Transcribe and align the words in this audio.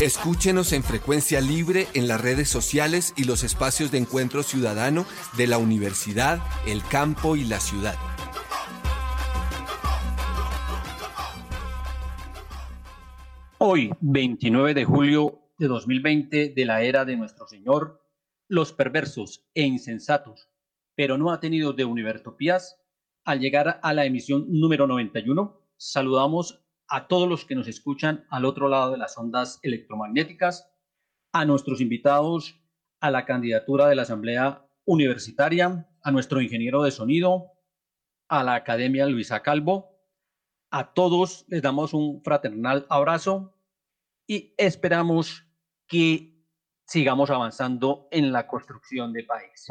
Escúchenos 0.00 0.72
en 0.72 0.82
frecuencia 0.82 1.40
libre 1.40 1.86
en 1.94 2.08
las 2.08 2.20
redes 2.20 2.48
sociales 2.50 3.14
y 3.16 3.24
los 3.24 3.42
espacios 3.42 3.90
de 3.90 3.96
encuentro 3.96 4.42
ciudadano 4.42 5.06
de 5.38 5.46
la 5.46 5.56
universidad, 5.56 6.40
el 6.66 6.82
campo 6.84 7.36
y 7.36 7.44
la 7.44 7.58
ciudad. 7.60 7.94
Hoy, 13.56 13.90
29 14.00 14.74
de 14.74 14.84
julio 14.84 15.40
de 15.58 15.68
2020, 15.68 16.50
de 16.50 16.64
la 16.66 16.82
era 16.82 17.06
de 17.06 17.16
nuestro 17.16 17.48
Señor, 17.48 18.02
los 18.48 18.74
perversos 18.74 19.46
e 19.54 19.62
insensatos, 19.62 20.50
pero 20.94 21.16
no 21.16 21.32
atenidos 21.32 21.74
de 21.76 21.86
Univertopías, 21.86 22.78
al 23.24 23.40
llegar 23.40 23.80
a 23.82 23.94
la 23.94 24.04
emisión 24.04 24.44
número 24.48 24.86
91, 24.86 25.58
saludamos 25.78 26.65
a 26.88 27.08
todos 27.08 27.28
los 27.28 27.44
que 27.44 27.54
nos 27.54 27.68
escuchan 27.68 28.26
al 28.30 28.44
otro 28.44 28.68
lado 28.68 28.92
de 28.92 28.98
las 28.98 29.16
ondas 29.18 29.58
electromagnéticas, 29.62 30.70
a 31.32 31.44
nuestros 31.44 31.80
invitados 31.80 32.60
a 33.00 33.10
la 33.10 33.24
candidatura 33.24 33.88
de 33.88 33.94
la 33.94 34.02
Asamblea 34.02 34.64
Universitaria, 34.84 35.88
a 36.02 36.10
nuestro 36.10 36.40
ingeniero 36.40 36.82
de 36.82 36.90
sonido, 36.90 37.52
a 38.28 38.42
la 38.42 38.54
Academia 38.54 39.06
Luisa 39.06 39.42
Calvo, 39.42 39.96
a 40.70 40.92
todos 40.94 41.44
les 41.48 41.62
damos 41.62 41.94
un 41.94 42.22
fraternal 42.22 42.86
abrazo 42.88 43.54
y 44.26 44.54
esperamos 44.56 45.46
que 45.86 46.36
sigamos 46.86 47.30
avanzando 47.30 48.08
en 48.10 48.32
la 48.32 48.46
construcción 48.46 49.12
de 49.12 49.24
país. 49.24 49.68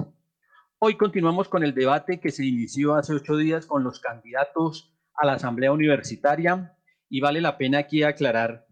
Hoy 0.80 0.98
continuamos 0.98 1.50
con 1.50 1.64
el 1.64 1.74
debate 1.74 2.20
que 2.20 2.32
se 2.32 2.46
inició 2.46 2.96
hace 2.96 3.14
ocho 3.14 3.38
días 3.38 3.66
con 3.66 3.84
los 3.84 4.00
candidatos 4.00 4.94
a 5.16 5.26
la 5.26 5.34
Asamblea 5.34 5.72
Universitaria 5.72 6.75
y 7.16 7.22
vale 7.22 7.40
la 7.40 7.58
pena 7.58 7.78
aquí 7.78 8.04
aclarar 8.04 8.68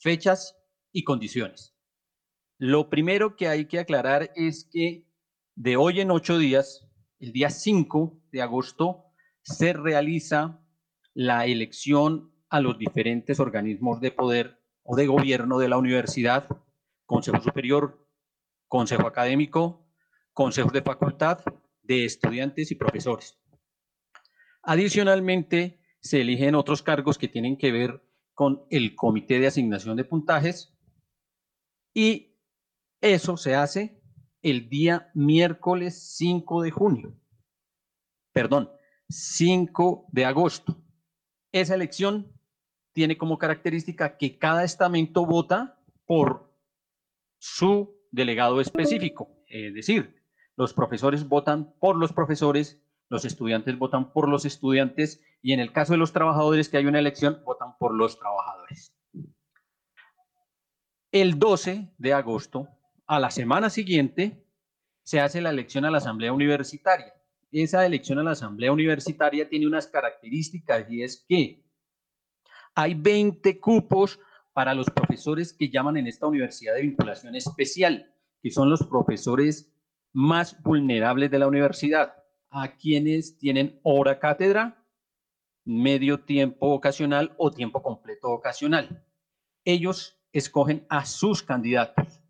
fechas 0.00 0.58
y 0.90 1.04
condiciones. 1.04 1.76
Lo 2.58 2.90
primero 2.90 3.36
que 3.36 3.46
hay 3.46 3.66
que 3.66 3.78
aclarar 3.78 4.32
es 4.34 4.68
que 4.72 5.06
de 5.54 5.76
hoy 5.76 6.00
en 6.00 6.10
ocho 6.10 6.36
días, 6.36 6.88
el 7.20 7.30
día 7.30 7.50
5 7.50 8.20
de 8.32 8.42
agosto, 8.42 9.04
se 9.42 9.74
realiza 9.74 10.60
la 11.12 11.46
elección 11.46 12.32
a 12.48 12.58
los 12.58 12.78
diferentes 12.78 13.38
organismos 13.38 14.00
de 14.00 14.10
poder 14.10 14.60
o 14.82 14.96
de 14.96 15.06
gobierno 15.06 15.60
de 15.60 15.68
la 15.68 15.78
universidad, 15.78 16.48
Consejo 17.06 17.40
Superior, 17.42 18.08
Consejo 18.66 19.06
Académico, 19.06 19.86
Consejos 20.32 20.72
de 20.72 20.82
Facultad, 20.82 21.44
de 21.82 22.06
estudiantes 22.06 22.72
y 22.72 22.74
profesores. 22.74 23.38
Adicionalmente, 24.64 25.83
se 26.04 26.20
eligen 26.20 26.54
otros 26.54 26.82
cargos 26.82 27.16
que 27.16 27.28
tienen 27.28 27.56
que 27.56 27.72
ver 27.72 28.06
con 28.34 28.66
el 28.70 28.94
Comité 28.94 29.40
de 29.40 29.46
Asignación 29.46 29.96
de 29.96 30.04
Puntajes 30.04 30.76
y 31.94 32.36
eso 33.00 33.36
se 33.36 33.54
hace 33.54 34.00
el 34.42 34.68
día 34.68 35.10
miércoles 35.14 36.14
5 36.16 36.62
de 36.62 36.70
junio. 36.70 37.16
Perdón, 38.32 38.70
5 39.08 40.06
de 40.12 40.24
agosto. 40.26 40.76
Esa 41.52 41.74
elección 41.74 42.30
tiene 42.92 43.16
como 43.16 43.38
característica 43.38 44.18
que 44.18 44.38
cada 44.38 44.62
estamento 44.64 45.24
vota 45.24 45.80
por 46.04 46.54
su 47.38 47.96
delegado 48.10 48.60
específico. 48.60 49.42
Es 49.46 49.72
decir, 49.72 50.22
los 50.56 50.74
profesores 50.74 51.26
votan 51.26 51.74
por 51.78 51.96
los 51.96 52.12
profesores, 52.12 52.82
los 53.14 53.24
estudiantes 53.24 53.78
votan 53.78 54.12
por 54.12 54.28
los 54.28 54.44
estudiantes 54.44 55.22
y 55.40 55.52
en 55.52 55.60
el 55.60 55.72
caso 55.72 55.94
de 55.94 55.98
los 55.98 56.12
trabajadores 56.12 56.68
que 56.68 56.76
hay 56.76 56.86
una 56.86 56.98
elección, 56.98 57.42
votan 57.44 57.78
por 57.78 57.94
los 57.94 58.18
trabajadores. 58.18 58.94
El 61.10 61.38
12 61.38 61.94
de 61.96 62.12
agosto, 62.12 62.68
a 63.06 63.18
la 63.20 63.30
semana 63.30 63.70
siguiente, 63.70 64.46
se 65.02 65.20
hace 65.20 65.40
la 65.40 65.50
elección 65.50 65.84
a 65.84 65.90
la 65.90 65.98
Asamblea 65.98 66.32
Universitaria 66.32 67.14
esa 67.62 67.86
elección 67.86 68.18
a 68.18 68.24
la 68.24 68.32
Asamblea 68.32 68.72
Universitaria 68.72 69.48
tiene 69.48 69.66
unas 69.66 69.86
características 69.86 70.90
y 70.90 71.02
es 71.02 71.24
que 71.28 71.64
hay 72.74 72.94
20 72.94 73.60
cupos 73.60 74.18
para 74.52 74.74
los 74.74 74.90
profesores 74.90 75.52
que 75.52 75.70
llaman 75.70 75.96
en 75.96 76.06
esta 76.06 76.26
universidad 76.26 76.74
de 76.74 76.82
vinculación 76.82 77.34
especial, 77.36 78.12
que 78.42 78.50
son 78.50 78.70
los 78.70 78.84
profesores 78.86 79.72
más 80.12 80.60
vulnerables 80.62 81.30
de 81.30 81.38
la 81.38 81.46
universidad, 81.46 82.14
a 82.54 82.76
quienes 82.76 83.36
tienen 83.36 83.78
hora 83.82 84.18
cátedra, 84.18 84.86
medio 85.64 86.24
tiempo 86.24 86.68
ocasional 86.68 87.34
o 87.36 87.50
tiempo 87.50 87.82
completo 87.82 88.30
ocasional. 88.30 89.04
Ellos 89.64 90.18
escogen 90.32 90.86
a 90.88 91.04
sus 91.04 91.42
candidatos. 91.42 92.22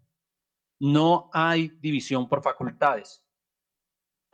No 0.81 1.31
hay 1.33 1.69
división 1.81 2.29
por 2.29 2.43
facultades 2.43 3.25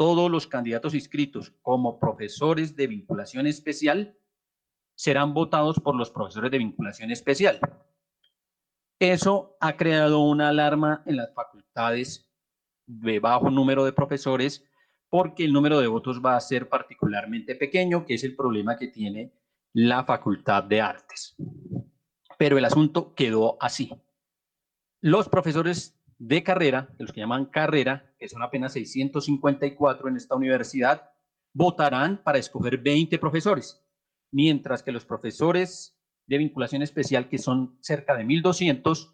todos 0.01 0.31
los 0.31 0.47
candidatos 0.47 0.95
inscritos 0.95 1.53
como 1.61 1.99
profesores 1.99 2.75
de 2.75 2.87
vinculación 2.87 3.47
especial 3.47 4.17
serán 4.95 5.35
votados 5.35 5.79
por 5.79 5.95
los 5.95 6.11
profesores 6.11 6.51
de 6.51 6.57
vinculación 6.57 7.11
especial. 7.11 7.61
Eso 8.99 9.59
ha 9.61 9.77
creado 9.77 10.21
una 10.21 10.49
alarma 10.49 11.03
en 11.05 11.19
las 11.19 11.35
facultades 11.35 12.33
de 12.87 13.21
bajo 13.21 13.51
número 13.51 13.85
de 13.85 13.93
profesores 13.93 14.65
porque 15.11 15.45
el 15.45 15.53
número 15.53 15.81
de 15.81 15.89
votos 15.89 16.23
va 16.25 16.37
a 16.37 16.41
ser 16.41 16.69
particularmente 16.69 17.57
pequeño, 17.57 18.07
que 18.07 18.15
es 18.15 18.25
el 18.25 18.37
problema 18.37 18.77
que 18.77 18.89
tiene 18.89 19.33
la 19.73 20.05
Facultad 20.05 20.65
de 20.65 20.81
Artes. 20.81 21.37
Pero 22.39 22.57
el 22.57 22.65
asunto 22.65 23.15
quedó 23.15 23.59
así. 23.61 23.91
Los 25.01 25.29
profesores 25.29 26.01
de 26.19 26.43
carrera, 26.43 26.95
los 26.99 27.13
que 27.13 27.21
llaman 27.21 27.47
carrera, 27.47 28.15
que 28.19 28.29
son 28.29 28.43
apenas 28.43 28.73
654 28.75 30.09
en 30.09 30.17
esta 30.17 30.37
universidad, 30.37 31.11
votarán 31.53 32.23
para 32.23 32.39
escoger 32.39 32.79
20 32.79 33.19
profesores, 33.19 33.83
mientras 34.31 34.83
que 34.83 34.93
los 34.93 35.05
profesores 35.05 35.99
de 36.27 36.39
vinculación 36.39 36.83
especial, 36.83 37.29
que 37.29 37.39
son 37.39 37.77
cerca 37.81 38.15
de 38.15 38.25
1.200, 38.25 39.13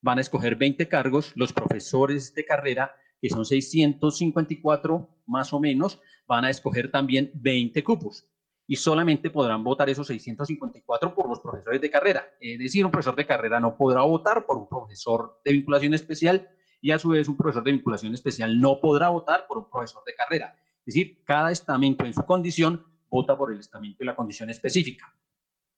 van 0.00 0.18
a 0.18 0.20
escoger 0.22 0.56
20 0.56 0.88
cargos, 0.88 1.32
los 1.34 1.52
profesores 1.52 2.34
de 2.34 2.44
carrera, 2.44 2.94
que 3.24 3.30
son 3.30 3.46
654 3.46 5.08
más 5.28 5.50
o 5.54 5.58
menos, 5.58 5.98
van 6.26 6.44
a 6.44 6.50
escoger 6.50 6.90
también 6.90 7.30
20 7.32 7.82
cupos 7.82 8.28
y 8.66 8.76
solamente 8.76 9.30
podrán 9.30 9.64
votar 9.64 9.88
esos 9.88 10.08
654 10.08 11.14
por 11.14 11.30
los 11.30 11.40
profesores 11.40 11.80
de 11.80 11.90
carrera. 11.90 12.28
Es 12.38 12.58
decir, 12.58 12.84
un 12.84 12.90
profesor 12.90 13.16
de 13.16 13.24
carrera 13.24 13.58
no 13.60 13.78
podrá 13.78 14.02
votar 14.02 14.44
por 14.44 14.58
un 14.58 14.68
profesor 14.68 15.40
de 15.42 15.52
vinculación 15.52 15.94
especial 15.94 16.50
y 16.82 16.90
a 16.90 16.98
su 16.98 17.08
vez 17.08 17.26
un 17.26 17.38
profesor 17.38 17.64
de 17.64 17.72
vinculación 17.72 18.12
especial 18.12 18.60
no 18.60 18.78
podrá 18.78 19.08
votar 19.08 19.46
por 19.46 19.56
un 19.56 19.70
profesor 19.70 20.02
de 20.04 20.14
carrera. 20.14 20.54
Es 20.84 20.94
decir, 20.94 21.22
cada 21.24 21.50
estamento 21.50 22.04
en 22.04 22.12
su 22.12 22.26
condición 22.26 22.84
vota 23.08 23.38
por 23.38 23.54
el 23.54 23.60
estamento 23.60 24.04
y 24.04 24.06
la 24.06 24.16
condición 24.16 24.50
específica. 24.50 25.16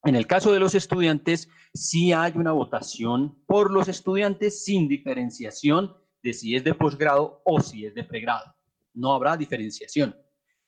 En 0.03 0.17
el 0.17 0.27
caso 0.27 0.53
de 0.53 0.59
los 0.59 0.75
estudiantes, 0.75 1.49
sí 1.73 2.12
hay 2.12 2.32
una 2.35 2.50
votación 2.50 3.38
por 3.47 3.70
los 3.70 3.87
estudiantes 3.87 4.65
sin 4.65 4.88
diferenciación 4.88 5.94
si 6.32 6.56
es 6.56 6.64
de 6.64 6.75
posgrado 6.75 7.43
o 7.44 7.61
si 7.61 7.87
es 7.87 7.94
de 7.94 8.05
pregrado. 8.05 8.55
No 8.94 9.12
habrá 9.12 9.37
diferenciación. 9.37 10.17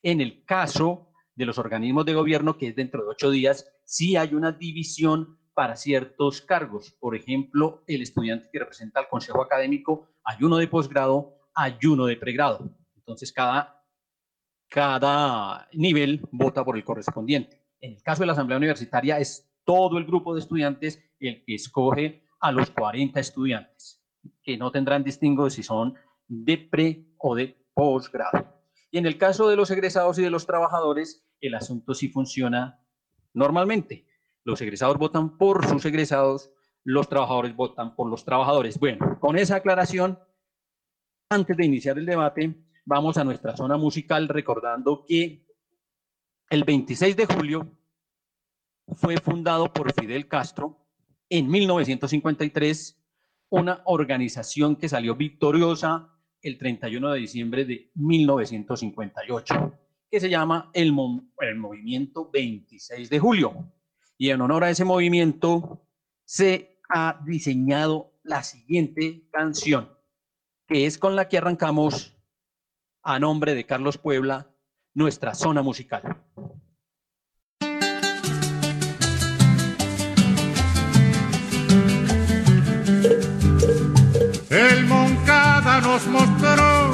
En 0.01 0.21
el 0.21 0.45
caso 0.45 1.11
de 1.35 1.45
los 1.45 1.57
organismos 1.57 2.05
de 2.05 2.13
gobierno, 2.13 2.57
que 2.57 2.67
es 2.67 2.75
dentro 2.75 3.03
de 3.03 3.09
ocho 3.09 3.31
días, 3.31 3.65
sí 3.85 4.15
hay 4.15 4.33
una 4.33 4.51
división 4.51 5.39
para 5.53 5.75
ciertos 5.75 6.41
cargos. 6.41 6.91
Por 6.99 7.15
ejemplo, 7.15 7.83
el 7.87 8.01
estudiante 8.01 8.49
que 8.51 8.59
representa 8.59 8.99
al 8.99 9.09
consejo 9.09 9.41
académico, 9.41 10.07
hay 10.23 10.43
uno 10.43 10.57
de 10.57 10.67
posgrado, 10.67 11.35
hay 11.53 11.77
uno 11.85 12.05
de 12.05 12.15
pregrado. 12.15 12.69
Entonces, 12.95 13.33
cada, 13.33 13.83
cada 14.69 15.67
nivel 15.73 16.21
vota 16.31 16.63
por 16.63 16.77
el 16.77 16.83
correspondiente. 16.83 17.65
En 17.81 17.93
el 17.93 18.03
caso 18.03 18.21
de 18.21 18.27
la 18.27 18.33
Asamblea 18.33 18.57
Universitaria, 18.57 19.19
es 19.19 19.49
todo 19.63 19.97
el 19.97 20.05
grupo 20.05 20.33
de 20.33 20.41
estudiantes 20.41 21.03
el 21.19 21.43
que 21.43 21.55
escoge 21.55 22.23
a 22.39 22.51
los 22.51 22.71
40 22.71 23.19
estudiantes, 23.19 23.98
que 24.49 24.57
no 24.57 24.71
tendrán 24.71 25.03
distingo 25.03 25.47
si 25.51 25.61
son 25.61 25.93
de 26.27 26.57
pre 26.57 27.05
o 27.19 27.35
de 27.35 27.55
posgrado. 27.75 28.63
Y 28.89 28.97
en 28.97 29.05
el 29.05 29.19
caso 29.19 29.47
de 29.47 29.55
los 29.55 29.69
egresados 29.69 30.17
y 30.17 30.23
de 30.23 30.31
los 30.31 30.47
trabajadores, 30.47 31.23
el 31.39 31.53
asunto 31.53 31.93
sí 31.93 32.09
funciona 32.09 32.83
normalmente. 33.31 34.07
Los 34.43 34.59
egresados 34.61 34.97
votan 34.97 35.37
por 35.37 35.67
sus 35.67 35.85
egresados, 35.85 36.49
los 36.83 37.07
trabajadores 37.07 37.55
votan 37.55 37.95
por 37.95 38.09
los 38.09 38.25
trabajadores. 38.25 38.79
Bueno, 38.79 39.19
con 39.19 39.37
esa 39.37 39.57
aclaración, 39.57 40.17
antes 41.29 41.55
de 41.55 41.65
iniciar 41.67 41.99
el 41.99 42.07
debate, 42.07 42.65
vamos 42.85 43.17
a 43.17 43.23
nuestra 43.23 43.55
zona 43.55 43.77
musical 43.77 44.27
recordando 44.27 45.05
que 45.07 45.45
el 46.49 46.63
26 46.63 47.15
de 47.15 47.25
julio 47.27 47.71
fue 48.95 49.17
fundado 49.17 49.71
por 49.71 49.93
Fidel 49.93 50.27
Castro 50.27 50.87
en 51.29 51.47
1953, 51.47 52.98
una 53.49 53.81
organización 53.85 54.75
que 54.75 54.89
salió 54.89 55.15
victoriosa 55.15 56.09
el 56.41 56.57
31 56.57 57.11
de 57.11 57.19
diciembre 57.19 57.65
de 57.65 57.91
1958, 57.95 59.73
que 60.09 60.19
se 60.19 60.29
llama 60.29 60.71
el, 60.73 60.91
Movimiento 60.91 62.29
26 62.31 63.09
de 63.09 63.19
Julio. 63.19 63.71
Y 64.17 64.29
en 64.29 64.41
honor 64.41 64.63
a 64.63 64.69
ese 64.69 64.85
movimiento 64.85 65.87
se 66.25 66.79
ha 66.89 67.21
diseñado 67.25 68.13
la 68.23 68.43
siguiente 68.43 69.27
canción, 69.31 69.89
que 70.67 70.85
es 70.85 70.97
con 70.97 71.15
la 71.15 71.27
que 71.27 71.37
arrancamos 71.37 72.15
a 73.01 73.19
nombre 73.19 73.55
de 73.55 73.65
Carlos 73.65 73.97
Puebla 73.97 74.51
nuestra 74.93 75.33
zona 75.33 75.61
musical. 75.61 76.23
Nos 85.99 86.07
mostró 86.07 86.91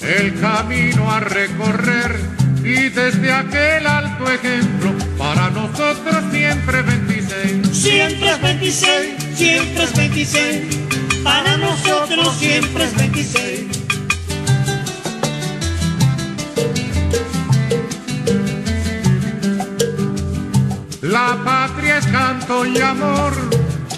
el 0.00 0.40
camino 0.40 1.10
a 1.10 1.20
recorrer 1.20 2.20
y 2.64 2.88
desde 2.88 3.32
aquel 3.32 3.86
alto 3.86 4.30
ejemplo 4.30 4.92
para 5.18 5.50
nosotros 5.50 6.24
siempre 6.30 6.82
26. 6.82 7.68
Siempre 7.72 8.30
es 8.30 8.42
26, 8.42 9.08
siempre 9.34 9.84
es 9.84 9.96
26, 9.96 10.76
para 11.22 11.56
nosotros 11.58 12.36
siempre 12.38 12.84
es 12.84 12.96
26. 12.96 13.66
La 21.02 21.38
patria 21.44 21.98
es 21.98 22.06
canto 22.06 22.66
y 22.66 22.78
amor, 22.80 23.32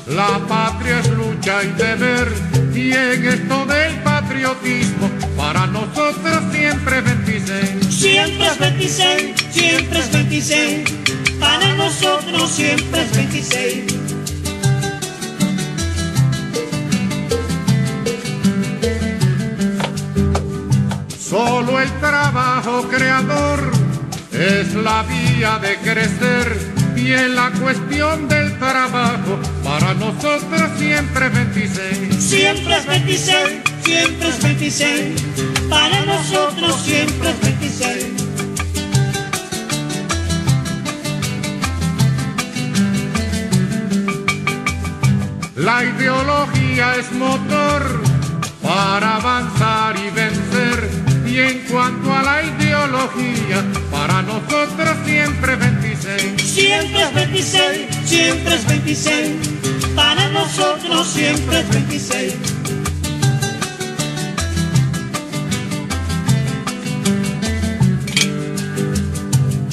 la 0.09 0.39
patria 0.49 1.01
es 1.01 1.09
lucha 1.11 1.63
y 1.63 1.69
deber, 1.73 2.33
y 2.75 2.93
en 2.93 3.27
esto 3.27 3.67
del 3.67 4.02
patriotismo, 4.43 5.09
para 5.37 5.67
nosotros 5.67 6.43
siempre 6.53 6.99
es 6.99 7.05
26. 7.05 7.95
Siempre 7.95 8.47
es 8.47 8.59
26, 8.59 9.35
siempre 9.51 9.99
es 10.01 10.13
26, 10.13 10.91
para 11.39 11.75
nosotros 11.75 12.51
siempre 12.51 13.03
es 13.03 13.17
26. 13.17 13.85
Solo 21.19 21.81
el 21.81 21.91
trabajo 22.01 22.89
creador 22.89 23.73
es 24.33 24.75
la 24.75 25.05
vía 25.05 25.59
de 25.59 25.77
crecer 25.77 26.59
y 26.97 27.13
en 27.13 27.35
la 27.37 27.51
cuestión 27.53 28.29
del 28.29 28.59
trabajo 28.59 29.39
para 29.65 29.95
nosotros 29.95 30.71
siempre 30.79 31.27
es 31.27 31.33
26. 31.33 32.23
Siempre 32.23 32.77
es 32.77 32.87
26, 32.87 33.72
siempre 33.85 34.29
es 34.29 34.43
26, 34.43 35.23
para 35.69 36.05
nosotros 36.05 36.81
siempre 36.83 37.31
es 37.31 37.41
26. 37.41 38.07
La 45.57 45.85
ideología 45.85 46.97
es 46.97 47.13
motor 47.13 48.03
para 48.63 49.17
avanzar 49.17 49.95
y 49.97 50.11
vencer. 50.11 50.91
Y 51.27 51.39
en 51.39 51.61
cuanto 51.71 52.13
a 52.13 52.23
la 52.23 52.43
ideología, 52.43 53.63
para 53.91 54.23
nosotros 54.23 54.97
siempre 55.05 55.53
es 55.55 55.59
26. 55.59 56.43
Siempre 56.43 57.03
es 57.03 57.15
26, 57.15 57.81
siempre 58.05 58.55
es 58.55 58.67
26, 58.67 59.31
para 59.95 60.29
nosotros 60.31 61.07
siempre 61.09 61.61
es 61.61 61.69
26. 61.71 62.35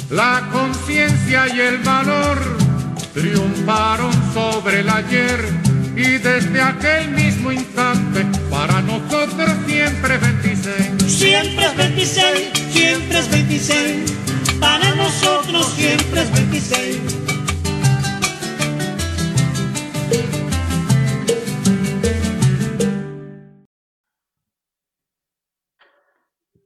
La 0.09 0.49
conciencia 0.51 1.47
y 1.53 1.59
el 1.59 1.77
valor 1.83 2.39
triunfaron 3.13 4.11
sobre 4.33 4.79
el 4.79 4.89
ayer 4.89 5.39
y 5.95 6.17
desde 6.17 6.59
aquel 6.59 7.11
mismo 7.11 7.51
instante 7.51 8.25
para 8.49 8.81
nosotros 8.81 9.51
siempre 9.67 10.15
es 10.15 10.21
26. 10.21 11.03
Siempre 11.13 11.65
es 11.65 11.77
26, 11.77 12.51
siempre 12.71 13.19
es 13.19 13.29
26, 13.29 14.11
para 14.59 14.95
nosotros 14.95 15.67
siempre 15.73 16.21
es 16.23 16.31
26. 16.31 17.19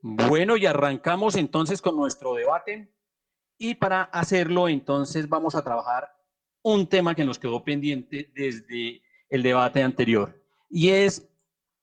Bueno, 0.00 0.56
y 0.56 0.64
arrancamos 0.64 1.36
entonces 1.36 1.82
con 1.82 1.94
nuestro 1.96 2.32
debate. 2.32 2.93
Y 3.58 3.74
para 3.74 4.02
hacerlo, 4.02 4.68
entonces 4.68 5.28
vamos 5.28 5.54
a 5.54 5.62
trabajar 5.62 6.08
un 6.62 6.86
tema 6.86 7.14
que 7.14 7.24
nos 7.24 7.38
quedó 7.38 7.62
pendiente 7.62 8.30
desde 8.34 9.02
el 9.28 9.42
debate 9.42 9.82
anterior. 9.82 10.42
Y 10.68 10.88
es 10.88 11.28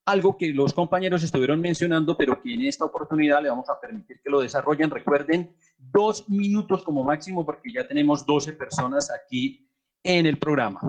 algo 0.05 0.37
que 0.37 0.47
los 0.53 0.73
compañeros 0.73 1.23
estuvieron 1.23 1.61
mencionando, 1.61 2.17
pero 2.17 2.41
que 2.41 2.53
en 2.53 2.63
esta 2.63 2.85
oportunidad 2.85 3.41
le 3.41 3.49
vamos 3.49 3.69
a 3.69 3.79
permitir 3.79 4.19
que 4.21 4.29
lo 4.29 4.41
desarrollen. 4.41 4.89
Recuerden, 4.89 5.55
dos 5.77 6.27
minutos 6.29 6.83
como 6.83 7.03
máximo, 7.03 7.45
porque 7.45 7.71
ya 7.71 7.87
tenemos 7.87 8.25
12 8.25 8.53
personas 8.53 9.11
aquí 9.11 9.67
en 10.03 10.25
el 10.25 10.37
programa. 10.37 10.81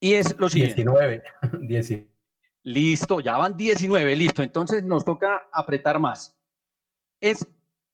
Y 0.00 0.14
es 0.14 0.38
lo 0.38 0.48
siguiente. 0.48 0.76
19. 0.76 1.22
19. 1.60 2.08
Listo, 2.64 3.20
ya 3.20 3.38
van 3.38 3.56
19, 3.56 4.14
listo. 4.14 4.42
Entonces 4.42 4.84
nos 4.84 5.02
toca 5.02 5.48
apretar 5.52 5.98
más. 5.98 6.38
Es 7.18 7.46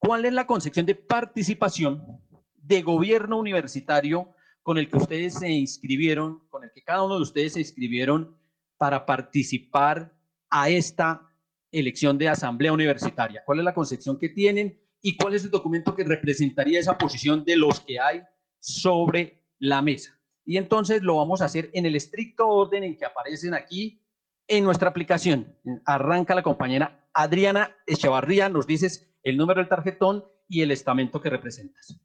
cuál 0.05 0.27
es 0.27 0.33
la 0.35 0.47
concepción 0.47 0.85
de 0.85 0.95
participación 0.95 2.21
de 2.57 2.83
gobierno 2.83 3.39
universitario 3.39 4.35
con 4.63 4.77
el 4.77 4.89
que 4.89 4.99
ustedes 4.99 5.35
se 5.35 5.51
inscribieron, 5.51 6.47
con 6.51 6.65
el 6.65 6.71
que 6.75 6.83
cada 6.83 7.05
uno 7.05 7.17
de 7.17 7.23
ustedes 7.23 7.55
se 7.55 7.61
inscribieron 7.61 8.37
para 8.77 9.07
participar 9.07 10.13
a 10.51 10.69
esta 10.69 11.27
elección 11.73 12.19
de 12.19 12.29
asamblea 12.29 12.73
universitaria. 12.73 13.43
¿Cuál 13.45 13.61
es 13.61 13.65
la 13.65 13.75
concepción 13.75 14.19
que 14.19 14.29
tienen 14.29 14.79
y 15.01 15.17
cuál 15.17 15.35
es 15.35 15.45
el 15.45 15.51
documento 15.51 15.95
que 15.95 16.05
representaría 16.05 16.81
esa 16.81 16.99
posición 16.99 17.45
de 17.45 17.57
los 17.57 17.81
que 17.81 17.99
hay 17.99 18.23
sobre 18.61 19.43
la 19.59 19.81
mesa? 19.81 20.19
Y 20.45 20.59
entonces 20.59 21.03
lo 21.03 21.17
vamos 21.17 21.41
a 21.41 21.47
hacer 21.47 21.71
en 21.73 21.87
el 21.87 21.97
estricto 21.97 22.47
orden 22.47 22.85
en 22.85 22.97
que 22.97 23.07
aparecen 23.07 23.55
aquí 23.55 24.03
en 24.49 24.65
nuestra 24.65 24.91
aplicación. 24.91 25.57
Arranca 25.87 26.35
la 26.35 26.43
compañera 26.43 27.09
Adriana 27.15 27.75
Echevarría, 27.87 28.51
nos 28.51 28.67
dices 28.67 29.14
el 29.25 29.37
número 29.37 29.61
del 29.61 29.69
tarjetón 29.69 30.25
y 30.47 30.63
el 30.63 30.71
estamento 30.71 31.21
que 31.21 31.31
representas. 31.31 31.99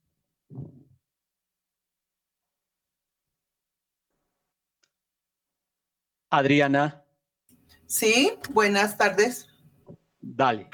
Adriana. 6.31 7.03
Sí, 7.85 8.33
buenas 8.51 8.97
tardes. 8.97 9.47
Dale. 10.21 10.69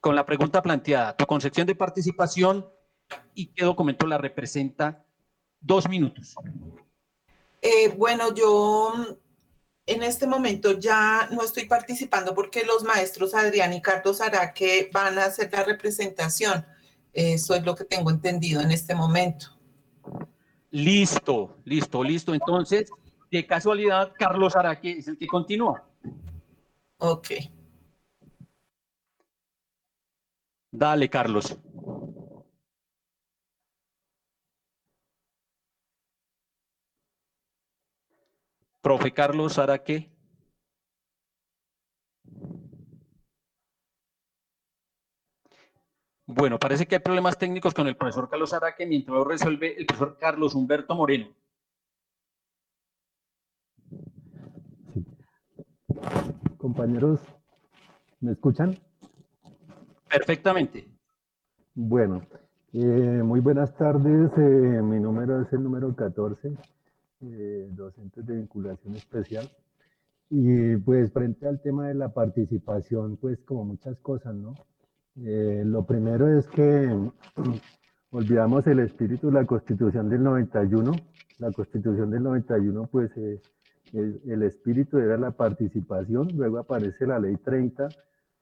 Con 0.00 0.16
la 0.16 0.26
pregunta 0.26 0.60
planteada, 0.60 1.16
tu 1.16 1.24
concepción 1.24 1.66
de 1.66 1.74
participación 1.74 2.68
y 3.34 3.46
qué 3.46 3.64
documento 3.64 4.06
la 4.06 4.18
representa, 4.18 5.04
dos 5.60 5.88
minutos. 5.88 6.34
Eh, 7.60 7.94
bueno, 7.96 8.34
yo 8.34 9.20
en 9.92 10.02
este 10.02 10.26
momento 10.26 10.78
ya 10.78 11.28
no 11.30 11.42
estoy 11.42 11.66
participando 11.66 12.34
porque 12.34 12.64
los 12.64 12.84
maestros 12.84 13.34
Adrián 13.34 13.72
y 13.72 13.82
Carlos 13.82 14.20
Araque 14.20 14.90
van 14.92 15.18
a 15.18 15.26
hacer 15.26 15.50
la 15.52 15.64
representación. 15.64 16.66
Eso 17.12 17.54
es 17.54 17.64
lo 17.64 17.74
que 17.74 17.84
tengo 17.84 18.10
entendido 18.10 18.60
en 18.60 18.70
este 18.70 18.94
momento. 18.94 19.58
Listo, 20.70 21.58
listo, 21.64 22.02
listo. 22.02 22.32
Entonces, 22.32 22.90
de 23.30 23.46
casualidad, 23.46 24.12
Carlos 24.18 24.56
Araque 24.56 24.92
es 24.92 25.08
el 25.08 25.18
que 25.18 25.26
continúa. 25.26 25.84
Ok. 26.98 27.28
Dale, 30.70 31.10
Carlos. 31.10 31.58
Profe 38.82 39.12
Carlos, 39.12 39.58
¿hará 39.58 39.78
qué? 39.78 40.10
Bueno, 46.26 46.58
parece 46.58 46.86
que 46.86 46.96
hay 46.96 47.00
problemas 47.00 47.38
técnicos 47.38 47.74
con 47.74 47.86
el 47.86 47.96
profesor 47.96 48.28
Carlos 48.28 48.52
Araque, 48.52 48.84
mientras 48.84 49.14
lo 49.14 49.24
resuelve 49.24 49.76
el 49.78 49.86
profesor 49.86 50.18
Carlos 50.18 50.54
Humberto 50.54 50.94
Moreno. 50.96 51.28
Sí. 54.92 55.04
Compañeros, 56.58 57.20
¿me 58.20 58.32
escuchan? 58.32 58.76
Perfectamente. 60.08 60.88
Bueno, 61.74 62.22
eh, 62.72 62.78
muy 63.22 63.40
buenas 63.40 63.76
tardes. 63.76 64.30
Eh, 64.36 64.82
mi 64.82 64.98
número 64.98 65.42
es 65.42 65.52
el 65.52 65.62
número 65.62 65.94
14 65.94 66.56
eh, 67.22 67.68
docentes 67.72 68.26
de 68.26 68.36
vinculación 68.36 68.94
especial. 68.96 69.48
Y 70.30 70.76
pues 70.76 71.12
frente 71.12 71.46
al 71.46 71.60
tema 71.60 71.88
de 71.88 71.94
la 71.94 72.08
participación, 72.08 73.16
pues 73.16 73.38
como 73.44 73.64
muchas 73.64 73.98
cosas, 73.98 74.34
¿no? 74.34 74.54
lo 75.14 75.84
primero 75.84 76.26
es 76.38 76.48
que 76.48 76.88
olvidamos 78.10 78.66
el 78.66 78.78
espíritu 78.80 79.26
de 79.26 79.34
la 79.34 79.46
Constitución 79.46 80.08
del 80.08 80.22
91. 80.22 80.92
La 81.38 81.52
Constitución 81.52 82.10
del 82.10 82.22
91, 82.22 82.88
pues 82.90 83.10
el, 83.92 84.42
espíritu 84.42 84.98
era 84.98 85.18
la 85.18 85.32
participación, 85.32 86.28
luego 86.34 86.58
aparece 86.58 87.06
la 87.06 87.18
ley 87.18 87.36
30, 87.36 87.88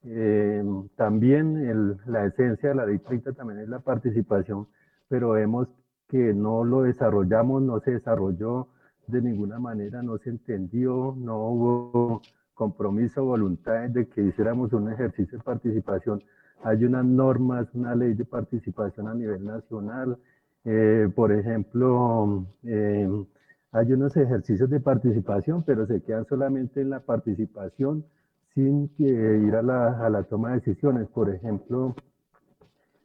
eh, 0.05 0.65
también 0.97 1.99
la 2.07 2.27
esencia 2.27 2.71
de 2.71 2.75
la 2.75 2.87
ley 2.87 2.99
30 2.99 3.33
también 3.33 3.61
es 3.61 3.69
la 3.69 3.81
participación, 3.81 4.69
pero 5.09 5.31
vemos 5.31 5.69
que 6.09 6.33
no 6.33 6.65
lo 6.65 6.83
desarrollamos, 6.83 7.63
no 7.63 7.81
se 7.81 7.93
desarrolló 7.93 8.69
de 9.11 9.23
ninguna 9.23 9.59
manera, 9.59 10.03
no 10.03 10.19
se 10.19 10.31
entendió, 10.31 11.15
no 11.19 11.49
hubo 11.49 12.23
compromiso, 12.55 13.25
voluntad 13.25 13.89
de 13.89 14.07
que 14.09 14.23
hiciéramos 14.23 14.73
un 14.73 14.93
ejercicio 14.93 15.39
de 15.39 15.45
participación. 15.45 16.23
Hay 16.63 16.85
unas 16.85 17.05
normas, 17.05 17.69
una 17.75 17.95
ley 17.95 18.15
de 18.15 18.25
participación 18.25 19.09
a 19.09 19.15
nivel 19.15 19.45
nacional, 19.45 20.19
eh, 20.65 21.09
por 21.15 21.33
ejemplo, 21.33 22.47
eh, 22.65 23.09
hay 23.73 23.93
unos 23.93 24.17
ejercicios 24.17 24.69
de 24.69 24.81
participación, 24.81 25.63
pero 25.63 25.87
se 25.87 26.03
quedan 26.03 26.27
solamente 26.27 26.81
en 26.81 26.91
la 26.91 27.01
participación 27.01 28.05
sin 28.55 28.91
ir 28.99 29.55
a 29.55 29.63
la, 29.63 30.05
a 30.05 30.11
la 30.11 30.25
toma 30.25 30.51
de 30.51 30.57
decisiones. 30.57 31.09
Por 31.09 31.31
ejemplo, 31.31 31.95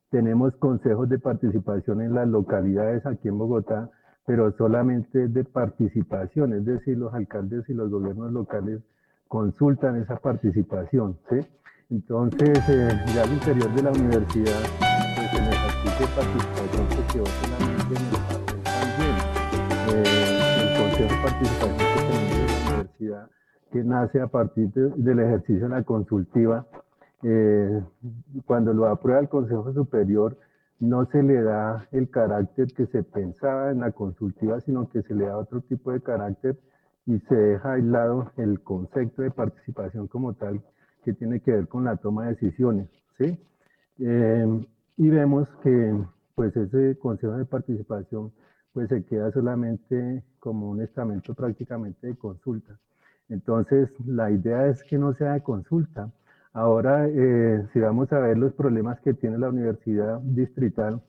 tenemos 0.09 0.55
consejos 0.57 1.07
de 1.07 1.19
participación 1.19 2.01
en 2.01 2.13
las 2.13 2.27
localidades 2.27 3.05
aquí 3.05 3.27
en 3.27 3.37
Bogotá, 3.37 3.89
pero 4.25 4.51
solamente 4.57 5.27
de 5.27 5.43
participación, 5.43 6.53
es 6.53 6.65
decir, 6.65 6.97
los 6.97 7.13
alcaldes 7.13 7.69
y 7.69 7.73
los 7.73 7.89
gobiernos 7.91 8.31
locales 8.31 8.81
consultan 9.27 10.01
esa 10.01 10.17
participación. 10.17 11.17
¿sí? 11.29 11.37
Entonces, 11.91 12.57
eh, 12.69 12.89
ya 13.13 13.23
al 13.23 13.33
interior 13.33 13.71
de 13.73 13.83
la 13.83 13.91
universidad, 13.91 14.61
pues 14.79 15.33
en 15.33 15.45
el 15.45 15.53
ejercicio 15.53 16.07
de 16.07 16.13
participación 16.15 16.89
se 16.89 17.13
quedó 17.13 17.25
solamente 17.25 17.95
en 17.95 18.05
el 18.05 18.63
también. 18.63 19.15
Eh, 19.93 20.45
de 20.97 21.07
participación 21.21 21.77
que 21.77 21.83
tenemos 21.83 22.25
en 22.25 22.65
la 22.65 22.73
universidad, 22.73 23.29
que 23.71 23.83
nace 23.83 24.21
a 24.21 24.27
partir 24.27 24.69
del 24.71 25.19
ejercicio 25.19 25.63
de 25.63 25.75
la 25.75 25.83
consultiva. 25.83 26.65
Eh, 27.21 27.81
cuando 28.45 28.73
lo 28.73 28.87
aprueba 28.87 29.19
el 29.19 29.29
Consejo 29.29 29.73
Superior, 29.73 30.37
no 30.79 31.05
se 31.05 31.23
le 31.23 31.41
da 31.41 31.87
el 31.91 32.09
carácter 32.09 32.67
que 32.73 32.85
se 32.87 33.03
pensaba 33.03 33.71
en 33.71 33.79
la 33.79 33.91
consultiva, 33.91 34.59
sino 34.61 34.89
que 34.89 35.01
se 35.03 35.13
le 35.13 35.25
da 35.25 35.37
otro 35.37 35.61
tipo 35.61 35.91
de 35.91 36.01
carácter 36.01 36.57
y 37.05 37.19
se 37.19 37.35
deja 37.35 37.73
aislado 37.73 38.31
el 38.37 38.61
concepto 38.61 39.21
de 39.21 39.31
participación 39.31 40.07
como 40.07 40.33
tal, 40.33 40.61
que 41.03 41.13
tiene 41.13 41.39
que 41.39 41.51
ver 41.51 41.67
con 41.67 41.85
la 41.85 41.97
toma 41.97 42.25
de 42.25 42.29
decisiones. 42.31 42.89
¿sí? 43.17 43.39
Eh, 43.99 44.65
y 44.97 45.09
vemos 45.09 45.47
que 45.63 46.03
pues 46.35 46.55
ese 46.55 46.97
consejo 46.99 47.37
de 47.37 47.45
participación 47.45 48.31
pues 48.73 48.89
se 48.89 49.05
queda 49.05 49.31
solamente 49.31 50.23
como 50.39 50.69
un 50.69 50.81
estamento 50.81 51.33
prácticamente 51.33 52.07
de 52.07 52.15
consulta. 52.17 52.77
Entonces, 53.29 53.89
la 54.05 54.29
idea 54.29 54.67
es 54.67 54.83
que 54.83 54.97
no 54.97 55.13
sea 55.13 55.33
de 55.33 55.41
consulta. 55.41 56.11
Ahora, 56.55 57.05
eh, 57.09 57.67
si 57.73 57.81
vamos 57.81 58.13
a 58.13 58.19
ver 58.19 58.37
los 58.37 58.53
problemas 58.53 58.97
que 59.01 59.13
tiene 59.13 59.37
la 59.37 59.49
universidad 59.49 60.21
distrital, 60.21 61.01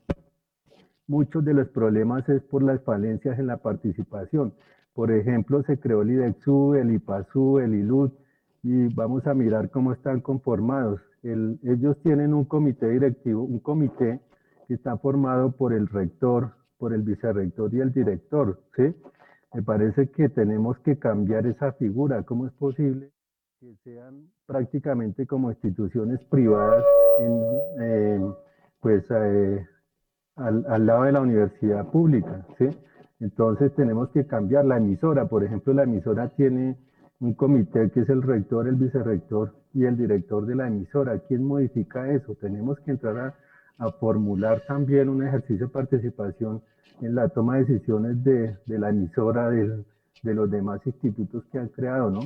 muchos 1.07 1.45
de 1.45 1.53
los 1.53 1.69
problemas 1.69 2.27
es 2.27 2.43
por 2.43 2.61
las 2.61 2.81
falencias 2.83 3.39
en 3.39 3.47
la 3.47 3.55
participación. 3.55 4.53
Por 4.93 5.09
ejemplo, 5.09 5.63
se 5.63 5.79
creó 5.79 6.01
el 6.01 6.11
IDEXU, 6.11 6.75
el 6.75 6.91
IPASU, 6.95 7.59
el 7.59 7.75
ILUT, 7.75 8.13
y 8.61 8.93
vamos 8.93 9.25
a 9.25 9.33
mirar 9.33 9.69
cómo 9.69 9.93
están 9.93 10.19
conformados. 10.19 10.99
ellos 11.23 11.95
tienen 12.03 12.33
un 12.33 12.43
comité 12.43 12.89
directivo, 12.89 13.41
un 13.41 13.59
comité 13.59 14.19
que 14.67 14.73
está 14.73 14.97
formado 14.97 15.51
por 15.51 15.71
el 15.71 15.87
rector, 15.87 16.51
por 16.77 16.93
el 16.93 17.03
vicerrector 17.03 17.73
y 17.73 17.79
el 17.79 17.93
director. 17.93 18.59
Me 19.53 19.63
parece 19.63 20.09
que 20.09 20.27
tenemos 20.27 20.77
que 20.79 20.99
cambiar 20.99 21.47
esa 21.47 21.71
figura. 21.71 22.23
¿Cómo 22.23 22.47
es 22.47 22.53
posible 22.53 23.11
que 23.59 23.75
sean 23.83 24.27
prácticamente 24.45 25.25
como 25.25 25.49
instituciones 25.49 26.19
privadas 26.25 26.85
en, 27.19 28.33
pues, 28.79 29.03
eh, 29.09 29.65
al, 30.35 30.85
lado 30.85 31.03
de 31.03 31.11
la 31.11 31.21
universidad 31.21 31.89
pública, 31.89 32.45
¿sí? 32.59 32.69
Entonces 33.19 33.73
tenemos 33.73 34.09
que 34.09 34.27
cambiar 34.27 34.65
la 34.65 34.77
emisora. 34.77 35.25
Por 35.25 35.43
ejemplo, 35.43 35.73
la 35.73 35.83
emisora 35.83 36.29
tiene 36.29 36.77
un 37.19 37.33
comité 37.33 37.89
que 37.89 38.01
es 38.01 38.09
el 38.09 38.21
rector, 38.21 38.67
el 38.67 38.75
vicerrector 38.75 39.55
y 39.73 39.85
el 39.85 39.97
director 39.97 40.45
de 40.45 40.55
la 40.55 40.67
emisora. 40.67 41.17
¿Quién 41.27 41.43
modifica 41.43 42.11
eso? 42.11 42.35
Tenemos 42.39 42.79
que 42.81 42.91
entrar 42.91 43.33
a 43.79 43.91
formular 43.93 44.61
también 44.67 45.09
un 45.09 45.25
ejercicio 45.25 45.65
de 45.65 45.73
participación 45.73 46.61
en 47.01 47.15
la 47.15 47.29
toma 47.29 47.55
de 47.55 47.65
decisiones 47.65 48.23
de, 48.23 48.55
de 48.67 48.77
la 48.77 48.89
emisora, 48.89 49.49
de, 49.49 49.83
de 50.21 50.33
los 50.35 50.51
demás 50.51 50.79
institutos 50.85 51.43
que 51.51 51.57
han 51.57 51.69
creado, 51.69 52.11
¿no? 52.11 52.19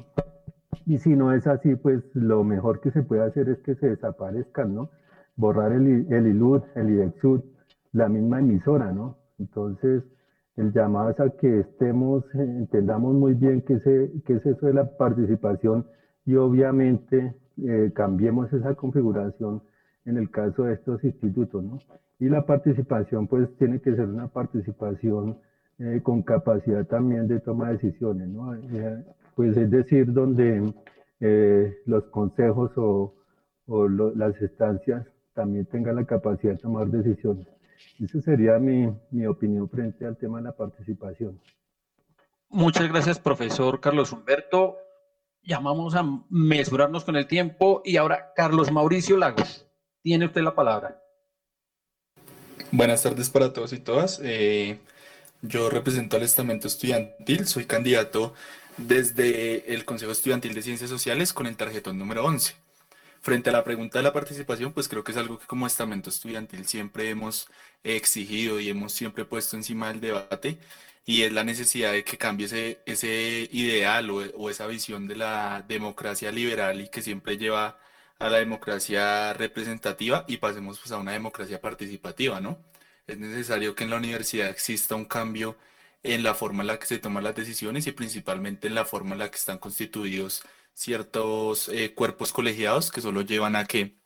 Y 0.86 0.98
si 1.00 1.16
no 1.16 1.34
es 1.34 1.48
así, 1.48 1.76
pues 1.76 2.04
lo 2.14 2.44
mejor 2.44 2.80
que 2.80 2.92
se 2.92 3.04
puede 3.04 3.24
hacer 3.24 3.50
es 3.50 3.60
que 3.60 3.76
se 3.76 3.90
desaparezcan, 3.90 4.74
¿no? 4.74 4.90
Borrar 5.36 5.72
el, 5.72 6.12
el 6.12 6.28
ILUD, 6.28 6.62
el 6.76 6.90
IDEXUD, 6.90 7.42
la 7.94 8.10
misma 8.10 8.40
emisora, 8.40 8.92
¿no? 8.92 9.18
Entonces, 9.40 10.04
el 10.58 10.72
llamado 10.74 11.10
es 11.10 11.20
a 11.20 11.30
que 11.32 11.60
estemos, 11.62 12.24
eh, 12.36 12.40
entendamos 12.40 13.14
muy 13.14 13.34
bien 13.34 13.62
qué, 13.62 13.80
se, 13.80 14.12
qué 14.26 14.34
es 14.36 14.46
eso 14.46 14.66
de 14.68 14.74
la 14.74 14.98
participación 14.98 15.86
y 16.26 16.36
obviamente 16.36 17.36
eh, 17.58 17.92
cambiemos 17.94 18.52
esa 18.54 18.76
configuración 18.76 19.62
en 20.06 20.18
el 20.18 20.30
caso 20.30 20.64
de 20.64 20.74
estos 20.74 21.04
institutos, 21.04 21.64
¿no? 21.64 21.80
Y 22.20 22.30
la 22.30 22.46
participación, 22.46 23.28
pues, 23.28 23.50
tiene 23.58 23.80
que 23.82 23.96
ser 23.96 24.08
una 24.08 24.28
participación 24.28 25.38
eh, 25.80 26.02
con 26.04 26.22
capacidad 26.22 26.86
también 26.86 27.28
de 27.28 27.40
toma 27.40 27.68
de 27.68 27.74
decisiones, 27.74 28.28
¿no? 28.28 28.54
Pues, 29.42 29.58
es 29.58 29.72
decir, 29.72 30.14
donde 30.14 30.72
eh, 31.20 31.76
los 31.88 32.04
consejos 32.12 32.70
o, 32.76 33.16
o 33.66 33.88
las 33.88 34.40
estancias 34.40 35.08
también 35.34 35.66
tengan 35.66 35.96
la 35.96 36.06
capacidad 36.06 36.54
de 36.54 36.60
tomar 36.60 36.86
decisiones. 36.90 37.48
Esa 38.00 38.22
sería 38.22 38.60
mi, 38.60 38.88
mi 39.10 39.26
opinión 39.26 39.68
frente 39.68 40.06
al 40.06 40.16
tema 40.16 40.38
de 40.38 40.44
la 40.44 40.52
participación. 40.52 41.42
Muchas 42.50 42.88
gracias, 42.88 43.18
profesor 43.18 43.80
Carlos 43.80 44.12
Humberto. 44.12 44.78
Llamamos 45.42 45.96
a 45.96 46.04
mesurarnos 46.30 47.04
con 47.04 47.16
el 47.16 47.26
tiempo 47.26 47.82
y 47.84 47.98
ahora 47.98 48.34
Carlos 48.36 48.72
Mauricio 48.72 49.18
Lagos. 49.18 49.66
Tiene 50.04 50.28
usted 50.28 50.42
la 50.42 50.54
palabra. 50.54 51.02
Buenas 52.72 53.02
tardes 53.02 53.32
para 53.32 53.52
todos 53.52 53.74
y 53.74 53.80
todas. 53.80 54.22
Eh, 54.24 54.78
yo 55.42 55.72
represento 55.72 56.18
al 56.18 56.22
estamento 56.22 56.68
estudiantil, 56.68 57.48
soy 57.48 57.66
candidato 57.66 58.36
desde 58.78 59.74
el 59.74 59.86
Consejo 59.86 60.12
Estudiantil 60.12 60.54
de 60.54 60.62
Ciencias 60.62 60.90
Sociales 60.90 61.34
con 61.34 61.48
el 61.48 61.58
tarjetón 61.58 61.98
número 61.98 62.26
11. 62.26 62.56
Frente 63.22 63.50
a 63.50 63.54
la 63.54 63.64
pregunta 63.64 64.00
de 64.00 64.04
la 64.04 64.14
participación, 64.14 64.74
pues 64.74 64.88
creo 64.88 65.04
que 65.04 65.12
es 65.12 65.18
algo 65.18 65.38
que 65.40 65.46
como 65.46 65.68
estamento 65.68 66.10
estudiantil 66.10 66.66
siempre 66.66 67.10
hemos 67.10 67.48
exigido 67.84 68.60
y 68.60 68.70
hemos 68.70 68.94
siempre 68.94 69.26
puesto 69.26 69.56
encima 69.56 69.90
del 69.90 70.02
debate 70.02 70.58
y 71.06 71.24
es 71.24 71.32
la 71.32 71.44
necesidad 71.44 71.92
de 71.92 72.04
que 72.04 72.18
cambie 72.18 72.80
ese, 72.86 73.50
ideal 73.52 74.10
o, 74.10 74.18
o 74.36 74.50
esa 74.50 74.68
visión 74.68 75.08
de 75.08 75.16
la 75.16 75.64
democracia 75.68 76.32
liberal 76.32 76.82
y 76.82 76.90
que 76.90 77.02
siempre 77.02 77.38
lleva 77.38 77.80
a 78.20 78.30
la 78.30 78.38
democracia 78.38 79.34
representativa 79.34 80.26
y 80.28 80.38
pasemos 80.38 80.80
pues, 80.80 80.92
a 80.92 80.98
una 80.98 81.12
democracia 81.14 81.60
participativa, 81.60 82.40
¿no? 82.40 82.60
Es 83.08 83.18
necesario 83.18 83.76
que 83.76 83.84
en 83.84 83.90
la 83.90 83.98
universidad 83.98 84.50
exista 84.50 84.96
un 84.96 85.06
cambio 85.06 85.58
en 86.04 86.24
la 86.24 86.34
forma 86.34 86.64
en 86.64 86.68
la 86.68 86.80
que 86.80 86.88
se 86.88 87.00
toman 87.00 87.24
las 87.24 87.36
decisiones 87.36 87.88
y 87.88 87.92
principalmente 87.92 88.68
en 88.68 88.76
la 88.76 88.86
forma 88.86 89.14
en 89.14 89.20
la 89.20 89.32
que 89.32 89.38
están 89.38 89.60
constituidos 89.60 90.44
ciertos 90.74 91.70
eh, 91.70 91.94
cuerpos 91.94 92.32
colegiados 92.34 92.92
que 92.92 93.02
solo 93.02 93.22
llevan 93.22 93.56
a 93.56 93.66
que 93.66 93.98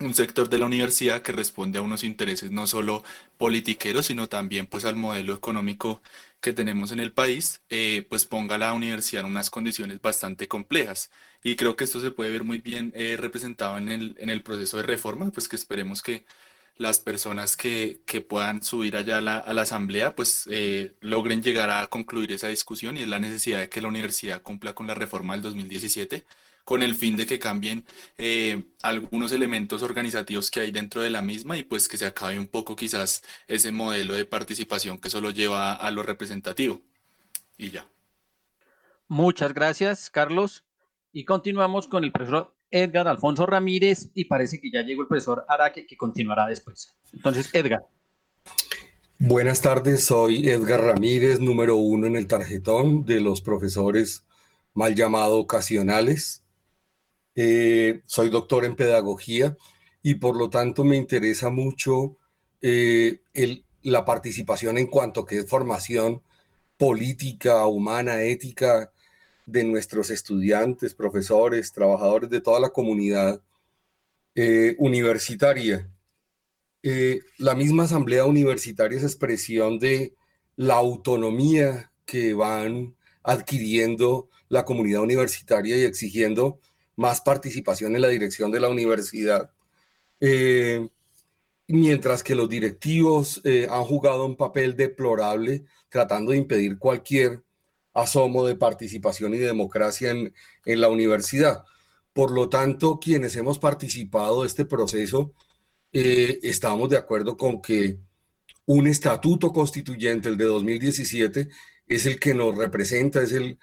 un 0.00 0.14
sector 0.14 0.48
de 0.48 0.58
la 0.58 0.66
universidad 0.66 1.22
que 1.22 1.32
responde 1.32 1.78
a 1.78 1.82
unos 1.82 2.04
intereses 2.04 2.50
no 2.50 2.66
solo 2.66 3.04
politiqueros, 3.36 4.06
sino 4.06 4.28
también 4.28 4.66
pues 4.66 4.84
al 4.84 4.96
modelo 4.96 5.34
económico 5.34 6.02
que 6.40 6.52
tenemos 6.52 6.92
en 6.92 7.00
el 7.00 7.12
país, 7.12 7.62
eh, 7.70 8.06
pues 8.08 8.26
ponga 8.26 8.56
a 8.56 8.58
la 8.58 8.72
universidad 8.74 9.24
en 9.24 9.30
unas 9.30 9.50
condiciones 9.50 10.00
bastante 10.02 10.48
complejas. 10.48 11.10
Y 11.42 11.56
creo 11.56 11.76
que 11.76 11.84
esto 11.84 12.00
se 12.00 12.10
puede 12.10 12.30
ver 12.30 12.44
muy 12.44 12.58
bien 12.58 12.92
eh, 12.94 13.16
representado 13.18 13.78
en 13.78 13.88
el, 13.88 14.16
en 14.18 14.30
el 14.30 14.42
proceso 14.42 14.76
de 14.78 14.82
reforma, 14.82 15.30
pues 15.30 15.48
que 15.48 15.56
esperemos 15.56 16.02
que 16.02 16.26
las 16.76 16.98
personas 16.98 17.56
que, 17.56 18.00
que 18.06 18.20
puedan 18.20 18.62
subir 18.62 18.96
allá 18.96 19.18
a 19.18 19.20
la, 19.20 19.38
a 19.38 19.52
la 19.54 19.62
asamblea, 19.62 20.14
pues 20.14 20.48
eh, 20.50 20.94
logren 21.00 21.42
llegar 21.42 21.70
a 21.70 21.86
concluir 21.86 22.32
esa 22.32 22.48
discusión 22.48 22.96
y 22.96 23.02
es 23.02 23.08
la 23.08 23.18
necesidad 23.18 23.60
de 23.60 23.68
que 23.68 23.80
la 23.80 23.88
universidad 23.88 24.42
cumpla 24.42 24.74
con 24.74 24.86
la 24.86 24.94
reforma 24.94 25.34
del 25.34 25.42
2017 25.42 26.24
con 26.64 26.82
el 26.82 26.94
fin 26.94 27.16
de 27.16 27.26
que 27.26 27.38
cambien 27.38 27.84
eh, 28.18 28.64
algunos 28.82 29.32
elementos 29.32 29.82
organizativos 29.82 30.50
que 30.50 30.60
hay 30.60 30.70
dentro 30.70 31.02
de 31.02 31.10
la 31.10 31.22
misma 31.22 31.56
y 31.58 31.62
pues 31.62 31.88
que 31.88 31.98
se 31.98 32.06
acabe 32.06 32.38
un 32.38 32.48
poco 32.48 32.74
quizás 32.74 33.22
ese 33.46 33.70
modelo 33.70 34.14
de 34.14 34.24
participación 34.24 34.98
que 34.98 35.10
solo 35.10 35.30
lleva 35.30 35.74
a 35.74 35.90
lo 35.90 36.02
representativo. 36.02 36.80
Y 37.56 37.70
ya. 37.70 37.86
Muchas 39.08 39.52
gracias, 39.52 40.10
Carlos. 40.10 40.64
Y 41.12 41.24
continuamos 41.24 41.86
con 41.86 42.02
el 42.02 42.12
profesor 42.12 42.56
Edgar 42.74 43.06
Alfonso 43.06 43.46
Ramírez 43.46 44.08
y 44.14 44.24
parece 44.24 44.60
que 44.60 44.68
ya 44.68 44.82
llegó 44.82 45.02
el 45.02 45.08
profesor 45.08 45.44
Araque 45.48 45.86
que 45.86 45.96
continuará 45.96 46.48
después. 46.48 46.92
Entonces, 47.12 47.48
Edgar. 47.52 47.86
Buenas 49.16 49.60
tardes, 49.60 50.04
soy 50.04 50.48
Edgar 50.48 50.82
Ramírez, 50.82 51.38
número 51.38 51.76
uno 51.76 52.08
en 52.08 52.16
el 52.16 52.26
tarjetón 52.26 53.04
de 53.04 53.20
los 53.20 53.40
profesores 53.40 54.24
mal 54.74 54.96
llamado 54.96 55.38
ocasionales. 55.38 56.42
Eh, 57.36 58.02
soy 58.06 58.28
doctor 58.28 58.64
en 58.64 58.74
pedagogía 58.74 59.56
y 60.02 60.16
por 60.16 60.36
lo 60.36 60.50
tanto 60.50 60.82
me 60.82 60.96
interesa 60.96 61.50
mucho 61.50 62.16
eh, 62.60 63.20
la 63.82 64.04
participación 64.04 64.78
en 64.78 64.88
cuanto 64.88 65.24
que 65.24 65.38
es 65.38 65.48
formación 65.48 66.22
política, 66.76 67.66
humana, 67.66 68.22
ética 68.22 68.90
de 69.46 69.64
nuestros 69.64 70.10
estudiantes, 70.10 70.94
profesores, 70.94 71.72
trabajadores 71.72 72.30
de 72.30 72.40
toda 72.40 72.60
la 72.60 72.70
comunidad 72.70 73.40
eh, 74.34 74.74
universitaria. 74.78 75.88
la 77.38 77.54
misma 77.54 77.84
asamblea 77.84 78.26
universitaria 78.26 78.98
es 78.98 79.04
expresión 79.04 79.78
de 79.78 80.14
la 80.56 80.74
autonomía 80.74 81.90
que 82.04 82.34
van 82.34 82.94
adquiriendo 83.22 84.28
la 84.48 84.64
comunidad 84.64 85.02
universitaria 85.02 85.76
y 85.76 85.84
exigiendo 85.84 86.60
más 86.96 87.20
participación 87.20 87.94
en 87.96 88.02
la 88.02 88.08
dirección 88.08 88.50
de 88.50 88.60
la 88.60 88.68
universidad. 88.68 89.50
Eh, 90.20 90.88
mientras 91.66 92.22
que 92.22 92.34
los 92.34 92.48
directivos 92.48 93.40
eh, 93.44 93.66
han 93.70 93.84
jugado 93.84 94.26
un 94.26 94.36
papel 94.36 94.76
deplorable 94.76 95.64
tratando 95.88 96.32
de 96.32 96.38
impedir 96.38 96.78
cualquier 96.78 97.42
asomo 97.94 98.46
de 98.46 98.56
participación 98.56 99.34
y 99.34 99.38
democracia 99.38 100.10
en, 100.10 100.34
en 100.64 100.80
la 100.80 100.88
universidad. 100.88 101.64
Por 102.12 102.30
lo 102.30 102.48
tanto, 102.48 103.00
quienes 103.00 103.34
hemos 103.36 103.58
participado 103.58 104.42
de 104.42 104.48
este 104.48 104.64
proceso, 104.64 105.32
eh, 105.92 106.40
estamos 106.42 106.90
de 106.90 106.96
acuerdo 106.96 107.36
con 107.36 107.62
que 107.62 107.98
un 108.66 108.86
estatuto 108.86 109.52
constituyente, 109.52 110.28
el 110.28 110.36
de 110.36 110.44
2017, 110.44 111.48
es 111.86 112.06
el 112.06 112.18
que 112.18 112.34
nos 112.34 112.56
representa, 112.56 113.22
es 113.22 113.32
el, 113.32 113.58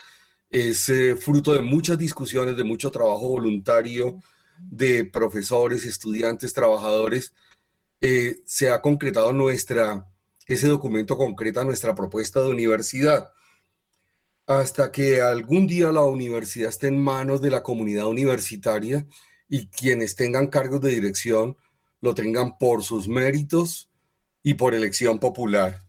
es 0.50 0.90
eh, 0.90 1.16
fruto 1.16 1.54
de 1.54 1.62
muchas 1.62 1.98
discusiones, 1.98 2.58
de 2.58 2.64
mucho 2.64 2.92
trabajo 2.92 3.30
voluntario 3.30 4.22
de 4.58 5.06
profesores, 5.06 5.86
estudiantes, 5.86 6.54
trabajadores. 6.54 7.34
Eh, 8.00 8.42
se 8.46 8.70
ha 8.70 8.82
concretado 8.82 9.34
nuestra, 9.34 10.08
ese 10.46 10.68
documento 10.68 11.18
concreta 11.18 11.64
nuestra 11.64 11.96
propuesta 11.96 12.42
de 12.42 12.50
universidad. 12.50 13.32
Hasta 14.52 14.92
que 14.92 15.22
algún 15.22 15.66
día 15.66 15.94
la 15.94 16.04
universidad 16.04 16.68
esté 16.68 16.88
en 16.88 17.02
manos 17.02 17.40
de 17.40 17.50
la 17.50 17.64
comunidad 17.64 18.08
universitaria 18.08 19.08
y 19.48 19.68
quienes 19.68 20.18
tengan 20.18 20.48
cargos 20.48 20.82
de 20.82 20.90
dirección 20.90 21.56
lo 22.02 22.14
tengan 22.14 22.58
por 22.58 22.84
sus 22.84 23.08
méritos 23.08 23.90
y 24.44 24.56
por 24.56 24.74
elección 24.74 25.20
popular. 25.20 25.86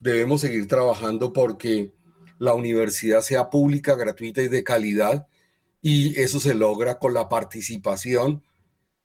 Debemos 0.00 0.42
seguir 0.42 0.68
trabajando 0.68 1.32
porque 1.32 1.94
la 2.38 2.52
universidad 2.52 3.22
sea 3.22 3.48
pública, 3.48 3.94
gratuita 3.94 4.42
y 4.42 4.48
de 4.48 4.62
calidad, 4.62 5.26
y 5.80 6.20
eso 6.20 6.40
se 6.40 6.52
logra 6.52 6.98
con 6.98 7.14
la 7.14 7.30
participación 7.30 8.44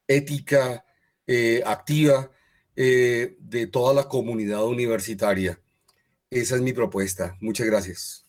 ética, 0.10 0.84
eh, 1.26 1.64
activa 1.66 2.32
eh, 2.76 3.38
de 3.40 3.68
toda 3.68 3.94
la 3.94 4.10
comunidad 4.10 4.66
universitaria. 4.66 5.58
Esa 6.30 6.56
es 6.56 6.62
mi 6.62 6.74
propuesta. 6.74 7.38
Muchas 7.40 7.68
gracias. 7.68 8.23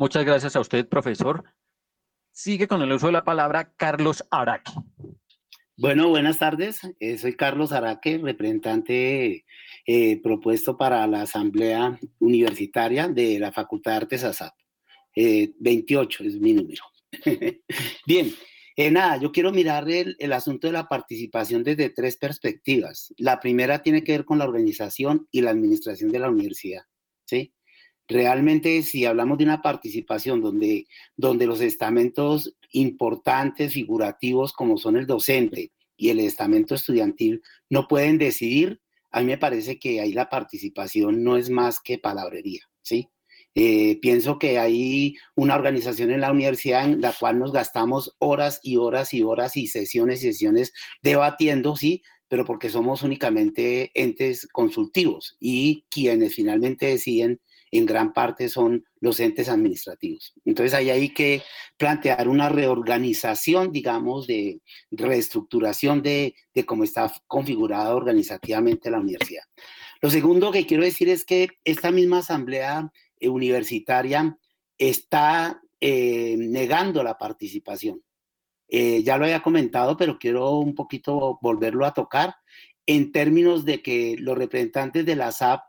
Muchas 0.00 0.24
gracias 0.24 0.56
a 0.56 0.60
usted, 0.60 0.88
profesor. 0.88 1.44
Sigue 2.32 2.66
con 2.66 2.80
el 2.80 2.90
uso 2.90 3.08
de 3.08 3.12
la 3.12 3.22
palabra 3.22 3.74
Carlos 3.76 4.24
Araque. 4.30 4.72
Bueno, 5.76 6.08
buenas 6.08 6.38
tardes. 6.38 6.80
Eh, 7.00 7.18
soy 7.18 7.36
Carlos 7.36 7.70
Araque, 7.70 8.16
representante 8.16 9.44
eh, 9.86 10.22
propuesto 10.22 10.78
para 10.78 11.06
la 11.06 11.20
Asamblea 11.20 12.00
Universitaria 12.18 13.08
de 13.08 13.38
la 13.38 13.52
Facultad 13.52 13.90
de 13.90 13.96
Artes 13.98 14.24
ASAP. 14.24 14.54
28 15.14 16.24
eh, 16.24 16.26
es 16.26 16.40
mi 16.40 16.54
número. 16.54 16.82
Bien, 18.06 18.32
eh, 18.76 18.90
nada, 18.90 19.18
yo 19.18 19.30
quiero 19.30 19.52
mirar 19.52 19.86
el, 19.90 20.16
el, 20.18 20.32
asunto 20.32 20.66
de 20.66 20.72
la 20.72 20.88
participación 20.88 21.62
desde 21.62 21.90
tres 21.90 22.16
perspectivas. 22.16 23.12
La 23.18 23.38
primera 23.38 23.82
tiene 23.82 24.02
que 24.02 24.12
ver 24.12 24.24
con 24.24 24.38
la 24.38 24.46
organización 24.46 25.28
y 25.30 25.42
la 25.42 25.50
administración 25.50 26.10
de 26.10 26.20
la 26.20 26.30
universidad. 26.30 26.84
¿sí? 27.26 27.52
Realmente, 28.10 28.82
si 28.82 29.04
hablamos 29.04 29.38
de 29.38 29.44
una 29.44 29.62
participación 29.62 30.40
donde, 30.40 30.88
donde 31.16 31.46
los 31.46 31.60
estamentos 31.60 32.56
importantes, 32.72 33.72
figurativos, 33.72 34.52
como 34.52 34.78
son 34.78 34.96
el 34.96 35.06
docente 35.06 35.70
y 35.96 36.08
el 36.08 36.18
estamento 36.18 36.74
estudiantil, 36.74 37.40
no 37.68 37.86
pueden 37.86 38.18
decidir, 38.18 38.80
a 39.12 39.20
mí 39.20 39.26
me 39.26 39.38
parece 39.38 39.78
que 39.78 40.00
ahí 40.00 40.12
la 40.12 40.28
participación 40.28 41.22
no 41.22 41.36
es 41.36 41.50
más 41.50 41.78
que 41.78 41.98
palabrería, 41.98 42.62
¿sí? 42.82 43.08
Eh, 43.54 44.00
pienso 44.02 44.40
que 44.40 44.58
hay 44.58 45.14
una 45.36 45.54
organización 45.54 46.10
en 46.10 46.20
la 46.20 46.32
universidad 46.32 46.86
en 46.86 47.00
la 47.00 47.12
cual 47.12 47.38
nos 47.38 47.52
gastamos 47.52 48.16
horas 48.18 48.58
y 48.64 48.76
horas 48.76 49.14
y 49.14 49.22
horas 49.22 49.56
y 49.56 49.68
sesiones 49.68 50.24
y 50.24 50.32
sesiones 50.32 50.72
debatiendo, 51.00 51.76
sí, 51.76 52.02
pero 52.26 52.44
porque 52.44 52.70
somos 52.70 53.04
únicamente 53.04 53.92
entes 53.94 54.48
consultivos 54.48 55.36
y 55.38 55.84
quienes 55.90 56.34
finalmente 56.34 56.86
deciden 56.86 57.40
en 57.70 57.86
gran 57.86 58.12
parte 58.12 58.48
son 58.48 58.84
los 59.00 59.20
entes 59.20 59.48
administrativos. 59.48 60.34
Entonces 60.44 60.74
ahí 60.74 60.90
hay 60.90 61.14
que 61.14 61.42
plantear 61.76 62.28
una 62.28 62.48
reorganización, 62.48 63.72
digamos, 63.72 64.26
de 64.26 64.60
reestructuración 64.90 66.02
de, 66.02 66.34
de 66.54 66.66
cómo 66.66 66.84
está 66.84 67.12
configurada 67.26 67.94
organizativamente 67.94 68.90
la 68.90 69.00
universidad. 69.00 69.44
Lo 70.00 70.10
segundo 70.10 70.50
que 70.50 70.66
quiero 70.66 70.82
decir 70.82 71.08
es 71.08 71.24
que 71.24 71.48
esta 71.64 71.90
misma 71.90 72.18
asamblea 72.18 72.90
eh, 73.18 73.28
universitaria 73.28 74.36
está 74.78 75.60
eh, 75.80 76.36
negando 76.38 77.02
la 77.02 77.18
participación. 77.18 78.02
Eh, 78.68 79.02
ya 79.02 79.18
lo 79.18 79.24
había 79.24 79.42
comentado, 79.42 79.96
pero 79.96 80.18
quiero 80.18 80.58
un 80.58 80.74
poquito 80.74 81.38
volverlo 81.42 81.84
a 81.84 81.92
tocar 81.92 82.34
en 82.86 83.12
términos 83.12 83.64
de 83.64 83.82
que 83.82 84.16
los 84.18 84.38
representantes 84.38 85.04
de 85.04 85.16
la 85.16 85.32
SAP 85.32 85.60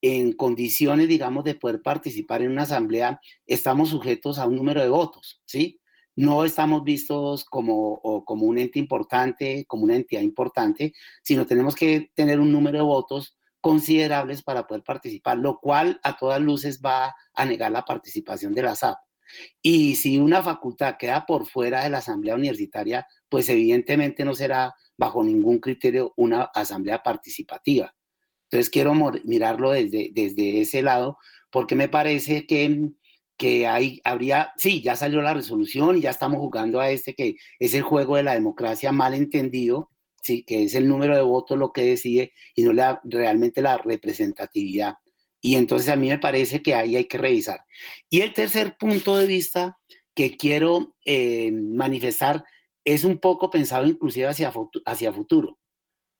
en 0.00 0.32
condiciones, 0.32 1.08
digamos, 1.08 1.44
de 1.44 1.54
poder 1.54 1.82
participar 1.82 2.42
en 2.42 2.52
una 2.52 2.62
asamblea, 2.62 3.20
estamos 3.46 3.90
sujetos 3.90 4.38
a 4.38 4.46
un 4.46 4.56
número 4.56 4.80
de 4.80 4.88
votos, 4.88 5.42
¿sí? 5.44 5.80
No 6.16 6.44
estamos 6.44 6.82
vistos 6.84 7.44
como, 7.44 8.00
como 8.24 8.46
un 8.46 8.58
ente 8.58 8.78
importante, 8.78 9.64
como 9.66 9.84
una 9.84 9.96
entidad 9.96 10.22
importante, 10.22 10.92
sino 11.22 11.46
tenemos 11.46 11.74
que 11.76 12.10
tener 12.14 12.40
un 12.40 12.50
número 12.50 12.78
de 12.78 12.84
votos 12.84 13.36
considerables 13.60 14.42
para 14.42 14.66
poder 14.66 14.82
participar, 14.82 15.38
lo 15.38 15.58
cual 15.58 16.00
a 16.02 16.16
todas 16.16 16.40
luces 16.40 16.80
va 16.84 17.14
a 17.34 17.44
negar 17.44 17.70
la 17.70 17.84
participación 17.84 18.52
de 18.54 18.62
la 18.62 18.74
SAP. 18.74 18.98
Y 19.62 19.96
si 19.96 20.18
una 20.18 20.42
facultad 20.42 20.96
queda 20.96 21.26
por 21.26 21.46
fuera 21.46 21.84
de 21.84 21.90
la 21.90 21.98
asamblea 21.98 22.34
universitaria, 22.34 23.06
pues 23.28 23.48
evidentemente 23.48 24.24
no 24.24 24.34
será 24.34 24.74
bajo 24.96 25.22
ningún 25.22 25.58
criterio 25.58 26.14
una 26.16 26.44
asamblea 26.44 27.02
participativa. 27.02 27.94
Entonces 28.50 28.70
quiero 28.70 28.94
mirarlo 29.24 29.72
desde, 29.72 30.10
desde 30.12 30.62
ese 30.62 30.82
lado, 30.82 31.18
porque 31.50 31.74
me 31.74 31.88
parece 31.88 32.46
que, 32.46 32.90
que 33.36 33.66
hay, 33.66 34.00
habría, 34.04 34.52
sí, 34.56 34.80
ya 34.82 34.96
salió 34.96 35.20
la 35.20 35.34
resolución 35.34 35.98
y 35.98 36.00
ya 36.02 36.10
estamos 36.10 36.38
jugando 36.38 36.80
a 36.80 36.90
este 36.90 37.14
que 37.14 37.36
es 37.58 37.74
el 37.74 37.82
juego 37.82 38.16
de 38.16 38.22
la 38.22 38.34
democracia 38.34 38.90
mal 38.90 39.14
entendido, 39.14 39.90
sí, 40.22 40.44
que 40.44 40.64
es 40.64 40.74
el 40.74 40.88
número 40.88 41.14
de 41.14 41.22
votos 41.22 41.58
lo 41.58 41.72
que 41.72 41.82
decide 41.82 42.32
y 42.54 42.62
no 42.62 42.72
la, 42.72 43.00
realmente 43.04 43.60
la 43.60 43.78
representatividad. 43.78 44.94
Y 45.40 45.56
entonces 45.56 45.88
a 45.90 45.96
mí 45.96 46.08
me 46.08 46.18
parece 46.18 46.62
que 46.62 46.74
ahí 46.74 46.96
hay 46.96 47.04
que 47.04 47.18
revisar. 47.18 47.60
Y 48.08 48.22
el 48.22 48.32
tercer 48.32 48.76
punto 48.78 49.16
de 49.16 49.26
vista 49.26 49.78
que 50.14 50.36
quiero 50.36 50.96
eh, 51.04 51.52
manifestar 51.52 52.44
es 52.84 53.04
un 53.04 53.18
poco 53.18 53.50
pensado 53.50 53.86
inclusive 53.86 54.26
hacia, 54.26 54.52
hacia 54.86 55.12
futuro. 55.12 55.58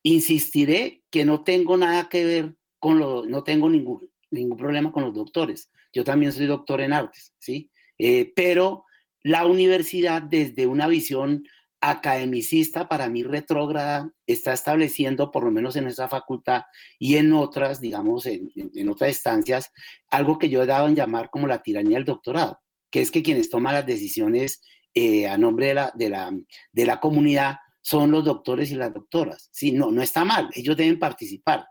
Insistiré 0.02 1.02
que 1.10 1.24
no 1.24 1.42
tengo 1.42 1.76
nada 1.76 2.08
que 2.08 2.24
ver 2.24 2.54
con 2.78 2.98
lo, 2.98 3.26
no 3.26 3.42
tengo 3.42 3.68
ningún, 3.68 4.10
ningún 4.30 4.56
problema 4.56 4.92
con 4.92 5.04
los 5.04 5.14
doctores. 5.14 5.70
Yo 5.92 6.04
también 6.04 6.32
soy 6.32 6.46
doctor 6.46 6.80
en 6.80 6.92
artes, 6.92 7.34
¿sí? 7.38 7.70
Eh, 7.98 8.32
pero 8.36 8.84
la 9.22 9.46
universidad 9.46 10.22
desde 10.22 10.66
una 10.66 10.86
visión 10.86 11.44
academicista, 11.80 12.88
para 12.88 13.08
mí 13.08 13.22
retrógrada, 13.22 14.10
está 14.26 14.52
estableciendo, 14.52 15.30
por 15.30 15.44
lo 15.44 15.50
menos 15.50 15.76
en 15.76 15.86
esa 15.86 16.08
facultad 16.08 16.62
y 16.98 17.16
en 17.16 17.32
otras, 17.32 17.80
digamos, 17.80 18.26
en, 18.26 18.50
en, 18.56 18.88
otras 18.88 19.10
instancias, 19.10 19.70
algo 20.10 20.38
que 20.38 20.48
yo 20.48 20.62
he 20.62 20.66
dado 20.66 20.88
en 20.88 20.96
llamar 20.96 21.30
como 21.30 21.46
la 21.46 21.62
tiranía 21.62 21.98
del 21.98 22.04
doctorado, 22.04 22.60
que 22.90 23.00
es 23.00 23.10
que 23.10 23.22
quienes 23.22 23.48
toman 23.48 23.74
las 23.74 23.86
decisiones 23.86 24.60
eh, 24.94 25.28
a 25.28 25.38
nombre 25.38 25.66
de 25.66 25.74
la, 25.74 25.92
de, 25.94 26.08
la, 26.08 26.32
de 26.72 26.86
la 26.86 26.98
comunidad 26.98 27.58
son 27.80 28.10
los 28.10 28.24
doctores 28.24 28.70
y 28.70 28.74
las 28.74 28.92
doctoras. 28.92 29.48
Sí, 29.52 29.72
no, 29.72 29.90
no 29.90 30.02
está 30.02 30.24
mal, 30.24 30.50
ellos 30.54 30.76
deben 30.76 30.98
participar, 30.98 31.66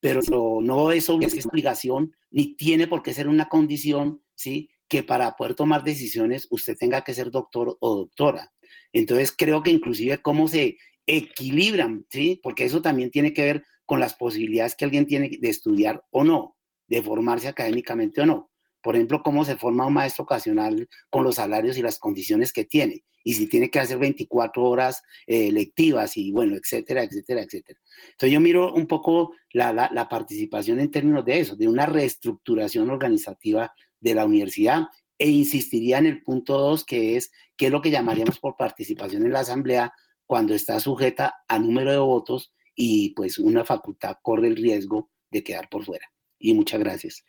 pero 0.00 0.20
no 0.60 0.92
es 0.92 1.08
obligación 1.08 2.14
ni 2.30 2.54
tiene 2.56 2.86
por 2.86 3.02
qué 3.02 3.14
ser 3.14 3.28
una 3.28 3.48
condición, 3.48 4.22
¿sí? 4.34 4.70
Que 4.88 5.02
para 5.02 5.32
poder 5.36 5.54
tomar 5.54 5.84
decisiones 5.84 6.46
usted 6.50 6.76
tenga 6.76 7.02
que 7.02 7.14
ser 7.14 7.30
doctor 7.30 7.76
o 7.80 7.96
doctora. 7.96 8.52
Entonces 8.92 9.32
creo 9.36 9.62
que 9.62 9.70
inclusive 9.70 10.20
cómo 10.20 10.48
se 10.48 10.76
equilibran, 11.06 12.06
¿sí? 12.10 12.40
Porque 12.42 12.64
eso 12.64 12.82
también 12.82 13.10
tiene 13.10 13.32
que 13.32 13.42
ver 13.42 13.64
con 13.86 14.00
las 14.00 14.14
posibilidades 14.14 14.74
que 14.74 14.84
alguien 14.84 15.06
tiene 15.06 15.30
de 15.40 15.48
estudiar 15.48 16.04
o 16.10 16.24
no, 16.24 16.56
de 16.86 17.02
formarse 17.02 17.48
académicamente 17.48 18.20
o 18.20 18.26
no. 18.26 18.51
Por 18.82 18.96
ejemplo, 18.96 19.22
cómo 19.22 19.44
se 19.44 19.56
forma 19.56 19.86
un 19.86 19.94
maestro 19.94 20.24
ocasional 20.24 20.88
con 21.10 21.24
los 21.24 21.36
salarios 21.36 21.78
y 21.78 21.82
las 21.82 21.98
condiciones 21.98 22.52
que 22.52 22.64
tiene. 22.64 23.04
Y 23.24 23.34
si 23.34 23.46
tiene 23.46 23.70
que 23.70 23.78
hacer 23.78 23.98
24 23.98 24.62
horas 24.64 25.02
eh, 25.26 25.52
lectivas 25.52 26.16
y 26.16 26.32
bueno, 26.32 26.56
etcétera, 26.56 27.04
etcétera, 27.04 27.42
etcétera. 27.42 27.80
Entonces 28.10 28.32
yo 28.32 28.40
miro 28.40 28.74
un 28.74 28.86
poco 28.86 29.34
la, 29.52 30.08
participación 30.10 30.80
en 30.80 30.90
términos 30.90 31.24
de 31.24 31.38
eso, 31.38 31.56
de 31.56 31.68
una 31.68 31.86
reestructuración 31.86 32.90
organizativa 32.90 33.72
de 34.00 34.14
la 34.14 34.26
universidad 34.26 34.86
e 35.18 35.28
insistiría 35.28 35.98
en 35.98 36.06
el 36.06 36.22
punto 36.22 36.58
2, 36.58 36.84
que 36.84 37.16
es 37.16 37.30
qué 37.56 37.66
es 37.66 37.72
lo 37.72 37.80
que 37.80 37.92
llamaríamos 37.92 38.40
por 38.40 38.56
participación 38.56 39.24
en 39.24 39.32
la 39.32 39.40
asamblea 39.40 39.92
cuando 40.26 40.54
está 40.54 40.80
sujeta 40.80 41.34
a 41.46 41.58
número 41.58 41.92
de 41.92 41.98
votos 41.98 42.52
y 42.74 43.10
pues 43.10 43.38
una 43.38 43.64
facultad 43.64 44.16
corre 44.22 44.48
el 44.48 44.56
riesgo 44.56 45.10
de 45.30 45.44
quedar 45.44 45.68
por 45.68 45.84
fuera. 45.84 46.06
Y 46.38 46.54
muchas 46.54 46.80
gracias. 46.80 47.24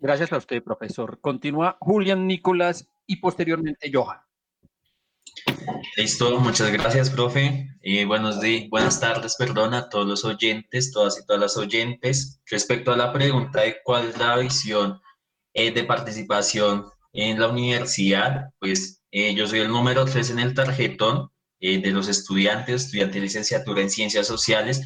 Gracias 0.00 0.32
a 0.32 0.38
usted, 0.38 0.62
profesor. 0.62 1.20
Continúa 1.20 1.76
Julián 1.78 2.26
Nicolás 2.26 2.88
y 3.06 3.16
posteriormente 3.16 3.90
Johan. 3.92 4.18
Listo, 5.96 6.40
muchas 6.40 6.72
gracias, 6.72 7.10
profe. 7.10 7.68
Eh, 7.82 8.06
buenos 8.06 8.40
días, 8.40 8.70
buenas 8.70 8.98
tardes, 8.98 9.36
perdón, 9.36 9.74
a 9.74 9.90
todos 9.90 10.06
los 10.06 10.24
oyentes, 10.24 10.90
todas 10.90 11.20
y 11.20 11.26
todas 11.26 11.42
las 11.42 11.56
oyentes. 11.58 12.40
Respecto 12.46 12.92
a 12.92 12.96
la 12.96 13.12
pregunta 13.12 13.60
de 13.60 13.76
cuál 13.84 14.08
es 14.08 14.18
la 14.18 14.38
visión 14.38 15.00
eh, 15.52 15.70
de 15.70 15.84
participación 15.84 16.86
en 17.12 17.38
la 17.38 17.48
universidad, 17.48 18.54
pues 18.58 19.02
eh, 19.10 19.34
yo 19.34 19.46
soy 19.46 19.60
el 19.60 19.68
número 19.68 20.06
3 20.06 20.30
en 20.30 20.38
el 20.38 20.54
tarjetón 20.54 21.30
de 21.60 21.90
los 21.90 22.08
estudiantes, 22.08 22.84
estudiante 22.86 23.16
de 23.16 23.26
licenciatura 23.26 23.82
en 23.82 23.90
ciencias 23.90 24.26
sociales, 24.26 24.80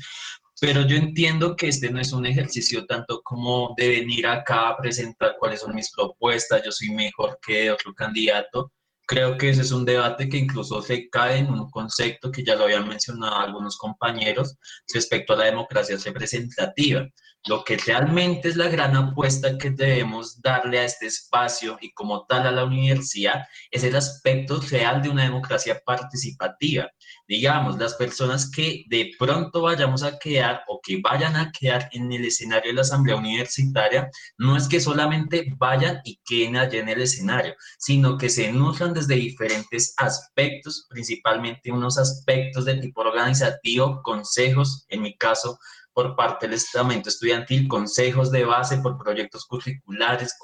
pero 0.64 0.80
yo 0.80 0.96
entiendo 0.96 1.56
que 1.56 1.68
este 1.68 1.90
no 1.90 2.00
es 2.00 2.10
un 2.14 2.24
ejercicio 2.24 2.86
tanto 2.86 3.20
como 3.22 3.74
de 3.76 3.86
venir 3.86 4.26
acá 4.26 4.70
a 4.70 4.76
presentar 4.78 5.36
cuáles 5.38 5.60
son 5.60 5.74
mis 5.74 5.92
propuestas, 5.92 6.62
yo 6.64 6.72
soy 6.72 6.88
mejor 6.88 7.38
que 7.46 7.70
otro 7.70 7.92
candidato. 7.92 8.72
Creo 9.06 9.36
que 9.36 9.50
ese 9.50 9.60
es 9.60 9.72
un 9.72 9.84
debate 9.84 10.26
que 10.26 10.38
incluso 10.38 10.80
se 10.80 11.10
cae 11.10 11.40
en 11.40 11.50
un 11.50 11.70
concepto 11.70 12.32
que 12.32 12.42
ya 12.42 12.56
lo 12.56 12.64
habían 12.64 12.88
mencionado 12.88 13.36
algunos 13.36 13.76
compañeros 13.76 14.56
respecto 14.90 15.34
a 15.34 15.36
la 15.36 15.44
democracia 15.44 15.98
representativa. 16.02 17.06
Lo 17.46 17.62
que 17.62 17.76
realmente 17.76 18.48
es 18.48 18.56
la 18.56 18.68
gran 18.68 18.96
apuesta 18.96 19.58
que 19.58 19.70
debemos 19.70 20.40
darle 20.40 20.78
a 20.78 20.84
este 20.84 21.06
espacio 21.06 21.76
y 21.78 21.92
como 21.92 22.24
tal 22.24 22.46
a 22.46 22.50
la 22.50 22.64
universidad 22.64 23.44
es 23.70 23.84
el 23.84 23.94
aspecto 23.96 24.62
real 24.62 25.02
de 25.02 25.10
una 25.10 25.24
democracia 25.24 25.78
participativa. 25.84 26.90
Digamos, 27.28 27.78
las 27.78 27.94
personas 27.94 28.50
que 28.50 28.84
de 28.88 29.10
pronto 29.18 29.60
vayamos 29.60 30.02
a 30.02 30.18
quedar 30.18 30.62
o 30.68 30.80
que 30.82 31.00
vayan 31.02 31.36
a 31.36 31.52
quedar 31.52 31.90
en 31.92 32.10
el 32.10 32.24
escenario 32.24 32.70
de 32.70 32.76
la 32.76 32.80
asamblea 32.80 33.16
universitaria, 33.16 34.08
no 34.38 34.56
es 34.56 34.66
que 34.66 34.80
solamente 34.80 35.52
vayan 35.58 36.00
y 36.04 36.18
queden 36.24 36.56
allá 36.56 36.80
en 36.80 36.88
el 36.88 37.02
escenario, 37.02 37.54
sino 37.78 38.16
que 38.16 38.30
se 38.30 38.50
nutran 38.52 38.94
desde 38.94 39.16
diferentes 39.16 39.92
aspectos, 39.98 40.86
principalmente 40.88 41.70
unos 41.70 41.98
aspectos 41.98 42.64
de 42.64 42.76
tipo 42.76 43.02
organizativo, 43.02 44.00
consejos, 44.02 44.86
en 44.88 45.02
mi 45.02 45.14
caso, 45.18 45.58
por 45.94 46.16
parte 46.16 46.46
del 46.46 46.56
estamento 46.56 47.08
estudiantil, 47.08 47.68
consejos 47.68 48.30
de 48.30 48.44
base 48.44 48.78
por 48.78 48.98
proyectos 48.98 49.46
curriculares, 49.46 50.36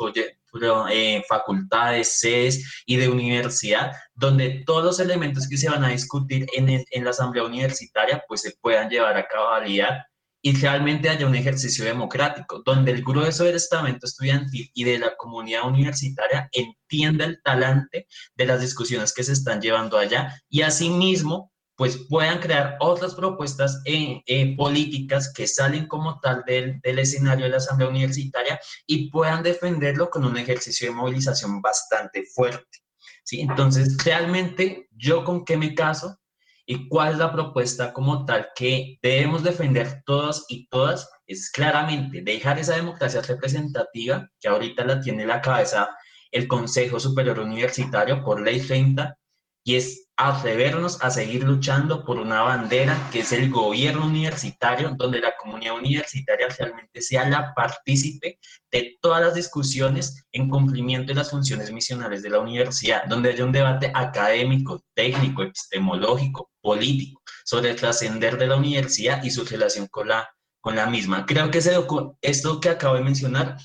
eh, 0.90 1.22
facultades, 1.28 2.18
sedes 2.18 2.82
y 2.86 2.96
de 2.96 3.08
universidad, 3.08 3.92
donde 4.14 4.62
todos 4.64 4.84
los 4.84 5.00
elementos 5.00 5.48
que 5.48 5.56
se 5.56 5.68
van 5.68 5.84
a 5.84 5.88
discutir 5.88 6.46
en, 6.56 6.68
en 6.68 7.04
la 7.04 7.10
asamblea 7.10 7.44
universitaria 7.44 8.22
pues 8.28 8.42
se 8.42 8.56
puedan 8.60 8.88
llevar 8.88 9.16
a 9.16 9.26
cabalidad 9.26 9.98
y 10.42 10.52
realmente 10.56 11.08
haya 11.08 11.26
un 11.26 11.34
ejercicio 11.34 11.84
democrático, 11.84 12.62
donde 12.64 12.92
el 12.92 13.04
grueso 13.04 13.44
del 13.44 13.56
estamento 13.56 14.06
estudiantil 14.06 14.70
y 14.72 14.84
de 14.84 14.98
la 14.98 15.14
comunidad 15.16 15.66
universitaria 15.66 16.48
entienda 16.52 17.26
el 17.26 17.42
talante 17.42 18.06
de 18.34 18.46
las 18.46 18.60
discusiones 18.60 19.12
que 19.12 19.22
se 19.22 19.32
están 19.32 19.60
llevando 19.60 19.98
allá 19.98 20.34
y 20.48 20.62
asimismo 20.62 21.49
pues 21.80 21.96
puedan 22.10 22.40
crear 22.40 22.76
otras 22.78 23.14
propuestas 23.14 23.80
eh, 23.86 24.20
eh, 24.26 24.54
políticas 24.54 25.32
que 25.32 25.46
salen 25.46 25.86
como 25.86 26.20
tal 26.20 26.44
del, 26.46 26.78
escenario 26.84 27.46
de 27.46 27.52
la 27.52 27.56
Asamblea 27.56 27.88
Universitaria 27.88 28.60
y 28.86 29.10
puedan 29.10 29.42
defenderlo 29.42 30.10
con 30.10 30.26
un 30.26 30.36
ejercicio 30.36 30.88
de 30.88 30.94
movilización 30.94 31.62
bastante 31.62 32.26
fuerte. 32.34 32.80
¿sí? 33.24 33.40
Entonces, 33.40 33.96
realmente, 34.04 34.90
¿yo 34.90 35.24
con 35.24 35.42
qué 35.42 35.56
me 35.56 35.74
caso? 35.74 36.20
¿Y 36.66 36.86
cuál 36.86 37.12
es 37.12 37.18
la 37.18 37.32
propuesta 37.32 37.94
como 37.94 38.26
tal 38.26 38.48
que 38.54 38.98
debemos 39.00 39.42
defender 39.42 40.02
todos 40.04 40.44
y 40.50 40.68
todas? 40.68 41.08
Es 41.26 41.50
claramente 41.50 42.20
dejar 42.20 42.58
esa 42.58 42.76
democracia 42.76 43.22
representativa, 43.22 44.28
que 44.38 44.48
ahorita 44.48 44.84
la 44.84 45.00
tiene 45.00 45.24
la 45.24 45.40
cabeza 45.40 45.88
el 46.30 46.46
Consejo 46.46 47.00
Superior 47.00 47.38
Universitario 47.40 48.22
por 48.22 48.42
Ley 48.42 48.60
30, 48.60 49.16
y 49.64 49.76
es 49.76 50.06
atrevernos 50.16 51.02
a 51.02 51.10
seguir 51.10 51.44
luchando 51.44 52.04
por 52.04 52.18
una 52.18 52.42
bandera 52.42 53.08
que 53.10 53.20
es 53.20 53.32
el 53.32 53.48
gobierno 53.50 54.06
universitario, 54.06 54.94
donde 54.96 55.18
la 55.18 55.34
comunidad 55.38 55.76
universitaria 55.76 56.48
realmente 56.48 57.00
sea 57.00 57.26
la 57.28 57.54
partícipe 57.54 58.38
de 58.70 58.98
todas 59.00 59.22
las 59.22 59.34
discusiones 59.34 60.26
en 60.32 60.50
cumplimiento 60.50 61.08
de 61.08 61.14
las 61.14 61.30
funciones 61.30 61.72
misionales 61.72 62.22
de 62.22 62.30
la 62.30 62.40
universidad, 62.40 63.04
donde 63.06 63.30
haya 63.30 63.44
un 63.44 63.52
debate 63.52 63.90
académico, 63.94 64.84
técnico, 64.94 65.42
epistemológico, 65.42 66.50
político, 66.60 67.22
sobre 67.44 67.70
el 67.70 67.76
trascender 67.76 68.36
de 68.36 68.46
la 68.46 68.56
universidad 68.56 69.22
y 69.22 69.30
su 69.30 69.44
relación 69.44 69.86
con 69.86 70.08
la, 70.08 70.28
con 70.60 70.76
la 70.76 70.84
misma. 70.84 71.24
Creo 71.24 71.50
que 71.50 71.58
ese 71.58 71.74
esto 72.20 72.60
que 72.60 72.68
acabo 72.68 72.96
de 72.96 73.04
mencionar 73.04 73.56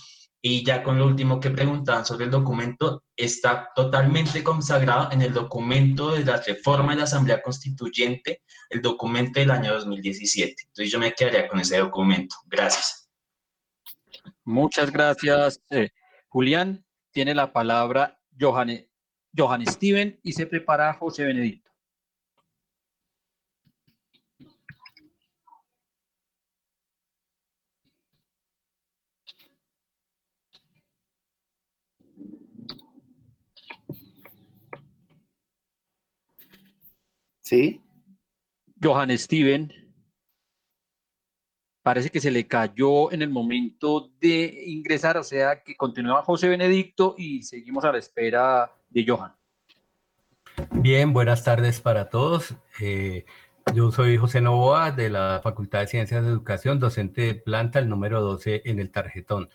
y 0.47 0.63
ya 0.63 0.83
con 0.83 0.99
lo 0.99 1.07
último 1.07 1.39
que 1.39 1.49
preguntaban 1.49 2.05
sobre 2.05 2.25
el 2.25 2.29
documento, 2.29 3.03
está 3.15 3.71
totalmente 3.75 4.43
consagrado 4.43 5.11
en 5.11 5.23
el 5.23 5.33
documento 5.33 6.11
de 6.11 6.23
la 6.23 6.39
reforma 6.39 6.91
de 6.91 6.99
la 6.99 7.05
Asamblea 7.05 7.41
Constituyente, 7.41 8.43
el 8.69 8.79
documento 8.79 9.39
del 9.39 9.49
año 9.49 9.73
2017. 9.73 10.53
Entonces 10.67 10.91
yo 10.91 10.99
me 10.99 11.13
quedaría 11.13 11.47
con 11.47 11.59
ese 11.59 11.79
documento. 11.79 12.35
Gracias. 12.45 13.09
Muchas 14.43 14.91
gracias, 14.91 15.63
eh, 15.71 15.89
Julián. 16.27 16.85
Tiene 17.09 17.33
la 17.33 17.51
palabra 17.51 18.19
Johan, 18.39 18.87
Johan 19.35 19.65
Steven 19.65 20.19
y 20.21 20.33
se 20.33 20.45
prepara 20.45 20.93
José 20.93 21.23
Benedicto. 21.23 21.64
¿Sí? 37.45 37.79
Johan 38.81 39.15
Steven. 39.15 39.71
Parece 41.83 42.09
que 42.09 42.19
se 42.19 42.31
le 42.31 42.47
cayó 42.47 43.11
en 43.11 43.21
el 43.21 43.29
momento 43.29 44.09
de 44.19 44.63
ingresar, 44.65 45.15
o 45.17 45.23
sea 45.23 45.61
que 45.61 45.75
continúa 45.75 46.23
José 46.23 46.49
Benedicto 46.49 47.13
y 47.15 47.43
seguimos 47.43 47.85
a 47.85 47.91
la 47.91 47.99
espera 47.99 48.71
de 48.89 49.05
Johan. 49.07 49.35
Bien, 50.71 51.13
buenas 51.13 51.43
tardes 51.43 51.81
para 51.81 52.09
todos. 52.09 52.55
Eh, 52.81 53.25
yo 53.75 53.91
soy 53.91 54.17
José 54.17 54.41
Novoa 54.41 54.91
de 54.91 55.11
la 55.11 55.39
Facultad 55.43 55.81
de 55.81 55.87
Ciencias 55.87 56.23
de 56.23 56.31
Educación, 56.31 56.79
docente 56.79 57.21
de 57.21 57.35
planta, 57.35 57.77
el 57.77 57.89
número 57.89 58.21
12 58.21 58.63
en 58.65 58.79
el 58.79 58.89
tarjetón. 58.89 59.51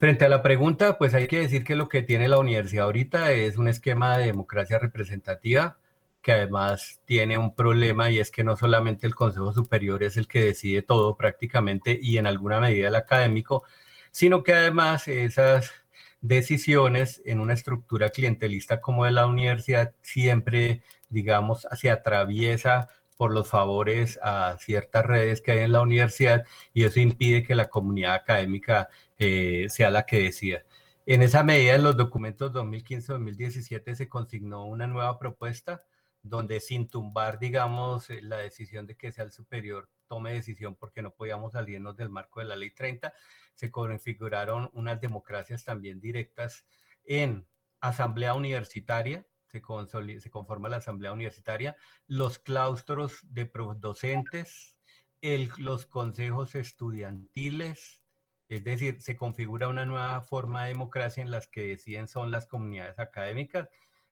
Frente 0.00 0.24
a 0.24 0.28
la 0.28 0.42
pregunta, 0.42 0.98
pues 0.98 1.14
hay 1.14 1.28
que 1.28 1.38
decir 1.38 1.62
que 1.62 1.76
lo 1.76 1.88
que 1.88 2.02
tiene 2.02 2.26
la 2.26 2.40
universidad 2.40 2.86
ahorita 2.86 3.30
es 3.30 3.58
un 3.58 3.68
esquema 3.68 4.18
de 4.18 4.26
democracia 4.26 4.80
representativa 4.80 5.79
que 6.22 6.32
además 6.32 7.00
tiene 7.04 7.38
un 7.38 7.54
problema 7.54 8.10
y 8.10 8.18
es 8.18 8.30
que 8.30 8.44
no 8.44 8.56
solamente 8.56 9.06
el 9.06 9.14
Consejo 9.14 9.52
Superior 9.52 10.02
es 10.02 10.16
el 10.16 10.28
que 10.28 10.44
decide 10.44 10.82
todo 10.82 11.16
prácticamente 11.16 11.98
y 12.00 12.18
en 12.18 12.26
alguna 12.26 12.60
medida 12.60 12.88
el 12.88 12.94
académico, 12.94 13.64
sino 14.10 14.42
que 14.42 14.54
además 14.54 15.08
esas 15.08 15.72
decisiones 16.20 17.22
en 17.24 17.40
una 17.40 17.54
estructura 17.54 18.10
clientelista 18.10 18.80
como 18.80 19.04
de 19.04 19.12
la 19.12 19.26
universidad 19.26 19.94
siempre, 20.02 20.82
digamos, 21.08 21.66
se 21.72 21.90
atraviesa 21.90 22.88
por 23.16 23.32
los 23.32 23.48
favores 23.48 24.18
a 24.22 24.56
ciertas 24.58 25.04
redes 25.04 25.42
que 25.42 25.52
hay 25.52 25.58
en 25.60 25.72
la 25.72 25.82
universidad 25.82 26.44
y 26.72 26.84
eso 26.84 27.00
impide 27.00 27.42
que 27.42 27.54
la 27.54 27.68
comunidad 27.68 28.14
académica 28.14 28.88
eh, 29.18 29.66
sea 29.68 29.90
la 29.90 30.06
que 30.06 30.22
decida. 30.22 30.62
En 31.06 31.22
esa 31.22 31.42
medida, 31.42 31.74
en 31.74 31.82
los 31.82 31.96
documentos 31.96 32.52
2015-2017 32.52 33.94
se 33.94 34.08
consignó 34.08 34.64
una 34.64 34.86
nueva 34.86 35.18
propuesta 35.18 35.82
donde 36.22 36.60
sin 36.60 36.88
tumbar, 36.88 37.38
digamos, 37.38 38.10
eh, 38.10 38.20
la 38.22 38.38
decisión 38.38 38.86
de 38.86 38.96
que 38.96 39.12
sea 39.12 39.24
el 39.24 39.32
superior 39.32 39.88
tome 40.06 40.32
decisión 40.32 40.74
porque 40.74 41.02
no 41.02 41.14
podíamos 41.14 41.52
salirnos 41.52 41.96
del 41.96 42.10
marco 42.10 42.40
de 42.40 42.46
la 42.46 42.56
ley 42.56 42.70
30, 42.72 43.12
se 43.54 43.70
configuraron 43.70 44.70
unas 44.72 45.00
democracias 45.00 45.64
también 45.64 46.00
directas 46.00 46.66
en 47.04 47.46
asamblea 47.80 48.34
universitaria, 48.34 49.26
se, 49.46 49.62
se 50.20 50.30
conforma 50.30 50.68
la 50.68 50.78
asamblea 50.78 51.12
universitaria, 51.12 51.76
los 52.06 52.38
claustros 52.38 53.20
de 53.22 53.50
docentes, 53.78 54.76
los 55.58 55.86
consejos 55.86 56.54
estudiantiles, 56.54 58.00
es 58.48 58.64
decir, 58.64 59.00
se 59.00 59.16
configura 59.16 59.68
una 59.68 59.86
nueva 59.86 60.20
forma 60.22 60.64
de 60.64 60.70
democracia 60.70 61.22
en 61.22 61.30
las 61.30 61.46
que 61.46 61.68
deciden 61.68 62.08
son 62.08 62.30
las 62.30 62.46
comunidades 62.46 62.98
académicas, 62.98 63.68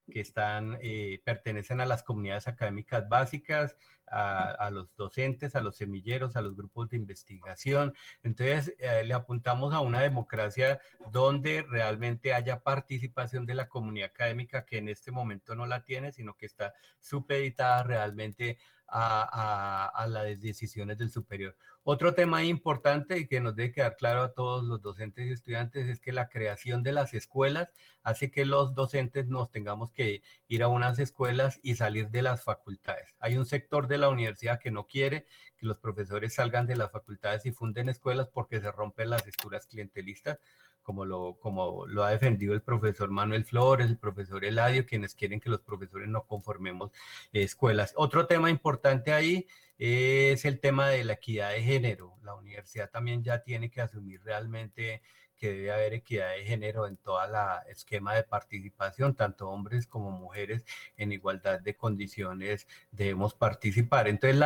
que 0.09 0.21
están, 0.21 0.77
eh, 0.81 1.21
pertenecen 1.23 1.81
a 1.81 1.85
las 1.85 2.03
comunidades 2.03 2.47
académicas 2.47 3.07
básicas, 3.07 3.75
a, 4.11 4.69
los 4.71 4.95
docentes, 4.95 5.55
a 5.55 5.61
los 5.61 5.75
semilleros, 5.75 6.35
a 6.35 6.41
los 6.41 6.55
grupos 6.55 6.89
de 6.89 6.97
investigación. 6.97 7.93
Entonces, 8.23 8.73
eh, 8.79 9.03
le 9.03 9.13
apuntamos 9.13 9.73
a 9.73 9.81
una 9.81 10.01
democracia 10.01 10.79
donde 11.11 11.63
realmente 11.69 12.33
haya 12.33 12.61
participación 12.61 13.45
de 13.45 13.55
la 13.55 13.69
comunidad 13.69 14.09
académica 14.09 14.65
que 14.65 14.77
en 14.77 14.89
este 14.89 15.11
momento 15.11 15.55
no 15.55 15.65
la 15.65 15.83
tiene, 15.83 16.11
sino 16.11 16.33
que 16.35 16.47
está 16.47 16.73
supeditada 16.99 17.83
realmente 17.83 18.57
a, 18.91 20.05
las 20.09 20.39
decisiones 20.39 20.97
del 20.97 21.11
superior. 21.11 21.55
Otro 21.83 22.13
tema 22.13 22.43
importante 22.43 23.17
y 23.17 23.27
que 23.27 23.39
nos 23.39 23.55
debe 23.55 23.71
quedar 23.71 23.95
claro 23.95 24.21
a 24.21 24.33
todos 24.33 24.63
los 24.63 24.81
docentes 24.81 25.27
y 25.27 25.31
estudiantes 25.31 25.87
es 25.87 25.99
que 25.99 26.11
la 26.11 26.29
creación 26.29 26.83
de 26.83 26.91
las 26.91 27.13
escuelas 27.13 27.69
hace 28.03 28.31
que 28.31 28.45
los 28.45 28.75
docentes 28.75 29.27
nos 29.27 29.49
tengamos 29.49 29.91
que 29.91 30.21
ir 30.47 30.63
a 30.63 30.67
unas 30.67 30.99
escuelas 30.99 31.59
y 31.63 31.75
salir 31.75 32.09
de 32.09 32.21
las 32.21 32.43
facultades. 32.43 33.15
Hay 33.19 33.37
un 33.37 33.45
sector 33.45 33.87
de 33.87 33.97
la 33.97 34.09
universidad 34.09 34.59
que 34.59 34.71
no 34.71 34.87
quiere 34.87 35.25
que 35.57 35.65
los 35.65 35.77
profesores 35.77 36.35
salgan 36.35 36.67
de 36.67 36.75
las 36.75 36.91
facultades 36.91 37.45
y 37.45 37.51
funden 37.51 37.89
escuelas 37.89 38.29
porque 38.31 38.61
se 38.61 38.71
rompen 38.71 39.09
las 39.09 39.25
estructuras 39.27 39.65
clientelistas 39.67 40.39
como 40.83 41.05
lo, 41.05 41.35
como 41.39 41.85
lo 41.87 42.03
ha 42.03 42.11
defendido 42.11 42.53
el 42.53 42.61
profesor 42.61 43.09
Manuel 43.09 43.45
Flores, 43.45 43.87
el 43.87 43.97
profesor 43.97 44.43
Eladio, 44.43 44.85
quienes 44.85 45.15
quieren 45.15 45.39
que 45.39 45.49
los 45.49 45.61
profesores 45.61 46.07
no 46.07 46.25
conformemos 46.25 46.91
escuelas. 47.31 47.93
Otro 47.95 48.27
tema 48.27 48.49
importante 48.49 49.13
ahí 49.13 49.47
es 49.77 50.45
el 50.45 50.59
tema 50.59 50.89
de 50.89 51.03
la 51.03 51.13
equidad 51.13 51.51
de 51.51 51.63
género. 51.63 52.17
La 52.23 52.35
universidad 52.35 52.89
también 52.89 53.23
ya 53.23 53.43
tiene 53.43 53.69
que 53.69 53.81
asumir 53.81 54.21
realmente 54.23 55.01
que 55.39 55.51
debe 55.51 55.71
haber 55.71 55.93
equidad 55.93 56.31
de 56.31 56.45
género 56.45 56.85
en 56.85 56.97
toda 56.97 57.27
la 57.27 57.63
esquema 57.69 58.13
de 58.13 58.23
participación, 58.23 59.15
tanto 59.15 59.49
hombres 59.49 59.87
como 59.87 60.11
mujeres 60.11 60.65
en 60.97 61.11
igualdad 61.11 61.59
de 61.61 61.75
condiciones 61.75 62.67
debemos 62.91 63.33
participar. 63.33 64.07
Entonces, 64.07 64.39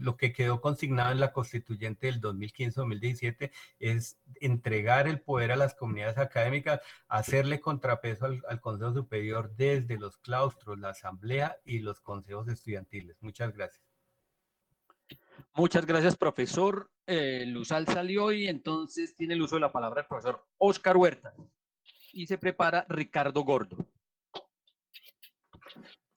lo 0.00 0.16
que 0.16 0.32
quedó 0.32 0.60
consignado 0.60 1.12
en 1.12 1.20
la 1.20 1.32
constituyente 1.32 2.08
del 2.08 2.20
2015-2017 2.20 3.52
es 3.78 4.18
entregar 4.40 5.06
el 5.06 5.20
poder 5.20 5.52
a 5.52 5.56
las 5.56 5.74
comunidades 5.74 6.18
académicas, 6.18 6.80
hacerle 7.06 7.60
contrapeso 7.60 8.26
al, 8.26 8.42
al 8.48 8.60
Consejo 8.60 8.94
Superior 8.94 9.54
desde 9.54 9.98
los 9.98 10.16
claustros, 10.16 10.78
la 10.78 10.90
asamblea 10.90 11.58
y 11.64 11.80
los 11.80 12.00
consejos 12.00 12.48
estudiantiles. 12.48 13.16
Muchas 13.20 13.52
gracias. 13.54 13.84
Muchas 15.54 15.86
gracias, 15.86 16.16
profesor. 16.16 16.90
Eh, 17.06 17.44
Luzal 17.46 17.86
salió 17.86 18.32
y 18.32 18.48
entonces 18.48 19.14
tiene 19.14 19.34
el 19.34 19.42
uso 19.42 19.56
de 19.56 19.60
la 19.60 19.72
palabra 19.72 20.02
el 20.02 20.06
profesor 20.06 20.44
Oscar 20.58 20.96
Huerta. 20.96 21.34
Y 22.12 22.26
se 22.26 22.38
prepara 22.38 22.86
Ricardo 22.88 23.42
Gordo. 23.42 23.76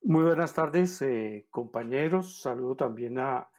Muy 0.03 0.23
buenas 0.23 0.53
tardes, 0.53 1.01
eh, 1.01 1.47
compañeros. 1.49 2.41
Saludo 2.41 2.75
también 2.75 3.19
a 3.19 3.49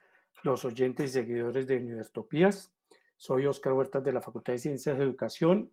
los 0.43 0.65
oyentes 0.65 1.11
y 1.11 1.13
seguidores 1.13 1.67
de 1.67 1.77
Universitopías. 1.77 2.73
Soy 3.17 3.47
Oscar 3.47 3.73
Huerta 3.73 4.01
de 4.01 4.13
la 4.13 4.23
Facultad 4.23 4.53
de 4.55 4.61
Ciencias 4.61 4.97
de 4.97 5.05
Educación. 5.05 5.71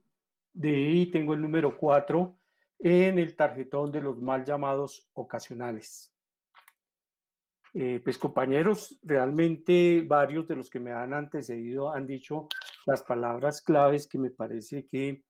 De 0.51 0.69
ahí 0.69 1.05
tengo 1.11 1.33
el 1.33 1.41
número 1.41 1.77
4 1.77 2.35
en 2.79 3.19
el 3.19 3.35
tarjetón 3.35 3.91
de 3.91 4.01
los 4.01 4.21
mal 4.21 4.43
llamados 4.43 5.07
ocasionales. 5.13 6.14
Eh, 7.77 7.99
pues 8.01 8.17
compañeros, 8.17 8.97
realmente 9.03 10.01
varios 10.07 10.47
de 10.47 10.55
los 10.55 10.69
que 10.69 10.79
me 10.79 10.93
han 10.93 11.13
antecedido 11.13 11.91
han 11.91 12.07
dicho 12.07 12.47
las 12.85 13.03
palabras 13.03 13.61
claves 13.61 14.07
que 14.07 14.17
me 14.17 14.29
parece 14.29 14.87
que 14.87 15.25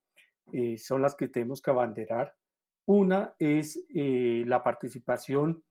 eh, 0.54 0.78
son 0.78 1.02
las 1.02 1.16
que 1.16 1.28
tenemos 1.28 1.60
que 1.60 1.72
abanderar. 1.72 2.36
Una 2.86 3.34
es 3.40 3.84
eh, 3.90 4.44
la 4.46 4.64
participación 4.64 5.64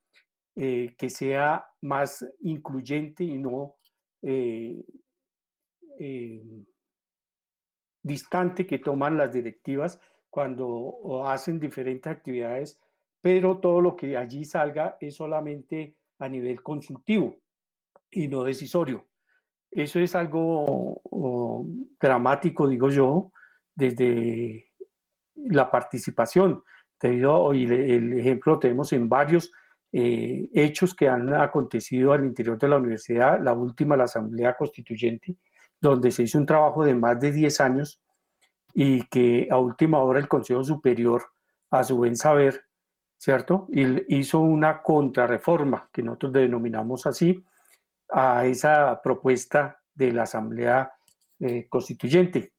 que 0.57 1.11
sea 1.11 1.67
más 1.81 2.25
incluyente 2.43 3.25
y 3.25 3.39
no 3.39 3.75
distante 8.01 8.65
que 8.65 8.79
toman 8.79 9.17
las 9.17 9.33
directivas 9.33 10.01
cuando 10.31 11.25
hacen 11.27 11.59
diferentes 11.59 12.13
actividades, 12.13 12.79
pero 13.21 13.59
todo 13.59 13.81
lo 13.81 13.97
que 13.97 14.17
allí 14.17 14.45
salga 14.45 14.97
es 15.01 15.17
solamente 15.17 15.97
a 16.19 16.29
nivel 16.29 16.63
consultivo 16.63 17.37
y 18.11 18.29
no 18.29 18.45
decisorio. 18.45 19.07
Eso 19.71 19.99
es 19.99 20.15
algo 20.15 21.01
dramático, 22.01 22.69
digo 22.69 22.91
yo, 22.91 23.33
desde 23.75 24.73
la 25.35 25.71
participación. 25.71 26.63
Debido, 27.01 27.53
y 27.53 27.65
el 27.65 28.19
ejemplo 28.19 28.55
lo 28.55 28.59
tenemos 28.59 28.93
en 28.95 29.09
varios 29.09 29.53
eh, 29.93 30.49
hechos 30.55 30.95
que 30.95 31.09
han 31.09 31.35
acontecido 31.35 32.13
al 32.13 32.25
interior 32.25 32.59
de 32.59 32.67
la 32.67 32.79
universidad, 32.79 33.41
la 33.41 33.53
última, 33.53 33.97
la 33.97 34.05
Asamblea 34.05 34.57
Constituyente, 34.57 35.37
donde 35.81 36.11
se 36.11 36.23
hizo 36.23 36.39
un 36.39 36.47
trabajo 36.47 36.85
de 36.85 36.95
más 36.95 37.21
de 37.21 37.31
10 37.31 37.61
años 37.61 38.01
y 38.73 39.03
que 39.09 39.47
a 39.51 39.59
última 39.59 39.99
hora 39.99 40.19
el 40.19 40.29
Consejo 40.29 40.65
Superior, 40.65 41.23
a 41.71 41.85
su 41.85 41.97
buen 41.97 42.17
saber, 42.17 42.65
¿cierto? 43.19 43.67
Y 43.71 44.17
hizo 44.19 44.41
una 44.41 44.83
contrarreforma, 44.83 45.89
que 45.93 46.03
nosotros 46.03 46.33
denominamos 46.33 47.07
así, 47.07 47.45
a 48.11 48.47
esa 48.47 49.01
propuesta 49.03 49.81
de 49.95 50.13
la 50.13 50.25
Asamblea 50.25 50.93
eh, 51.41 51.67
Constituyente. 51.69 52.53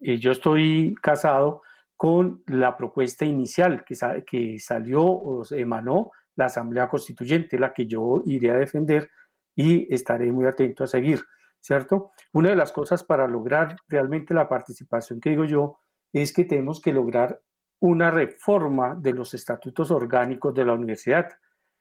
Y 0.00 0.18
yo 0.18 0.32
estoy 0.32 0.94
casado 1.00 1.62
con 1.96 2.42
la 2.46 2.76
propuesta 2.76 3.24
inicial 3.24 3.84
que, 3.84 3.96
que 4.26 4.58
salió 4.58 5.04
o 5.04 5.44
emanó 5.50 6.10
la 6.34 6.46
Asamblea 6.46 6.88
Constituyente, 6.88 7.58
la 7.58 7.72
que 7.72 7.86
yo 7.86 8.22
iré 8.26 8.50
a 8.50 8.56
defender 8.56 9.10
y 9.54 9.92
estaré 9.94 10.32
muy 10.32 10.46
atento 10.46 10.84
a 10.84 10.86
seguir, 10.86 11.22
¿cierto? 11.60 12.12
Una 12.32 12.50
de 12.50 12.56
las 12.56 12.72
cosas 12.72 13.04
para 13.04 13.28
lograr 13.28 13.76
realmente 13.88 14.34
la 14.34 14.48
participación 14.48 15.20
que 15.20 15.30
digo 15.30 15.44
yo 15.44 15.78
es 16.12 16.32
que 16.32 16.44
tenemos 16.44 16.80
que 16.80 16.92
lograr 16.92 17.40
una 17.82 18.12
reforma 18.12 18.94
de 18.94 19.12
los 19.12 19.34
estatutos 19.34 19.90
orgánicos 19.90 20.54
de 20.54 20.64
la 20.64 20.72
universidad. 20.72 21.28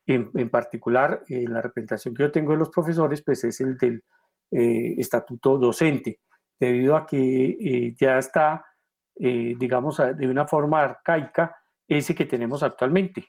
En, 0.08 0.50
particular, 0.50 1.24
en 1.28 1.44
eh, 1.44 1.48
la 1.48 1.62
representación 1.62 2.16
que 2.16 2.24
yo 2.24 2.32
tengo 2.32 2.52
de 2.52 2.58
los 2.58 2.70
profesores, 2.70 3.22
pues 3.22 3.44
es 3.44 3.62
el 3.62 3.78
del 3.78 4.04
eh, 4.50 4.96
estatuto 4.98 5.60
docente, 5.60 6.20
debido 6.60 6.96
a 6.96 7.06
que 7.06 7.18
eh, 7.18 7.96
ya 7.96 8.18
está, 8.18 8.66
digamos, 9.16 10.02
de 10.18 10.28
una 10.28 10.48
forma 10.48 10.82
arcaica 10.82 11.56
ese 11.88 12.16
que 12.16 12.26
tenemos 12.26 12.64
actualmente. 12.64 13.28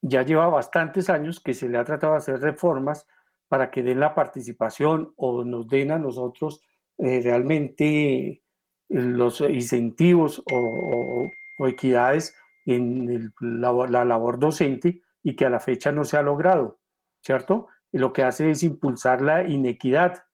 Ya 0.00 0.22
lleva 0.22 0.46
bastantes 0.48 1.10
años 1.10 1.40
que 1.40 1.52
se 1.52 1.68
le 1.68 1.78
ha 1.78 1.84
tratado 1.84 2.12
de 2.12 2.18
hacer 2.18 2.40
reformas 2.40 3.04
para 3.48 3.72
que 3.72 3.82
den 3.82 3.98
la 3.98 4.14
participación 4.14 5.12
o 5.16 5.42
nos 5.44 5.66
den 5.66 5.90
a 5.90 5.98
nosotros 5.98 6.62
realmente 6.96 8.42
los 8.88 9.40
incentivos 9.40 10.42
o, 10.52 11.30
equidades 11.66 12.34
en 12.66 13.32
la, 13.40 14.04
labor 14.04 14.38
docente 14.38 15.02
y 15.22 15.34
que 15.34 15.44
a 15.44 15.50
la 15.50 15.60
fecha 15.60 15.90
no 15.90 16.04
se 16.04 16.16
ha 16.16 16.22
logrado, 16.22 16.78
¿cierto? 17.20 17.68
Y 17.90 17.98
lo 17.98 18.12
que 18.12 18.22
hace 18.22 18.50
es 18.50 18.62
impulsar 18.62 19.22
la 19.22 19.44
inequidad, 19.44 20.24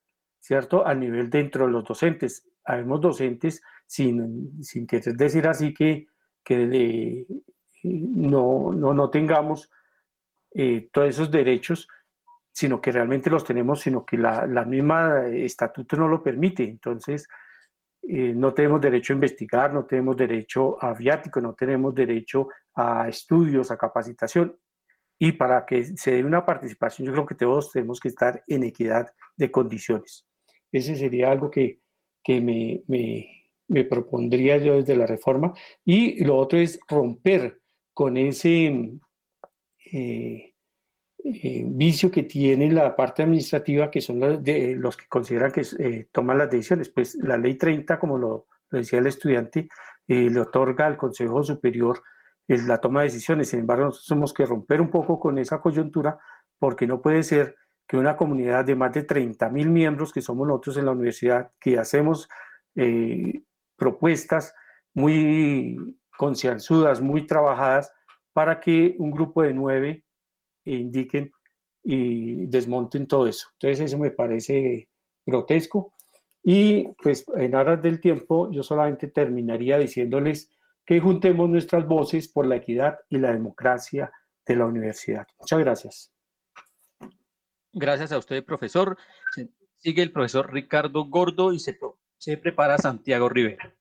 ¿cierto? 0.40 0.86
A 0.86 0.94
nivel 0.94 1.30
dentro 1.30 1.66
de 1.66 1.72
los 1.72 1.84
docentes. 1.84 2.46
Habemos 2.64 3.00
docentes, 3.00 3.62
sin, 3.86 4.62
sin 4.62 4.86
querer 4.86 5.16
decir 5.16 5.46
así, 5.48 5.72
que, 5.72 6.06
que 6.42 7.26
no, 7.82 8.72
no, 8.72 8.92
no, 8.92 9.10
tengamos 9.10 9.70
eh, 10.52 10.88
todos 10.92 11.08
esos 11.08 11.30
derechos, 11.30 11.88
sino 12.52 12.80
que 12.80 12.92
realmente 12.92 13.30
los 13.30 13.44
tenemos, 13.44 13.80
sino 13.80 14.04
que 14.04 14.18
la, 14.18 14.46
la 14.46 14.64
misma 14.64 15.26
estatuto 15.26 15.96
no 15.96 16.08
lo 16.08 16.22
permite. 16.22 16.64
Entonces, 16.64 17.26
eh, 18.08 18.32
no 18.34 18.52
tenemos 18.52 18.80
derecho 18.80 19.12
a 19.12 19.16
investigar, 19.16 19.72
no 19.72 19.84
tenemos 19.86 20.16
derecho 20.16 20.82
a 20.82 20.92
viático, 20.92 21.40
no 21.40 21.54
tenemos 21.54 21.94
derecho 21.94 22.48
a 22.74 23.08
estudios, 23.08 23.70
a 23.70 23.78
capacitación. 23.78 24.56
Y 25.18 25.32
para 25.32 25.64
que 25.64 25.84
se 25.96 26.12
dé 26.12 26.24
una 26.24 26.44
participación, 26.44 27.06
yo 27.06 27.12
creo 27.12 27.26
que 27.26 27.34
todos 27.34 27.72
tenemos 27.72 28.00
que 28.00 28.08
estar 28.08 28.42
en 28.46 28.64
equidad 28.64 29.12
de 29.36 29.50
condiciones. 29.50 30.26
Ese 30.70 30.96
sería 30.96 31.30
algo 31.30 31.50
que, 31.50 31.80
que 32.22 32.40
me, 32.40 32.82
me, 32.88 33.84
propondría 33.84 34.58
yo 34.58 34.74
desde 34.76 34.96
la 34.96 35.06
reforma. 35.06 35.54
Y 35.84 36.24
lo 36.24 36.36
otro 36.36 36.58
es 36.58 36.78
romper 36.88 37.60
con 37.94 38.16
ese 38.16 38.98
eh, 39.92 40.53
eh, 41.26 41.64
vicio 41.66 42.10
que 42.10 42.24
tiene 42.24 42.70
la 42.70 42.94
parte 42.94 43.22
administrativa, 43.22 43.90
que 43.90 44.02
son 44.02 44.44
de, 44.44 44.76
los 44.76 44.94
que 44.94 45.06
consideran 45.08 45.52
que 45.52 45.62
eh, 45.78 46.08
toman 46.12 46.36
las 46.36 46.50
decisiones. 46.50 46.90
Pues 46.90 47.14
la 47.14 47.38
ley 47.38 47.54
30, 47.54 47.98
como 47.98 48.18
lo, 48.18 48.46
decía 48.70 48.98
el 48.98 49.06
estudiante, 49.06 49.68
le 50.06 50.38
otorga 50.38 50.84
al 50.84 50.98
Consejo 50.98 51.42
Superior 51.42 52.02
la 52.46 52.78
toma 52.78 53.00
de 53.00 53.06
decisiones. 53.06 53.48
Sin 53.48 53.60
embargo, 53.60 53.86
nosotros 53.86 54.08
tenemos 54.08 54.34
que 54.34 54.44
romper 54.44 54.82
un 54.82 54.90
poco 54.90 55.18
con 55.18 55.38
esa 55.38 55.62
coyuntura 55.62 56.18
porque 56.58 56.86
no 56.86 57.00
puede 57.00 57.22
ser 57.22 57.56
que 57.88 57.96
una 57.96 58.18
comunidad 58.18 58.66
de 58.66 58.74
más 58.76 58.92
de 58.92 59.04
30 59.04 59.48
mil 59.48 59.70
miembros 59.70 60.12
que 60.12 60.20
somos 60.20 60.46
nosotros 60.46 60.76
en 60.76 60.84
la 60.84 60.92
universidad, 60.92 61.52
que 61.58 61.78
hacemos 61.78 62.28
propuestas 63.76 64.52
muy 64.92 65.98
concienzudas, 66.18 67.00
muy 67.00 67.26
trabajadas, 67.26 67.90
para 68.34 68.60
que 68.60 68.94
un 68.98 69.10
grupo 69.10 69.42
de 69.42 69.54
nueve 69.54 70.04
indiquen 70.64 71.32
y 71.82 72.46
desmonten 72.46 73.06
todo 73.06 73.26
eso. 73.26 73.48
Entonces 73.54 73.80
eso 73.80 73.98
me 73.98 74.10
parece 74.10 74.88
grotesco. 75.24 75.94
Y 76.42 76.88
pues 77.02 77.24
en 77.36 77.54
aras 77.54 77.82
del 77.82 78.00
tiempo 78.00 78.50
yo 78.50 78.62
solamente 78.62 79.08
terminaría 79.08 79.78
diciéndoles 79.78 80.50
que 80.84 81.00
juntemos 81.00 81.48
nuestras 81.48 81.86
voces 81.86 82.28
por 82.28 82.46
la 82.46 82.56
equidad 82.56 82.98
y 83.08 83.18
la 83.18 83.32
democracia 83.32 84.12
de 84.46 84.56
la 84.56 84.66
universidad. 84.66 85.26
Muchas 85.38 85.58
gracias. 85.58 86.12
Gracias 87.72 88.12
a 88.12 88.18
usted, 88.18 88.44
profesor. 88.44 88.98
Sigue 89.78 90.02
el 90.02 90.12
profesor 90.12 90.52
Ricardo 90.52 91.04
Gordo 91.06 91.52
y 91.52 91.58
se 91.58 92.36
prepara 92.36 92.78
Santiago 92.78 93.28
Rivera. 93.28 93.74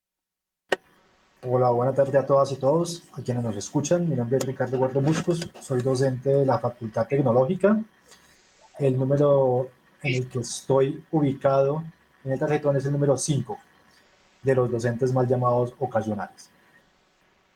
Hola, 1.46 1.72
buenas 1.72 1.94
tardes 1.94 2.16
a 2.16 2.26
todas 2.26 2.54
y 2.54 2.56
todos, 2.56 3.04
a 3.12 3.22
quienes 3.22 3.44
nos 3.44 3.58
escuchan. 3.58 4.08
Mi 4.08 4.16
nombre 4.16 4.38
es 4.38 4.46
Ricardo 4.46 4.78
Muscos, 5.02 5.50
soy 5.60 5.82
docente 5.82 6.30
de 6.30 6.46
la 6.46 6.58
Facultad 6.58 7.06
Tecnológica. 7.06 7.84
El 8.80 8.98
número 8.98 9.68
en 10.04 10.16
el 10.16 10.30
que 10.30 10.40
estoy 10.40 11.04
ubicado 11.12 11.84
en 12.24 12.32
el 12.32 12.40
tarjetón 12.40 12.78
es 12.78 12.86
el 12.86 12.94
número 12.94 13.18
5 13.18 13.58
de 14.42 14.56
los 14.56 14.72
docentes 14.72 15.12
mal 15.12 15.28
llamados 15.28 15.74
ocasionales. 15.80 16.50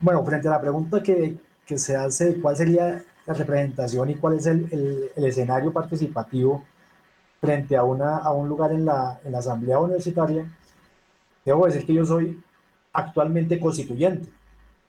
Bueno, 0.00 0.22
frente 0.22 0.48
a 0.48 0.50
la 0.50 0.60
pregunta 0.60 1.02
que, 1.02 1.38
que 1.64 1.78
se 1.78 1.96
hace, 1.96 2.38
¿cuál 2.42 2.58
sería 2.58 3.02
la 3.24 3.32
representación 3.32 4.10
y 4.10 4.16
cuál 4.16 4.34
es 4.36 4.44
el, 4.44 4.68
el, 4.70 5.12
el 5.16 5.24
escenario 5.24 5.72
participativo 5.72 6.62
frente 7.40 7.74
a, 7.74 7.84
una, 7.84 8.18
a 8.18 8.32
un 8.32 8.50
lugar 8.50 8.70
en 8.72 8.84
la, 8.84 9.18
en 9.24 9.32
la 9.32 9.38
asamblea 9.38 9.78
universitaria? 9.78 10.46
Debo 11.42 11.64
decir 11.64 11.86
que 11.86 11.94
yo 11.94 12.04
soy 12.04 12.38
actualmente 12.92 13.58
constituyente. 13.58 14.28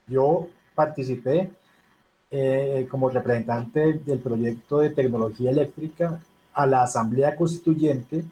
Yo 0.08 0.48
participé 0.76 1.52
eh, 2.32 2.88
como 2.90 3.10
representante 3.10 3.94
del 3.94 4.20
proyecto 4.20 4.80
de 4.80 4.92
tecnología 4.92 5.52
eléctrica 5.52 6.20
a 6.54 6.66
la 6.66 6.84
Asamblea 6.84 7.36
Constituyente 7.36 8.24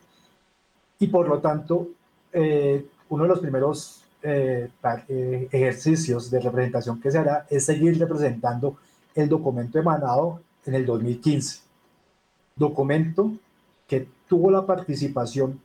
y 1.00 1.08
por 1.08 1.28
lo 1.28 1.40
tanto 1.40 1.90
eh, 2.32 2.86
uno 3.10 3.24
de 3.24 3.30
los 3.30 3.40
primeros 3.40 4.04
eh, 4.22 4.70
ejercicios 5.52 6.30
de 6.30 6.40
representación 6.40 7.00
que 7.00 7.12
se 7.12 7.18
hará 7.18 7.46
es 7.50 7.66
seguir 7.66 7.98
representando 8.00 8.78
el 9.16 9.30
documento 9.30 9.80
emanado 9.80 10.42
en 10.66 10.76
el 10.76 10.86
2015. 10.86 11.62
Documento 12.56 13.32
que 13.88 14.08
tuvo 14.28 14.52
la 14.52 14.66
participación 14.66 15.60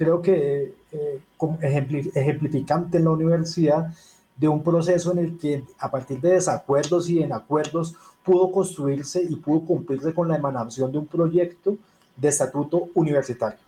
creo 0.00 0.22
que 0.22 0.72
eh, 0.92 1.20
ejemplificante 1.60 2.96
en 2.96 3.04
la 3.04 3.10
universidad 3.10 3.92
de 4.34 4.48
un 4.48 4.62
proceso 4.62 5.12
en 5.12 5.18
el 5.18 5.38
que 5.38 5.62
a 5.78 5.90
partir 5.90 6.18
de 6.22 6.30
desacuerdos 6.30 7.10
y 7.10 7.22
en 7.22 7.34
acuerdos 7.34 7.94
pudo 8.24 8.50
construirse 8.50 9.22
y 9.22 9.36
pudo 9.36 9.66
cumplirse 9.66 10.14
con 10.14 10.26
la 10.26 10.36
emanación 10.36 10.90
de 10.90 10.96
un 10.96 11.06
proyecto 11.06 11.76
de 12.16 12.28
estatuto 12.28 12.88
universitario. 12.94 13.58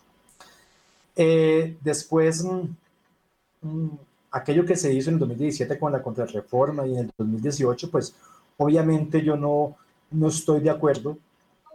Eh, 1.14 1.76
después, 1.82 2.42
mm, 2.42 3.68
mm, 3.68 3.98
aquello 4.30 4.64
que 4.64 4.76
se 4.76 4.90
hizo 4.90 5.10
en 5.10 5.16
el 5.16 5.20
2017 5.20 5.78
con 5.78 5.92
la 5.92 6.02
contrarreforma 6.02 6.86
y 6.86 6.94
en 6.94 6.98
el 7.00 7.10
2018, 7.18 7.90
pues 7.90 8.14
obviamente 8.56 9.22
yo 9.22 9.36
no, 9.36 9.76
no 10.10 10.28
estoy 10.28 10.60
de 10.60 10.70
acuerdo, 10.70 11.18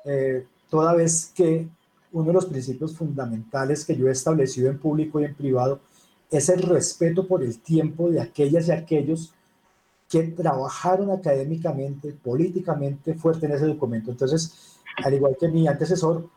eh, 0.04 0.48
toda 0.68 0.96
vez 0.96 1.32
que 1.36 1.68
uno 2.18 2.28
de 2.30 2.34
los 2.34 2.48
principios 2.48 2.96
fundamentales 2.96 3.86
que 3.86 3.96
yo 3.96 4.08
he 4.08 4.12
establecido 4.12 4.72
en 4.72 4.80
público 4.80 5.22
y 5.22 5.26
en 5.26 5.36
privado 5.36 5.80
es 6.32 6.50
el 6.50 6.64
respeto 6.64 7.28
por 7.28 7.44
el 7.44 7.60
tiempo 7.60 8.10
de 8.10 8.20
aquellas 8.20 8.68
y 8.68 8.72
aquellos 8.72 9.34
que 10.10 10.24
trabajaron 10.24 11.12
académicamente, 11.12 12.14
políticamente 12.14 13.14
fuerte 13.14 13.46
en 13.46 13.52
ese 13.52 13.68
documento. 13.68 14.10
Entonces, 14.10 14.80
al 15.04 15.14
igual 15.14 15.38
que 15.40 15.48
mi 15.48 15.68
antecesor, 15.68 16.28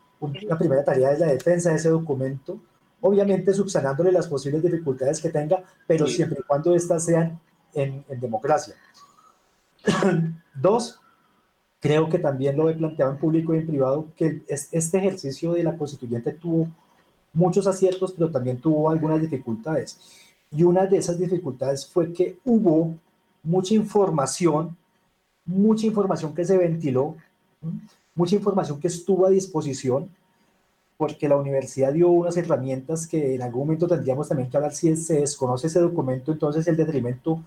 la 0.43 0.59
primera 0.59 0.85
tarea 0.85 1.13
es 1.13 1.19
la 1.19 1.29
defensa 1.29 1.71
de 1.71 1.77
ese 1.77 1.89
documento, 1.89 2.61
obviamente 3.01 3.55
subsanándole 3.55 4.13
las 4.13 4.29
posibles 4.29 4.63
dificultades 4.63 5.21
que 5.23 5.31
tenga, 5.31 5.65
pero 5.87 6.07
siempre 6.07 6.41
y 6.41 6.47
cuando 6.47 6.75
éstas 6.75 7.07
sean 7.07 7.41
en, 7.73 8.05
en 8.07 8.21
democracia. 8.21 8.75
Dos, 10.55 11.01
creo 11.81 12.09
que 12.09 12.19
también 12.19 12.57
lo 12.57 12.69
he 12.69 12.75
planteado 12.75 13.13
en 13.13 13.19
público 13.19 13.55
y 13.55 13.59
en 13.59 13.67
privado, 13.67 14.07
que 14.17 14.43
este 14.49 14.99
ejercicio 14.99 15.55
de 15.55 15.65
la 15.65 15.77
constituyente 15.77 16.33
tuvo 16.33 16.69
muchos 17.33 17.67
aciertos, 17.67 18.13
pero 18.13 18.31
también 18.31 18.61
tuvo 18.61 18.91
algunas 18.91 19.21
dificultades. 19.21 19.99
Y 20.51 20.63
una 20.63 20.87
de 20.87 20.99
esas 20.99 21.19
dificultades 21.19 21.87
fue 21.87 22.13
que 22.13 22.39
hubo 22.45 22.95
mucha 23.43 23.75
información, 23.75 24.77
mucha 25.45 25.87
información 25.87 26.35
que 26.35 26.45
se 26.45 26.59
ventiló, 26.59 27.17
mucha 28.15 28.37
información 28.37 28.79
que 28.79 28.89
estuvo 28.89 29.27
a 29.27 29.31
disposición, 29.31 30.11
porque 30.99 31.29
la 31.29 31.37
universidad 31.37 31.95
dio 31.95 32.11
unas 32.11 32.37
herramientas 32.37 33.07
que 33.07 33.35
en 33.35 33.43
algún 33.43 33.63
momento 33.63 33.89
tendríamos 33.89 34.29
también 34.29 34.51
que 34.51 34.57
hablar 34.59 34.75
si 34.75 34.95
se 34.97 35.21
desconoce 35.21 35.69
ese 35.69 35.81
documento, 35.81 36.31
entonces 36.31 36.67
el 36.69 36.77
detrimento 36.77 37.43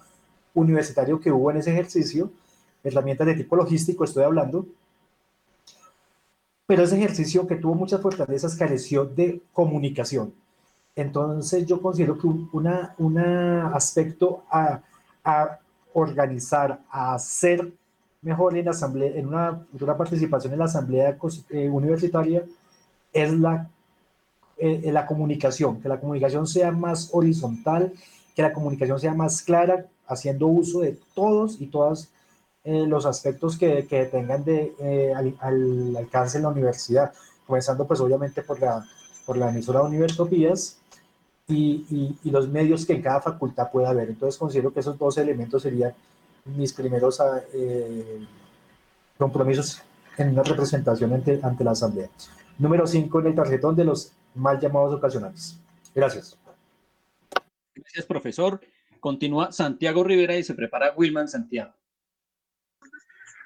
universitario 0.55 1.19
que 1.19 1.31
hubo 1.31 1.51
en 1.51 1.57
ese 1.57 1.71
ejercicio, 1.71 2.31
herramientas 2.83 3.27
de 3.27 3.35
tipo 3.35 3.55
logístico 3.55 4.03
estoy 4.03 4.23
hablando, 4.23 4.65
pero 6.65 6.83
ese 6.83 6.97
ejercicio 6.97 7.47
que 7.47 7.55
tuvo 7.55 7.75
muchas 7.75 8.01
fortalezas 8.01 8.55
careció 8.55 9.05
de 9.05 9.41
comunicación. 9.51 10.33
Entonces 10.95 11.65
yo 11.65 11.81
considero 11.81 12.17
que 12.17 12.27
un 12.27 13.17
aspecto 13.17 14.43
a, 14.49 14.81
a, 15.23 15.59
organizar, 15.93 16.79
a 16.89 17.15
hacer 17.15 17.71
mejor 18.21 18.57
en, 18.57 18.69
asamblea, 18.69 19.11
en 19.15 19.27
una 19.27 19.65
futura 19.71 19.97
participación 19.97 20.53
en 20.53 20.59
la 20.59 20.65
asamblea 20.65 21.17
eh, 21.49 21.69
universitaria 21.69 22.43
es 23.11 23.33
la, 23.33 23.69
eh, 24.57 24.89
la 24.91 25.05
comunicación, 25.05 25.81
que 25.81 25.89
la 25.89 25.99
comunicación 25.99 26.47
sea 26.47 26.71
más 26.71 27.09
horizontal, 27.13 27.93
que 28.35 28.41
la 28.41 28.53
comunicación 28.53 28.99
sea 28.99 29.13
más 29.13 29.41
clara, 29.41 29.85
haciendo 30.07 30.47
uso 30.47 30.79
de 30.79 30.97
todos 31.13 31.61
y 31.61 31.67
todas 31.67 32.09
eh, 32.65 32.85
los 32.87 33.05
aspectos 33.05 33.57
que, 33.57 33.85
que 33.87 34.05
tengan 34.05 34.43
de, 34.43 34.73
eh, 34.79 35.13
al, 35.13 35.95
alcance 35.97 36.37
en 36.37 36.43
la 36.43 36.49
universidad, 36.49 37.11
comenzando 37.45 37.85
pues 37.85 37.99
obviamente 37.99 38.41
por 38.41 38.59
la, 38.59 38.85
por 39.25 39.37
la 39.37 39.49
emisora 39.49 39.81
Univertopías 39.81 40.77
y, 41.47 41.85
y, 41.89 42.17
y, 42.23 42.31
los 42.31 42.47
medios 42.47 42.85
que 42.85 42.93
en 42.93 43.01
cada 43.01 43.21
facultad 43.21 43.69
pueda 43.69 43.89
haber. 43.89 44.09
Entonces 44.09 44.39
considero 44.39 44.73
que 44.73 44.79
esos 44.79 44.97
dos 44.97 45.17
elementos 45.17 45.61
serían 45.61 45.93
mis 46.45 46.73
primeros 46.73 47.19
ah, 47.19 47.41
eh, 47.53 48.25
compromisos 49.17 49.81
en 50.17 50.29
una 50.29 50.43
representación 50.43 51.13
ante, 51.13 51.39
ante 51.43 51.63
la 51.63 51.71
asamblea. 51.71 52.09
Número 52.57 52.87
5 52.87 53.19
en 53.19 53.27
el 53.27 53.35
tarjetón 53.35 53.75
de 53.75 53.83
los 53.83 54.13
mal 54.35 54.59
llamados 54.59 54.93
ocasionales. 54.93 55.59
Gracias. 55.93 56.37
Gracias, 57.75 58.05
profesor. 58.05 58.61
Continúa 58.99 59.51
Santiago 59.51 60.03
Rivera 60.03 60.37
y 60.37 60.43
se 60.43 60.53
prepara 60.53 60.93
Wilman 60.95 61.27
Santiago. 61.27 61.73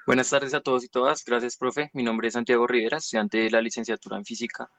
Buenas 0.08 0.30
tardes 0.30 0.54
a 0.54 0.62
todos 0.62 0.84
y 0.84 0.88
todas. 0.88 1.22
Gracias, 1.22 1.58
profe. 1.58 1.90
Mi 1.92 2.02
nombre 2.02 2.28
es 2.28 2.32
Santiago 2.32 2.66
Rivera, 2.66 2.96
estudiante 2.96 3.36
de 3.36 3.50
la 3.50 3.60
licenciatura 3.60 4.16
en 4.16 4.24
física, 4.24 4.70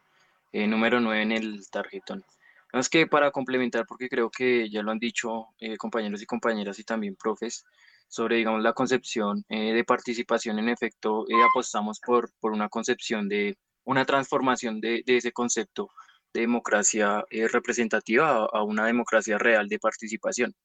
eh, 0.52 0.66
número 0.66 1.00
9 1.00 1.22
en 1.22 1.32
el 1.32 1.70
tarjetón. 1.70 2.26
Es 2.74 2.90
que 2.90 3.06
para 3.06 3.30
complementar, 3.30 3.86
porque 3.86 4.10
creo 4.10 4.32
que 4.32 4.72
ya 4.72 4.82
lo 4.82 4.90
han 4.90 4.98
dicho 4.98 5.50
eh, 5.60 5.78
compañeros 5.78 6.24
y 6.24 6.26
compañeras 6.26 6.80
y 6.80 6.84
también 6.84 7.16
profes, 7.16 7.64
sobre, 8.08 8.38
digamos, 8.38 8.64
la 8.64 8.74
concepción 8.74 9.46
eh, 9.50 9.72
de 9.72 9.84
participación, 9.84 10.58
en 10.58 10.68
efecto, 10.68 11.28
apostamos 11.52 12.00
por, 12.00 12.32
por 12.40 12.52
una 12.52 12.68
concepción 12.68 13.30
de 13.30 13.56
una 13.84 14.06
transformación 14.06 14.82
de, 14.82 15.04
de 15.06 15.18
ese 15.18 15.32
concepto 15.32 15.92
de 16.34 16.42
democracia 16.42 17.24
representativa 17.52 18.32
a, 18.32 18.46
a, 18.52 18.64
una 18.64 18.88
democracia 18.88 19.38
real 19.38 19.70
de 19.70 19.78
participación. 19.78 20.56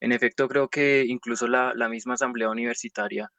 En 0.00 0.10
efecto, 0.10 0.48
creo 0.48 0.68
que 0.68 1.04
incluso 1.06 1.46
la, 1.46 1.74
la 1.76 1.88
misma 1.88 2.14
asamblea 2.14 2.50
universitaria 2.50 3.30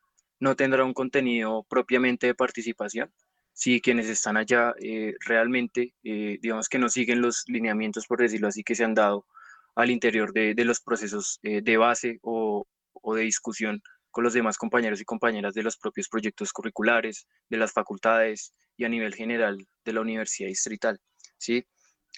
no 0.42 0.56
tendrá 0.58 0.84
un 0.84 0.94
contenido 0.94 1.66
propiamente 1.70 2.28
de 2.28 2.36
participación. 2.36 3.14
Si 3.54 3.80
quienes 3.80 4.10
están 4.10 4.36
allá 4.36 4.74
eh, 4.82 5.14
realmente, 5.26 5.94
eh, 6.04 6.40
digamos 6.42 6.68
que 6.68 6.80
no 6.80 6.90
siguen 6.90 7.22
los 7.22 7.44
lineamientos, 7.48 8.08
por 8.08 8.20
decirlo 8.20 8.48
así, 8.50 8.64
que 8.64 8.76
se 8.76 8.84
han 8.84 8.94
dado 8.94 9.26
al 9.76 9.92
interior 9.92 10.34
de, 10.34 10.54
de 10.54 10.66
los 10.66 10.82
procesos 10.82 11.40
eh, 11.44 11.62
de 11.62 11.78
base 11.78 12.20
o, 12.24 12.66
o 12.94 13.16
de 13.16 13.24
discusión 13.24 13.82
con 14.10 14.24
los 14.24 14.34
demás 14.34 14.58
compañeros 14.58 15.00
y 15.00 15.06
compañeras 15.06 15.54
de 15.54 15.64
los 15.64 15.78
propios 15.78 16.10
proyectos 16.10 16.52
curriculares, 16.52 17.28
de 17.50 17.58
las 17.58 17.72
facultades 17.72 18.54
y 18.76 18.84
a 18.84 18.90
nivel 18.90 19.14
general 19.14 19.66
de 19.86 19.94
la 19.94 20.02
universidad 20.02 20.50
distrital. 20.50 21.00
¿sí? 21.38 21.66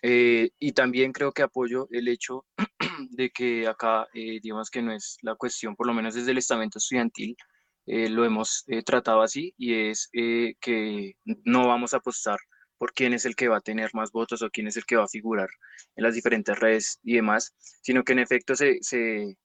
Eh, 0.01 0.49
y 0.59 0.71
también 0.71 1.11
creo 1.11 1.32
que 1.32 1.43
apoyo 1.43 1.88
el 1.91 2.07
hecho 2.07 2.45
de 3.11 3.30
que 3.30 3.67
acá, 3.67 4.07
eh, 4.13 4.39
digamos 4.41 4.69
que 4.69 4.82
no 4.82 4.93
es 4.93 5.17
la 5.21 5.36
cuestión, 5.36 5.76
por 5.76 5.88
lo 5.88 5.93
menos 5.93 6.15
desde 6.15 6.32
el 6.32 6.38
estamento 6.38 6.80
estudiantil, 6.80 7.36
eh, 7.86 8.09
lo 8.09 8.25
hemos 8.25 8.65
tratado 8.86 9.21
así 9.21 9.53
y 9.57 9.89
es 9.89 10.09
que 10.11 11.13
no 11.43 11.67
vamos 11.67 11.93
a 11.93 11.97
apostar 11.97 12.39
por 12.77 12.93
quién 12.93 13.13
es 13.13 13.25
el 13.25 13.36
que 13.36 13.47
va 13.47 13.57
a 13.57 13.61
tener 13.61 13.91
más 13.93 14.11
votos 14.11 14.41
o 14.41 14.49
quién 14.49 14.67
es 14.67 14.75
el 14.77 14.86
que 14.86 14.97
va 14.97 15.05
a 15.05 15.07
figurar 15.07 15.49
en 15.95 16.03
las 16.03 16.15
diferentes 16.15 16.59
redes 16.59 16.99
y 17.03 17.15
demás, 17.15 17.53
sino 17.81 18.03
que 18.03 18.13
en 18.13 18.19
efecto 18.19 18.55
se, 18.55 18.79
se 18.81 19.38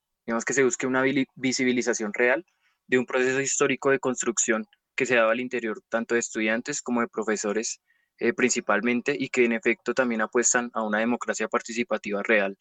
que 0.47 0.53
se 0.53 0.64
busque 0.64 0.86
una 0.86 1.03
visibilización 1.36 2.12
real 2.12 2.45
de 2.86 2.99
un 2.99 3.07
proceso 3.07 3.41
histórico 3.41 3.91
de 3.91 3.99
construcción 3.99 4.66
que 4.97 5.07
se 5.07 5.14
daba 5.14 5.32
al 5.32 5.41
interior 5.41 5.80
tanto 5.89 6.14
de 6.14 6.20
estudiantes 6.20 6.82
como 6.82 7.01
de 7.01 7.09
profesores 7.09 7.80
eh, 8.18 8.32
principalmente 8.32 9.16
y 9.16 9.28
que 9.28 9.45
en 9.45 9.53
efecto 9.53 9.95
también 9.95 10.20
apuestan 10.20 10.70
a 10.74 10.82
una 10.82 10.99
democracia 10.99 11.47
participativa 11.49 12.22
real 12.22 12.59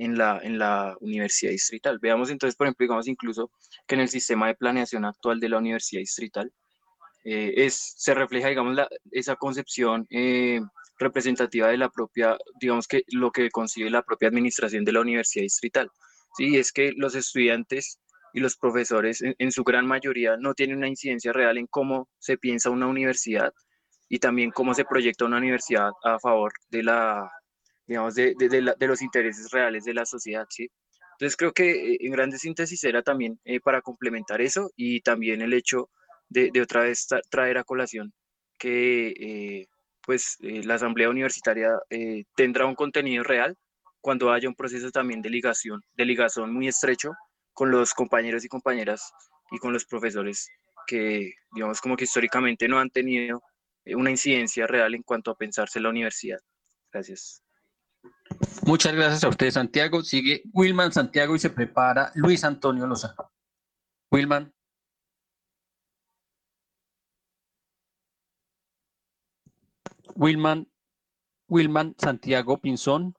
en 0.00 0.16
la, 0.16 0.40
en 0.42 0.58
la 0.58 0.96
universidad 1.00 1.52
distrital. 1.52 1.98
Veamos 2.00 2.30
entonces, 2.30 2.56
por 2.56 2.66
ejemplo, 2.66 2.84
digamos 2.84 3.06
incluso 3.06 3.52
que 3.86 3.96
en 3.96 4.00
el 4.00 4.08
sistema 4.08 4.46
de 4.46 4.54
planeación 4.54 5.04
actual 5.04 5.38
de 5.38 5.50
la 5.50 5.58
universidad 5.58 6.00
distrital 6.00 6.50
eh, 7.22 7.52
es, 7.56 7.94
se 7.98 8.14
refleja, 8.14 8.48
digamos, 8.48 8.74
la, 8.74 8.88
esa 9.10 9.36
concepción 9.36 10.06
eh, 10.08 10.60
representativa 10.98 11.68
de 11.68 11.76
la 11.76 11.90
propia, 11.90 12.38
digamos 12.58 12.88
que 12.88 13.02
lo 13.08 13.30
que 13.30 13.50
concibe 13.50 13.90
la 13.90 14.02
propia 14.02 14.28
administración 14.28 14.84
de 14.86 14.92
la 14.92 15.02
universidad 15.02 15.42
distrital. 15.42 15.90
Sí, 16.34 16.56
es 16.56 16.72
que 16.72 16.92
los 16.96 17.14
estudiantes 17.14 18.00
y 18.32 18.40
los 18.40 18.56
profesores 18.56 19.22
en, 19.22 19.52
su 19.52 19.64
gran 19.64 19.86
mayoría 19.86 20.36
no 20.38 20.54
tienen 20.54 20.78
una 20.78 20.88
incidencia 20.88 21.32
real 21.32 21.58
en 21.58 21.66
cómo 21.66 22.08
se 22.18 22.38
piensa 22.38 22.70
una 22.70 22.86
universidad 22.86 23.52
y 24.08 24.18
también 24.18 24.50
cómo 24.50 24.72
se 24.72 24.84
proyecta 24.84 25.26
una 25.26 25.38
universidad 25.38 25.90
a 26.04 26.18
favor 26.18 26.52
de 26.70 26.84
la 26.84 27.30
digamos 27.90 28.14
de, 28.14 28.34
de, 28.38 28.86
los 28.86 29.02
intereses 29.02 29.50
reales 29.50 29.84
de 29.84 29.94
la 29.94 30.06
sociedad 30.06 30.46
sí 30.48 30.68
entonces 31.12 31.36
creo 31.36 31.52
que 31.52 31.94
eh, 31.94 31.98
en 32.00 32.12
grande 32.12 32.38
síntesis 32.38 32.82
era 32.84 33.02
también 33.02 33.40
eh, 33.44 33.60
para 33.60 33.82
complementar 33.82 34.40
eso 34.40 34.70
y 34.76 35.00
también 35.00 35.42
el 35.42 35.52
hecho 35.52 35.90
de, 36.28 36.52
otra 36.62 36.82
vez 36.82 37.06
traer 37.30 37.58
a 37.58 37.64
colación 37.64 38.12
que 38.58 39.08
eh, 39.08 39.66
pues 40.02 40.36
la 40.40 40.74
asamblea 40.74 41.10
universitaria 41.10 41.70
tendrá 42.36 42.66
un 42.66 42.74
contenido 42.74 43.22
real 43.22 43.56
cuando 44.00 44.32
haya 44.32 44.48
un 44.48 44.54
proceso 44.54 44.90
también 44.90 45.20
de 45.22 45.30
ligación, 45.30 45.82
de 45.94 46.04
ligación 46.04 46.52
muy 46.52 46.68
estrecho 46.68 47.12
con 47.52 47.70
los 47.70 47.92
compañeros 47.92 48.44
y 48.44 48.48
compañeras 48.48 49.12
y 49.50 49.58
con 49.58 49.72
los 49.72 49.84
profesores 49.84 50.48
que, 50.86 51.34
digamos, 51.52 51.80
como 51.80 51.96
que 51.96 52.04
históricamente 52.04 52.68
no 52.68 52.78
han 52.78 52.90
tenido 52.90 53.42
eh, 53.84 53.94
una 53.94 54.10
incidencia 54.10 54.66
real 54.66 54.94
en 54.94 55.02
cuanto 55.02 55.30
a 55.30 55.36
pensarse 55.36 55.80
la 55.80 55.90
universidad. 55.90 56.38
Gracias. 56.92 57.42
Muchas 58.66 58.94
gracias 58.94 59.24
a 59.24 59.28
usted, 59.28 59.50
Santiago. 59.50 60.02
Sigue 60.02 60.42
Wilman 60.52 60.92
Santiago 60.92 61.34
y 61.36 61.38
se 61.38 61.50
prepara 61.50 62.10
Luis 62.14 62.44
Antonio 62.44 62.86
Lozano. 62.86 63.30
Wilman. 64.10 64.52
Wilman, 70.14 70.68
Wilman 71.48 71.94
Santiago 71.98 72.58
Pinzón. 72.58 73.14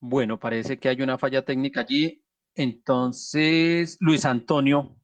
Bueno, 0.00 0.38
parece 0.38 0.78
que 0.78 0.88
hay 0.88 1.02
una 1.02 1.18
falla 1.18 1.44
técnica 1.44 1.80
allí. 1.80 2.22
Entonces, 2.54 3.96
Luis 4.00 4.24
Antonio, 4.24 4.96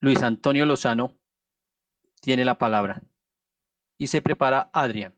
Luis 0.00 0.22
Antonio 0.22 0.64
Lozano 0.66 1.17
tiene 2.28 2.44
la 2.44 2.58
palabra. 2.58 3.00
Y 3.96 4.08
se 4.08 4.20
prepara 4.20 4.68
Adrián. 4.74 5.14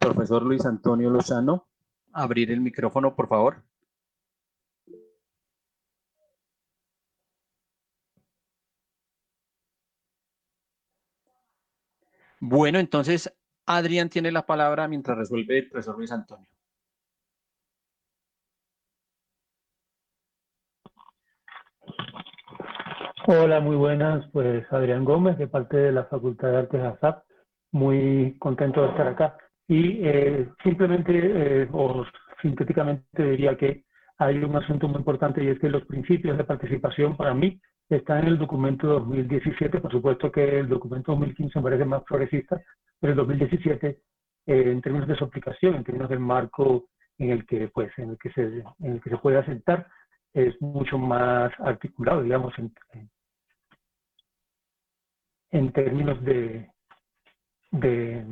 Profesor 0.00 0.42
Luis 0.42 0.66
Antonio 0.66 1.10
Lozano, 1.10 1.68
abrir 2.12 2.50
el 2.50 2.60
micrófono, 2.60 3.14
por 3.14 3.28
favor. 3.28 3.62
Bueno, 12.40 12.80
entonces 12.80 13.32
Adrián 13.64 14.08
tiene 14.08 14.32
la 14.32 14.44
palabra 14.44 14.88
mientras 14.88 15.16
resuelve 15.16 15.58
el 15.58 15.70
profesor 15.70 15.96
Luis 15.96 16.10
Antonio. 16.10 16.57
Hola, 23.30 23.60
muy 23.60 23.76
buenas. 23.76 24.26
Pues 24.32 24.64
Adrián 24.72 25.04
Gómez, 25.04 25.36
de 25.36 25.48
parte 25.48 25.76
de 25.76 25.92
la 25.92 26.04
Facultad 26.04 26.48
de 26.50 26.56
Artes 26.56 26.80
ASAP. 26.80 27.24
Muy 27.72 28.38
contento 28.38 28.80
de 28.80 28.88
estar 28.88 29.06
acá. 29.06 29.36
Y 29.66 30.00
eh, 30.02 30.48
simplemente, 30.62 31.12
eh, 31.12 31.68
o 31.70 32.06
sintéticamente 32.40 33.22
diría 33.22 33.54
que 33.54 33.84
hay 34.16 34.38
un 34.38 34.56
asunto 34.56 34.88
muy 34.88 34.96
importante 35.00 35.44
y 35.44 35.48
es 35.48 35.58
que 35.58 35.68
los 35.68 35.84
principios 35.84 36.38
de 36.38 36.44
participación 36.44 37.18
para 37.18 37.34
mí 37.34 37.60
está 37.90 38.18
en 38.18 38.28
el 38.28 38.38
documento 38.38 38.86
2017, 38.86 39.78
por 39.78 39.92
supuesto 39.92 40.32
que 40.32 40.60
el 40.60 40.68
documento 40.70 41.12
2015 41.12 41.58
me 41.58 41.62
parece 41.64 41.84
más 41.84 42.04
progresista, 42.04 42.58
pero 42.98 43.10
el 43.10 43.18
2017, 43.18 43.88
eh, 43.88 43.98
en 44.46 44.80
términos 44.80 45.06
de 45.06 45.16
su 45.16 45.24
aplicación, 45.24 45.74
en 45.74 45.84
términos 45.84 46.08
del 46.08 46.20
marco 46.20 46.86
en 47.18 47.32
el 47.32 47.44
que, 47.44 47.68
pues, 47.68 47.92
en 47.98 48.08
el 48.08 48.16
que, 48.16 48.30
se, 48.32 48.42
en 48.42 48.92
el 48.92 49.02
que 49.02 49.10
se 49.10 49.18
puede 49.18 49.36
asentar, 49.36 49.86
es 50.32 50.58
mucho 50.62 50.96
más 50.96 51.52
articulado, 51.58 52.22
digamos, 52.22 52.58
en, 52.58 52.72
en 52.94 53.10
términos 55.72 56.22
de, 56.24 56.68
de, 57.70 58.24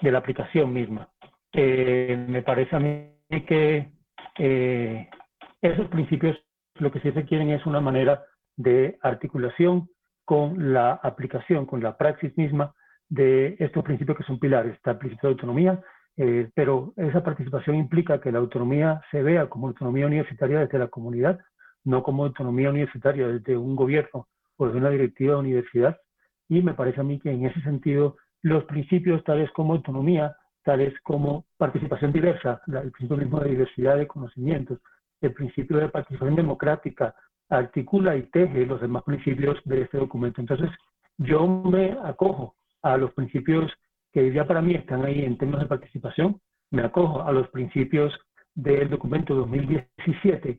de, 0.00 0.10
la 0.10 0.18
aplicación 0.18 0.72
misma. 0.72 1.08
Eh, 1.52 2.26
me 2.28 2.42
parece 2.42 2.76
a 2.76 2.78
mí 2.78 3.10
que 3.46 3.90
eh, 4.38 5.08
esos 5.62 5.88
principios 5.88 6.36
lo 6.78 6.92
que 6.92 7.00
sí 7.00 7.10
se 7.12 7.24
quieren 7.24 7.50
es 7.50 7.64
una 7.66 7.80
manera 7.80 8.24
de 8.56 8.98
articulación 9.02 9.88
con 10.24 10.72
la 10.72 10.92
aplicación, 10.92 11.66
con 11.66 11.82
la 11.82 11.96
praxis 11.96 12.36
misma 12.36 12.74
de 13.08 13.56
estos 13.58 13.84
principios 13.84 14.18
que 14.18 14.24
son 14.24 14.38
pilares. 14.38 14.74
Está 14.74 14.92
el 14.92 14.98
principio 14.98 15.28
de 15.28 15.34
autonomía, 15.34 15.80
eh, 16.16 16.50
pero 16.54 16.92
esa 16.96 17.22
participación 17.22 17.76
implica 17.76 18.20
que 18.20 18.32
la 18.32 18.38
autonomía 18.38 19.00
se 19.10 19.22
vea 19.22 19.48
como 19.48 19.68
autonomía 19.68 20.06
universitaria 20.06 20.60
desde 20.60 20.78
la 20.78 20.88
comunidad, 20.88 21.38
no 21.84 22.02
como 22.02 22.24
autonomía 22.24 22.70
universitaria 22.70 23.28
desde 23.28 23.56
un 23.56 23.76
gobierno 23.76 24.28
o 24.56 24.68
de 24.68 24.76
una 24.76 24.90
directiva 24.90 25.34
de 25.34 25.40
universidad. 25.40 25.96
Y 26.48 26.62
me 26.62 26.74
parece 26.74 27.00
a 27.00 27.04
mí 27.04 27.18
que 27.18 27.30
en 27.30 27.46
ese 27.46 27.60
sentido 27.62 28.16
los 28.42 28.64
principios 28.64 29.24
tales 29.24 29.50
como 29.52 29.74
autonomía, 29.74 30.36
tales 30.62 30.94
como 31.02 31.46
participación 31.56 32.12
diversa, 32.12 32.60
el 32.66 32.92
principio 32.92 33.16
mismo 33.16 33.40
de 33.40 33.50
diversidad 33.50 33.96
de 33.96 34.06
conocimientos, 34.06 34.78
el 35.20 35.32
principio 35.32 35.78
de 35.78 35.88
participación 35.88 36.36
democrática, 36.36 37.14
articula 37.48 38.16
y 38.16 38.24
teje 38.24 38.66
los 38.66 38.80
demás 38.80 39.02
principios 39.04 39.58
de 39.64 39.82
este 39.82 39.98
documento. 39.98 40.40
Entonces, 40.40 40.70
yo 41.18 41.46
me 41.46 41.96
acojo 42.04 42.56
a 42.82 42.96
los 42.96 43.12
principios 43.14 43.72
que 44.12 44.32
ya 44.32 44.46
para 44.46 44.62
mí 44.62 44.74
están 44.74 45.04
ahí 45.04 45.24
en 45.24 45.36
términos 45.36 45.62
de 45.62 45.68
participación, 45.68 46.40
me 46.70 46.82
acojo 46.82 47.22
a 47.22 47.32
los 47.32 47.48
principios 47.48 48.12
del 48.54 48.88
documento 48.88 49.34
2017, 49.34 50.58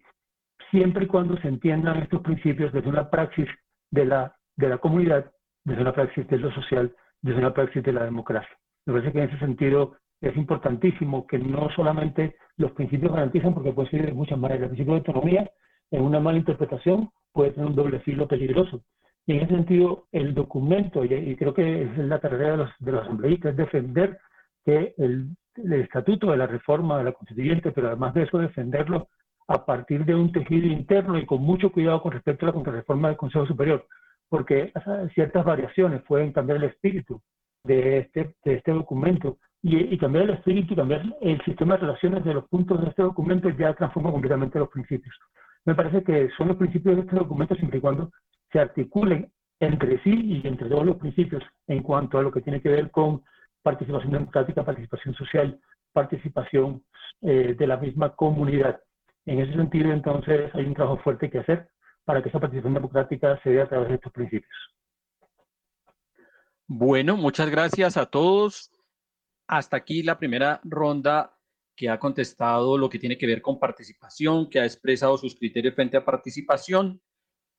siempre 0.72 1.06
y 1.06 1.08
cuando 1.08 1.38
se 1.38 1.48
entiendan 1.48 1.98
estos 1.98 2.22
principios 2.22 2.72
desde 2.72 2.90
una 2.90 3.10
praxis 3.10 3.48
de 3.92 4.06
la, 4.06 4.36
de 4.56 4.70
la 4.70 4.78
comunidad, 4.78 5.32
desde 5.68 5.82
una 5.82 5.92
praxis 5.92 6.26
de 6.28 6.38
lo 6.38 6.50
social, 6.54 6.96
desde 7.22 7.40
una 7.40 7.54
praxis 7.54 7.84
de 7.84 7.92
la 7.92 8.06
democracia. 8.06 8.58
Me 8.86 8.94
parece 8.94 9.12
que 9.12 9.22
en 9.22 9.30
ese 9.30 9.40
sentido 9.40 9.98
es 10.22 10.36
importantísimo 10.38 11.28
que 11.28 11.38
no 11.38 11.70
solamente 11.76 12.38
los 12.56 12.72
principios 12.72 13.12
garantizan, 13.12 13.54
porque 13.54 13.74
puede 13.74 13.90
ser 13.90 14.06
de 14.06 14.14
muchas 14.14 14.40
maneras, 14.40 14.64
el 14.64 14.70
principio 14.70 14.94
de 14.94 15.00
autonomía 15.00 15.52
en 15.92 16.02
una 16.02 16.22
mala 16.22 16.38
interpretación 16.38 17.10
puede 17.34 17.52
tener 17.52 17.68
un 17.68 17.76
doble 17.76 18.00
filo 18.00 18.28
peligroso. 18.30 18.82
Y 19.26 19.34
en 19.34 19.40
ese 19.42 19.56
sentido, 19.56 20.08
el 20.14 20.34
documento, 20.34 21.04
y, 21.04 21.36
creo 21.36 21.54
que 21.54 21.84
es 21.84 21.98
la 21.98 22.20
tarea 22.20 22.52
de 22.52 22.58
los, 22.58 22.70
de 22.80 22.92
los 22.94 23.04
asambleístas, 23.04 23.52
es 23.52 23.58
defender 23.58 24.18
que 24.64 24.94
el, 24.98 25.36
estatuto 25.74 26.32
de 26.32 26.38
la 26.38 26.48
reforma 26.48 26.98
de 26.98 27.04
la 27.04 27.12
constituyente, 27.12 27.72
pero 27.72 27.88
además 27.88 28.14
de 28.14 28.24
eso, 28.24 28.38
defenderlo 28.38 29.10
a 29.50 29.66
partir 29.66 30.06
de 30.06 30.16
un 30.16 30.32
tejido 30.32 30.68
interno 30.68 31.18
y 31.18 31.26
con 31.26 31.42
mucho 31.42 31.72
cuidado 31.72 32.02
con 32.02 32.14
respecto 32.14 32.46
a 32.46 32.48
la 32.48 32.54
contrarreforma 32.54 33.10
del 33.10 33.18
Consejo 33.18 33.46
Superior, 33.48 33.86
porque 34.30 34.72
ciertas 35.14 35.46
variaciones 35.46 36.02
pueden 36.04 36.32
cambiar 36.32 36.58
el 36.58 36.66
espíritu 36.66 37.22
de 37.64 38.00
este, 38.00 38.36
de 38.44 38.56
este 38.56 38.72
documento 38.72 39.38
y, 39.62 39.78
y, 39.94 39.98
cambiar 39.98 40.26
el 40.26 40.30
espíritu 40.32 40.76
cambiar 40.76 41.04
el 41.22 41.42
sistema 41.44 41.76
de 41.76 41.82
relaciones 41.82 42.24
de 42.24 42.34
los 42.34 42.48
puntos 42.48 42.80
de 42.82 42.90
este 42.90 43.02
documento 43.02 43.50
ya 43.50 43.74
transforma 43.74 44.12
completamente 44.12 44.60
los 44.60 44.70
principios. 44.70 45.16
Me 45.66 45.76
parece 45.76 46.04
que 46.04 46.30
son 46.38 46.50
los 46.50 46.58
principios 46.58 46.96
de 46.96 47.02
este 47.02 47.16
documento 47.16 47.56
siempre 47.56 47.80
y 47.80 47.82
cuando 47.82 48.12
se 48.52 48.60
articulen 48.60 49.32
entre 49.60 50.02
sí 50.04 50.42
y 50.44 50.48
entre 50.48 50.70
todos 50.70 50.86
los 50.86 50.98
principios 50.98 51.44
en 51.68 51.82
cuanto 51.82 52.18
a 52.18 52.22
lo 52.22 52.32
que 52.32 52.42
tiene 52.42 52.62
que 52.62 52.70
ver 52.70 52.92
con 52.92 53.24
participación 53.64 54.14
democrática, 54.14 54.64
participación 54.64 55.16
social, 55.16 55.60
participación 55.92 56.84
eh, 57.22 57.56
de 57.58 57.68
la 57.68 57.78
misma 57.78 58.16
comunidad. 58.16 58.80
En 59.26 59.40
ese 59.40 59.54
sentido, 59.54 59.92
entonces, 59.92 60.54
hay 60.54 60.66
un 60.66 60.74
trabajo 60.74 60.98
fuerte 60.98 61.30
que 61.30 61.40
hacer 61.40 61.68
para 62.08 62.24
que 62.24 62.30
esa 62.30 62.40
participación 62.40 62.74
democrática 62.74 63.38
se 63.44 63.50
dé 63.50 63.62
a 63.62 63.68
través 63.68 63.90
de 63.90 63.96
estos 63.96 64.14
principios. 64.14 64.58
Bueno, 66.66 67.18
muchas 67.18 67.50
gracias 67.50 67.98
a 67.98 68.06
todos. 68.06 68.72
Hasta 69.46 69.76
aquí 69.76 70.04
la 70.04 70.18
primera 70.18 70.62
ronda 70.64 71.38
que 71.76 71.90
ha 71.90 72.00
contestado 72.00 72.78
lo 72.78 72.90
que 72.90 72.98
tiene 72.98 73.18
que 73.18 73.28
ver 73.28 73.42
con 73.42 73.60
participación, 73.60 74.50
que 74.50 74.62
ha 74.62 74.64
expresado 74.64 75.18
sus 75.18 75.36
criterios 75.36 75.76
frente 75.76 75.98
a 75.98 76.06
participación. 76.06 77.02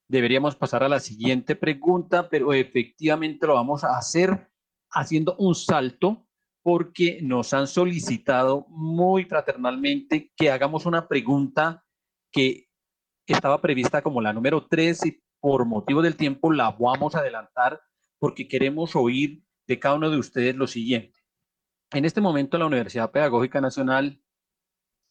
Deberíamos 0.08 0.56
pasar 0.56 0.82
a 0.82 0.88
la 0.88 0.98
siguiente 0.98 1.54
pregunta, 1.54 2.30
pero 2.30 2.54
efectivamente 2.54 3.46
lo 3.46 3.52
vamos 3.52 3.84
a 3.84 3.98
hacer 3.98 4.50
haciendo 4.90 5.36
un 5.36 5.54
salto 5.54 6.26
porque 6.62 7.18
nos 7.20 7.52
han 7.52 7.66
solicitado 7.66 8.64
muy 8.70 9.24
fraternalmente 9.24 10.32
que 10.34 10.50
hagamos 10.50 10.86
una 10.86 11.06
pregunta 11.06 11.84
que 12.32 12.67
estaba 13.32 13.60
prevista 13.60 14.02
como 14.02 14.20
la 14.20 14.32
número 14.32 14.66
3 14.66 15.06
y 15.06 15.22
por 15.40 15.64
motivo 15.64 16.02
del 16.02 16.16
tiempo 16.16 16.52
la 16.52 16.70
vamos 16.70 17.14
a 17.14 17.20
adelantar 17.20 17.80
porque 18.18 18.48
queremos 18.48 18.96
oír 18.96 19.42
de 19.66 19.78
cada 19.78 19.94
uno 19.94 20.10
de 20.10 20.18
ustedes 20.18 20.56
lo 20.56 20.66
siguiente. 20.66 21.20
En 21.92 22.04
este 22.04 22.20
momento 22.20 22.58
la 22.58 22.66
Universidad 22.66 23.10
Pedagógica 23.10 23.60
Nacional, 23.60 24.20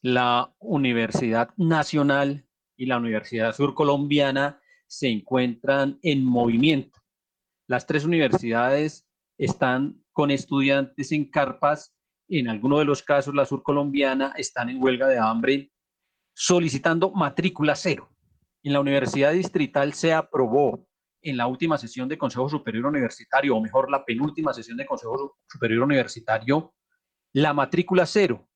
la 0.02 0.54
Universidad 0.58 1.50
Nacional 1.56 2.46
y 2.76 2.86
la 2.86 2.98
Universidad 2.98 3.54
Surcolombiana 3.54 4.60
se 4.86 5.08
encuentran 5.08 5.98
en 6.02 6.24
movimiento. 6.24 7.00
Las 7.66 7.86
tres 7.86 8.04
universidades 8.04 9.06
están 9.38 10.02
con 10.12 10.30
estudiantes 10.30 11.12
en 11.12 11.30
carpas, 11.30 11.94
en 12.28 12.48
algunos 12.48 12.80
de 12.80 12.84
los 12.84 13.02
casos 13.02 13.34
la 13.34 13.46
surcolombiana 13.46 14.32
están 14.36 14.68
en 14.68 14.82
huelga 14.82 15.06
de 15.08 15.18
hambre 15.18 15.72
solicitando 16.40 17.10
matrícula 17.10 17.74
cero. 17.74 18.08
En 18.62 18.72
la 18.72 18.78
Universidad 18.78 19.32
Distrital 19.32 19.92
se 19.92 20.12
aprobó 20.12 20.86
en 21.20 21.36
la 21.36 21.48
última 21.48 21.76
sesión 21.78 22.08
de 22.08 22.16
Consejo 22.16 22.48
Superior 22.48 22.86
Universitario, 22.86 23.56
o 23.56 23.60
mejor, 23.60 23.90
la 23.90 24.04
penúltima 24.04 24.54
sesión 24.54 24.76
de 24.76 24.86
Consejo 24.86 25.36
Superior 25.48 25.82
Universitario, 25.82 26.72
la 27.32 27.52
matrícula 27.52 28.06
cero, 28.06 28.48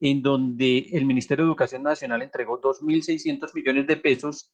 en 0.00 0.22
donde 0.22 0.88
el 0.92 1.04
Ministerio 1.04 1.44
de 1.44 1.50
Educación 1.50 1.82
Nacional 1.82 2.22
entregó 2.22 2.58
2.600 2.58 3.52
millones 3.52 3.86
de 3.86 3.98
pesos 3.98 4.50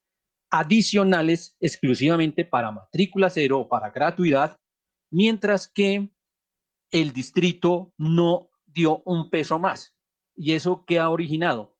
adicionales 0.50 1.56
exclusivamente 1.60 2.44
para 2.44 2.72
matrícula 2.72 3.30
cero 3.30 3.60
o 3.60 3.68
para 3.68 3.90
gratuidad, 3.90 4.58
mientras 5.08 5.68
que 5.68 6.10
el 6.90 7.12
distrito 7.12 7.92
no 7.96 8.50
dio 8.66 9.02
un 9.04 9.30
peso 9.30 9.60
más. 9.60 9.94
¿Y 10.34 10.54
eso 10.54 10.84
qué 10.84 10.98
ha 10.98 11.10
originado? 11.10 11.71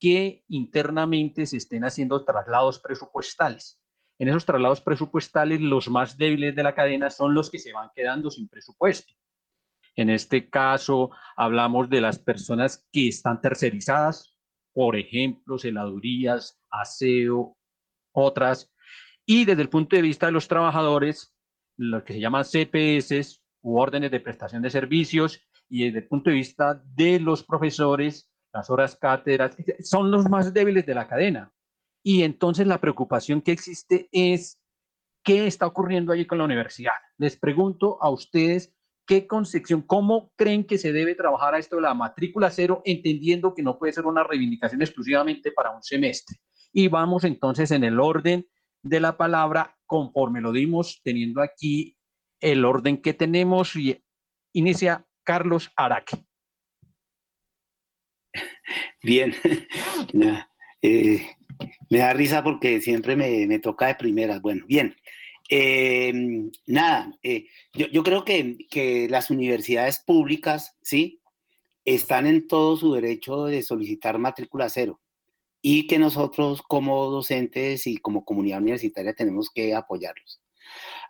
Que 0.00 0.44
internamente 0.48 1.46
se 1.46 1.58
estén 1.58 1.84
haciendo 1.84 2.24
traslados 2.24 2.80
presupuestales. 2.80 3.80
En 4.18 4.28
esos 4.28 4.44
traslados 4.44 4.80
presupuestales, 4.80 5.60
los 5.60 5.88
más 5.88 6.16
débiles 6.16 6.56
de 6.56 6.62
la 6.62 6.74
cadena 6.74 7.10
son 7.10 7.34
los 7.34 7.50
que 7.50 7.58
se 7.58 7.72
van 7.72 7.90
quedando 7.94 8.30
sin 8.30 8.48
presupuesto. 8.48 9.14
En 9.96 10.10
este 10.10 10.48
caso, 10.48 11.10
hablamos 11.36 11.90
de 11.90 12.00
las 12.00 12.18
personas 12.18 12.86
que 12.92 13.08
están 13.08 13.40
tercerizadas, 13.40 14.34
por 14.72 14.96
ejemplo, 14.96 15.58
celadurías, 15.58 16.60
aseo, 16.70 17.56
otras. 18.12 18.72
Y 19.26 19.44
desde 19.44 19.62
el 19.62 19.68
punto 19.68 19.96
de 19.96 20.02
vista 20.02 20.26
de 20.26 20.32
los 20.32 20.48
trabajadores, 20.48 21.34
lo 21.76 22.04
que 22.04 22.14
se 22.14 22.20
llaman 22.20 22.44
CPS 22.44 23.42
u 23.62 23.78
órdenes 23.78 24.10
de 24.10 24.20
prestación 24.20 24.62
de 24.62 24.70
servicios, 24.70 25.40
y 25.68 25.84
desde 25.84 26.00
el 26.00 26.08
punto 26.08 26.30
de 26.30 26.36
vista 26.36 26.82
de 26.94 27.20
los 27.20 27.44
profesores, 27.44 28.29
las 28.52 28.70
horas 28.70 28.96
cátedras, 28.96 29.56
son 29.82 30.10
los 30.10 30.28
más 30.28 30.52
débiles 30.52 30.86
de 30.86 30.94
la 30.94 31.08
cadena. 31.08 31.52
Y 32.02 32.22
entonces 32.22 32.66
la 32.66 32.80
preocupación 32.80 33.42
que 33.42 33.52
existe 33.52 34.08
es 34.12 34.60
qué 35.22 35.46
está 35.46 35.66
ocurriendo 35.66 36.12
allí 36.12 36.26
con 36.26 36.38
la 36.38 36.44
universidad. 36.44 36.94
Les 37.18 37.36
pregunto 37.36 37.98
a 38.00 38.10
ustedes 38.10 38.74
qué 39.06 39.26
concepción, 39.26 39.82
cómo 39.82 40.32
creen 40.36 40.64
que 40.64 40.78
se 40.78 40.92
debe 40.92 41.14
trabajar 41.14 41.54
a 41.54 41.58
esto 41.58 41.76
de 41.76 41.82
la 41.82 41.94
matrícula 41.94 42.50
cero, 42.50 42.82
entendiendo 42.84 43.54
que 43.54 43.62
no 43.62 43.78
puede 43.78 43.92
ser 43.92 44.06
una 44.06 44.24
reivindicación 44.24 44.80
exclusivamente 44.82 45.52
para 45.52 45.70
un 45.70 45.82
semestre. 45.82 46.36
Y 46.72 46.88
vamos 46.88 47.24
entonces 47.24 47.70
en 47.72 47.84
el 47.84 47.98
orden 48.00 48.46
de 48.82 49.00
la 49.00 49.16
palabra, 49.16 49.76
conforme 49.84 50.40
lo 50.40 50.52
dimos, 50.52 51.00
teniendo 51.02 51.42
aquí 51.42 51.98
el 52.40 52.64
orden 52.64 53.02
que 53.02 53.12
tenemos. 53.12 53.76
Y 53.76 54.02
inicia 54.52 55.06
Carlos 55.24 55.70
Araque. 55.76 56.24
Bien, 59.02 59.34
eh, 60.82 61.26
me 61.88 61.98
da 61.98 62.12
risa 62.12 62.42
porque 62.42 62.80
siempre 62.80 63.16
me, 63.16 63.46
me, 63.46 63.58
toca 63.58 63.86
de 63.86 63.94
primeras. 63.94 64.40
Bueno, 64.40 64.64
bien. 64.66 64.96
Eh, 65.48 66.12
nada, 66.66 67.12
eh, 67.22 67.46
yo, 67.72 67.88
yo, 67.88 68.04
creo 68.04 68.24
que, 68.24 68.58
que, 68.70 69.08
las 69.08 69.30
universidades 69.30 69.98
públicas, 69.98 70.76
¿sí? 70.82 71.20
Están 71.84 72.26
en 72.26 72.46
todo 72.46 72.76
su 72.76 72.92
derecho 72.94 73.46
de 73.46 73.62
solicitar 73.62 74.18
matrícula 74.18 74.68
cero 74.68 75.00
y 75.62 75.86
que 75.86 75.98
nosotros 75.98 76.62
como 76.62 77.10
docentes 77.10 77.86
y 77.86 77.96
como 77.96 78.24
comunidad 78.24 78.60
universitaria 78.60 79.12
tenemos 79.12 79.50
que 79.50 79.74
apoyarlos. 79.74 80.40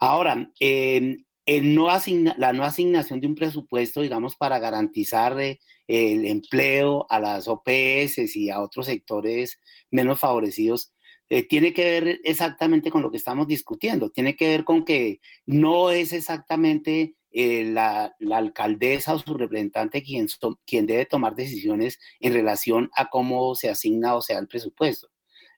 Ahora, 0.01 0.51
eh, 0.59 1.19
el 1.47 1.75
no 1.75 1.89
la 2.37 2.53
no 2.53 2.65
asignación 2.65 3.21
de 3.21 3.27
un 3.27 3.35
presupuesto, 3.35 4.03
digamos, 4.03 4.37
para 4.37 4.59
garantizar 4.59 5.39
eh, 5.41 5.59
el 5.89 6.27
empleo 6.27 7.07
a 7.11 7.19
las 7.21 7.49
OPS 7.49 8.37
y 8.37 8.51
a 8.51 8.61
otros 8.61 8.87
sectores 8.87 9.59
menos 9.91 10.19
favorecidos, 10.21 10.93
eh, 11.29 11.47
tiene 11.47 11.73
que 11.73 11.85
ver 11.85 12.21
exactamente 12.25 12.91
con 12.91 13.03
lo 13.03 13.11
que 13.11 13.17
estamos 13.17 13.47
discutiendo. 13.47 14.11
Tiene 14.11 14.37
que 14.37 14.49
ver 14.49 14.65
con 14.65 14.85
que 14.85 15.21
no 15.47 15.91
es 15.91 16.13
exactamente 16.13 17.15
eh, 17.33 17.65
la, 17.65 18.17
alcaldesa 18.33 19.15
o 19.15 19.19
su 19.21 19.35
representante 19.35 20.03
quien, 20.03 20.29
quien 20.67 20.87
debe 20.87 21.07
tomar 21.07 21.35
decisiones 21.37 22.01
en 22.19 22.33
relación 22.35 22.91
a 22.97 23.09
cómo 23.09 23.55
se 23.55 23.71
asigna 23.71 24.15
o 24.17 24.23
sea 24.23 24.39
el 24.39 24.49
presupuesto. 24.49 25.09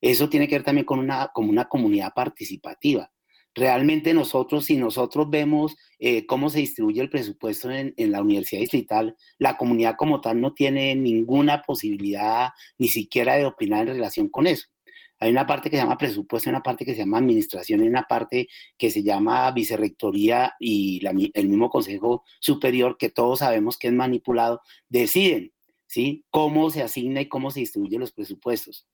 Eso 0.00 0.28
tiene 0.28 0.48
que 0.48 0.56
ver 0.56 0.64
también 0.64 0.84
con 0.86 0.98
una 0.98 1.68
comunidad 1.68 2.12
participativa. 2.14 3.10
Realmente 3.54 4.14
nosotros, 4.14 4.64
si 4.64 4.76
nosotros 4.76 5.28
vemos 5.28 5.76
eh, 5.98 6.26
cómo 6.26 6.48
se 6.48 6.60
distribuye 6.60 7.00
el 7.00 7.10
presupuesto 7.10 7.70
en, 7.70 7.92
en, 7.96 8.10
la 8.10 8.22
universidad 8.22 8.60
distrital, 8.60 9.16
la 9.38 9.56
comunidad 9.56 9.96
como 9.96 10.20
tal 10.20 10.40
no 10.40 10.54
tiene 10.54 10.94
ninguna 10.94 11.62
posibilidad 11.62 12.50
ni 12.78 12.88
siquiera 12.88 13.36
de 13.36 13.44
opinar 13.44 13.88
en 13.88 13.94
relación 13.94 14.28
con 14.28 14.46
eso. 14.46 14.68
Hay 15.22 15.30
una 15.30 15.46
parte 15.46 15.70
que 15.70 15.76
se 15.76 15.82
llama 15.82 15.98
presupuesto, 15.98 16.50
una 16.50 16.64
parte 16.64 16.84
que 16.84 16.94
se 16.94 16.98
llama 16.98 17.18
administración, 17.18 17.80
una 17.82 18.02
parte 18.02 18.48
que 18.76 18.90
se 18.90 19.04
llama 19.04 19.52
vicerrectoría 19.52 20.54
y 20.58 21.00
el 21.34 21.48
mismo 21.48 21.70
Consejo 21.70 22.24
Superior, 22.40 22.96
que 22.98 23.08
todos 23.08 23.38
sabemos 23.38 23.78
que 23.78 23.86
es 23.86 23.92
manipulado, 23.92 24.62
deciden 24.88 25.52
¿sí? 25.92 26.24
Cómo 26.30 26.70
se 26.70 26.82
asigna 26.82 27.20
y 27.20 27.28
cómo 27.28 27.50
se 27.50 27.60
distribuyen 27.60 28.00
los 28.00 28.12
presupuestos. 28.12 28.88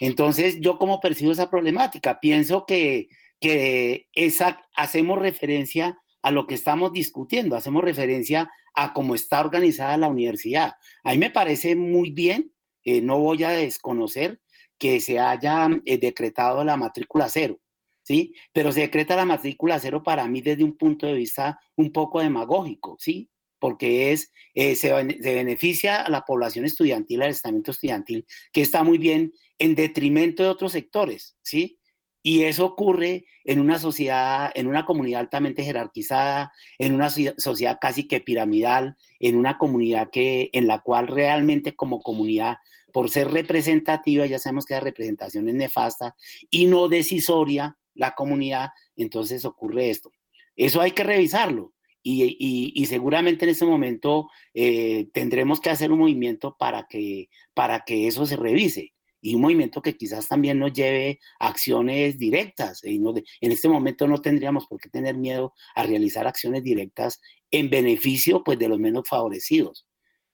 Entonces, 0.00 0.60
yo 0.60 0.78
como 0.78 1.00
percibo 1.00 1.32
esa 1.32 1.48
problemática, 1.48 2.20
pienso 2.20 2.66
que, 2.66 3.08
que 3.42 4.08
esa, 4.12 4.62
hacemos 4.74 5.18
referencia 5.18 5.98
a 6.22 6.30
lo 6.30 6.46
que 6.46 6.54
estamos 6.54 6.92
discutiendo, 6.92 7.56
hacemos 7.56 7.82
referencia 7.82 8.50
a 8.74 8.92
cómo 8.94 9.16
está 9.16 9.40
organizada 9.40 9.96
la 9.96 10.08
universidad. 10.08 10.74
A 11.02 11.10
mí 11.10 11.18
me 11.18 11.30
parece 11.30 11.74
muy 11.74 12.12
bien, 12.12 12.52
eh, 12.84 13.00
no 13.02 13.18
voy 13.18 13.42
a 13.42 13.50
desconocer 13.50 14.40
que 14.78 15.00
se 15.00 15.18
haya 15.18 15.68
eh, 15.84 15.98
decretado 15.98 16.64
la 16.64 16.76
matrícula 16.76 17.28
cero, 17.28 17.58
¿sí? 18.04 18.32
Pero 18.52 18.70
se 18.70 18.82
decreta 18.82 19.16
la 19.16 19.24
matrícula 19.24 19.80
cero 19.80 20.04
para 20.04 20.26
mí 20.28 20.40
desde 20.40 20.62
un 20.62 20.76
punto 20.76 21.06
de 21.06 21.14
vista 21.14 21.58
un 21.76 21.92
poco 21.92 22.20
demagógico, 22.20 22.96
¿sí? 23.00 23.28
Porque 23.58 24.12
es, 24.12 24.32
eh, 24.54 24.76
se, 24.76 24.92
beneficia 24.92 26.02
a 26.02 26.10
la 26.10 26.22
población 26.22 26.64
estudiantil, 26.64 27.22
al 27.22 27.30
estamento 27.30 27.72
estudiantil, 27.72 28.24
que 28.52 28.62
está 28.62 28.84
muy 28.84 28.98
bien 28.98 29.32
en 29.58 29.74
detrimento 29.74 30.44
de 30.44 30.48
otros 30.48 30.70
sectores, 30.70 31.36
¿sí? 31.42 31.80
Y 32.22 32.44
eso 32.44 32.64
ocurre 32.64 33.24
en 33.44 33.60
una 33.60 33.78
sociedad, 33.78 34.52
en 34.54 34.68
una 34.68 34.84
comunidad 34.84 35.20
altamente 35.20 35.64
jerarquizada, 35.64 36.52
en 36.78 36.94
una 36.94 37.10
sociedad 37.10 37.78
casi 37.80 38.06
que 38.06 38.20
piramidal, 38.20 38.96
en 39.18 39.36
una 39.36 39.58
comunidad 39.58 40.10
que, 40.10 40.50
en 40.52 40.66
la 40.66 40.80
cual 40.80 41.08
realmente 41.08 41.74
como 41.74 42.00
comunidad 42.00 42.58
por 42.92 43.10
ser 43.10 43.30
representativa, 43.30 44.26
ya 44.26 44.38
sabemos 44.38 44.66
que 44.66 44.74
la 44.74 44.80
representación 44.80 45.48
es 45.48 45.54
nefasta 45.54 46.14
y 46.50 46.66
no 46.66 46.88
decisoria 46.88 47.76
la 47.94 48.14
comunidad, 48.14 48.70
entonces 48.96 49.44
ocurre 49.44 49.90
esto. 49.90 50.12
Eso 50.56 50.80
hay 50.80 50.92
que 50.92 51.02
revisarlo 51.02 51.72
y, 52.02 52.84
seguramente 52.86 53.44
en 53.44 53.50
ese 53.52 53.64
momento 53.64 54.28
eh, 54.54 55.08
tendremos 55.12 55.60
que 55.60 55.70
hacer 55.70 55.92
un 55.92 56.00
movimiento 56.00 56.56
para 56.58 56.86
que, 56.88 57.28
para 57.54 57.80
que 57.80 58.06
eso 58.06 58.26
se 58.26 58.36
revise 58.36 58.91
y 59.22 59.36
un 59.36 59.40
movimiento 59.40 59.80
que 59.80 59.96
quizás 59.96 60.28
también 60.28 60.58
nos 60.58 60.72
lleve 60.72 61.20
a 61.38 61.48
acciones 61.48 62.18
directas. 62.18 62.82
Y 62.84 62.98
no 62.98 63.14
en 63.14 63.52
este 63.52 63.68
momento 63.68 64.06
no 64.08 64.20
tendríamos 64.20 64.66
por 64.66 64.80
qué 64.80 64.90
tener 64.90 65.16
miedo 65.16 65.54
a 65.76 65.84
realizar 65.84 66.26
acciones 66.26 66.64
directas 66.64 67.20
en 67.50 67.70
beneficio 67.70 68.42
pues, 68.42 68.58
de 68.58 68.68
los 68.68 68.80
menos 68.80 69.08
favorecidos. 69.08 69.86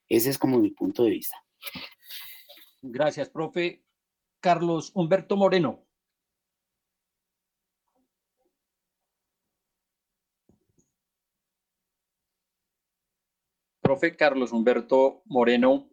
Ese 0.08 0.30
es 0.30 0.38
como 0.38 0.58
mi 0.58 0.70
punto 0.70 1.04
de 1.04 1.10
vista. 1.10 1.36
Gracias, 2.80 3.28
profe. 3.28 3.84
Carlos 4.40 4.90
Humberto 4.94 5.36
Moreno. 5.36 5.84
Profe 13.82 14.16
Carlos 14.16 14.52
Humberto 14.52 15.22
Moreno. 15.26 15.90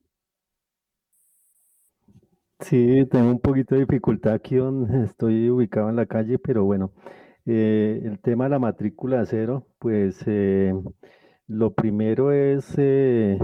Sí, 2.60 3.06
tengo 3.12 3.32
un 3.32 3.40
poquito 3.40 3.76
de 3.76 3.82
dificultad 3.82 4.34
aquí 4.34 4.56
donde 4.56 5.04
estoy 5.06 5.50
ubicado 5.50 5.90
en 5.90 5.96
la 5.98 6.06
calle, 6.06 6.40
pero 6.40 6.64
bueno, 6.64 6.94
eh, 7.46 8.02
el 8.04 8.20
tema 8.20 8.46
de 8.46 8.52
la 8.52 8.60
matrícula 8.60 9.26
cero, 9.26 9.68
pues 9.80 10.24
eh, 10.26 10.74
lo 11.48 11.74
primero 11.74 12.32
es 12.32 12.74
eh, 12.78 13.38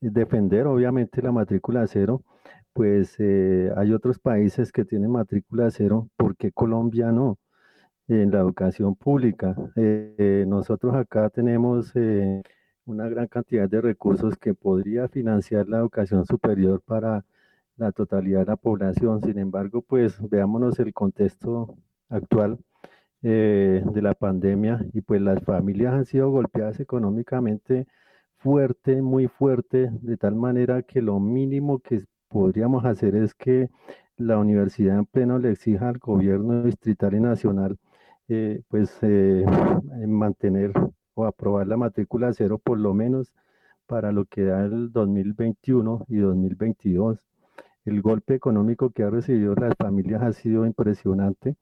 defender 0.00 0.66
obviamente 0.66 1.20
la 1.22 1.32
matrícula 1.32 1.86
cero, 1.86 2.22
pues 2.72 3.18
hay 3.20 3.92
otros 3.92 4.18
países 4.18 4.72
que 4.72 4.84
tienen 4.84 5.10
matrícula 5.10 5.70
cero, 5.70 6.08
¿por 6.16 6.36
qué 6.36 6.52
Colombia 6.52 7.12
no? 7.12 7.38
En 8.08 8.30
la 8.30 8.40
educación 8.40 8.96
pública. 8.96 9.56
nosotros 10.46 10.94
acá 10.96 11.30
tenemos 11.30 11.92
una 12.86 13.08
gran 13.08 13.28
cantidad 13.28 13.68
de 13.68 13.80
recursos 13.80 14.36
que 14.36 14.54
podría 14.54 15.08
financiar 15.08 15.68
la 15.68 15.78
educación 15.78 16.24
superior 16.26 16.82
para 16.84 17.24
la 17.76 17.92
totalidad 17.92 18.40
de 18.40 18.46
la 18.46 18.56
población. 18.56 19.22
Sin 19.22 19.38
embargo, 19.38 19.82
pues 19.82 20.20
veámonos 20.28 20.78
el 20.80 20.92
contexto 20.92 21.76
actual 22.08 22.58
eh, 23.22 23.82
de 23.84 24.02
la 24.02 24.14
pandemia 24.14 24.84
y 24.92 25.00
pues 25.00 25.20
las 25.22 25.42
familias 25.44 25.94
han 25.94 26.04
sido 26.06 26.30
golpeadas 26.30 26.80
económicamente 26.80 27.86
fuerte, 28.38 29.02
muy 29.02 29.28
fuerte, 29.28 29.90
de 30.02 30.16
tal 30.18 30.34
manera 30.36 30.82
que 30.82 31.00
lo 31.02 31.18
mínimo 31.20 31.80
que 31.80 32.04
podríamos 32.28 32.84
hacer 32.84 33.16
es 33.16 33.34
que 33.34 33.70
la 34.16 34.38
universidad 34.38 34.98
en 34.98 35.06
pleno 35.06 35.38
le 35.38 35.52
exija 35.52 35.88
al 35.88 35.98
gobierno 35.98 36.62
distrital 36.64 37.14
y 37.14 37.20
nacional 37.20 37.78
eh, 38.28 38.62
pues 38.68 38.96
eh, 39.02 39.44
mantener 40.06 40.72
o 41.14 41.26
aprobar 41.26 41.66
la 41.66 41.76
matrícula 41.76 42.32
cero 42.32 42.58
por 42.58 42.78
lo 42.78 42.94
menos 42.94 43.32
para 43.86 44.12
lo 44.12 44.24
que 44.26 44.44
da 44.44 44.64
el 44.64 44.92
2021 44.92 46.06
y 46.08 46.16
2022. 46.16 47.33
El 47.84 48.00
golpe 48.02 48.34
económico 48.34 48.90
que 48.90 49.02
ha 49.02 49.10
recibido 49.10 49.54
las 49.54 49.74
familias 49.76 50.22
ha 50.22 50.32
sido 50.32 50.66
impresionante. 50.66 51.56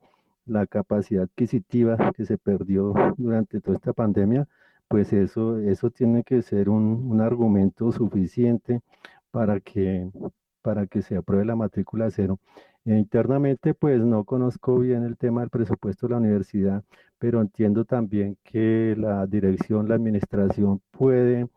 La 0.47 0.67
capacidad 0.67 1.25
adquisitiva 1.25 2.13
que 2.17 2.27
se 2.27 2.39
perdió 2.39 2.95
durante 3.17 3.61
toda 3.61 3.77
esta 3.77 3.93
pandemia, 3.93 4.47
pues 4.89 5.13
eso, 5.13 5.59
eso 5.59 5.91
tiene 5.91 6.25
que 6.25 6.43
ser 6.43 6.69
un, 6.69 6.85
un 7.11 7.21
argumento 7.21 7.93
suficiente 7.93 8.81
para 9.33 9.61
que, 9.61 10.11
para 10.63 10.87
que 10.87 11.03
se 11.03 11.17
apruebe 11.17 11.45
la 11.45 11.57
matrícula 11.57 12.11
cero. 12.11 12.39
E 12.85 12.97
internamente, 12.97 13.75
pues 13.75 14.01
no 14.01 14.25
conozco 14.25 14.79
bien 14.79 15.05
el 15.05 15.17
tema 15.17 15.41
del 15.43 15.51
presupuesto 15.51 16.07
de 16.07 16.13
la 16.13 16.19
universidad, 16.19 16.85
pero 17.19 17.41
entiendo 17.41 17.85
también 17.85 18.37
que 18.45 18.95
la 18.99 19.27
dirección, 19.27 19.89
la 19.89 19.95
administración 19.97 20.81
puede, 20.91 21.49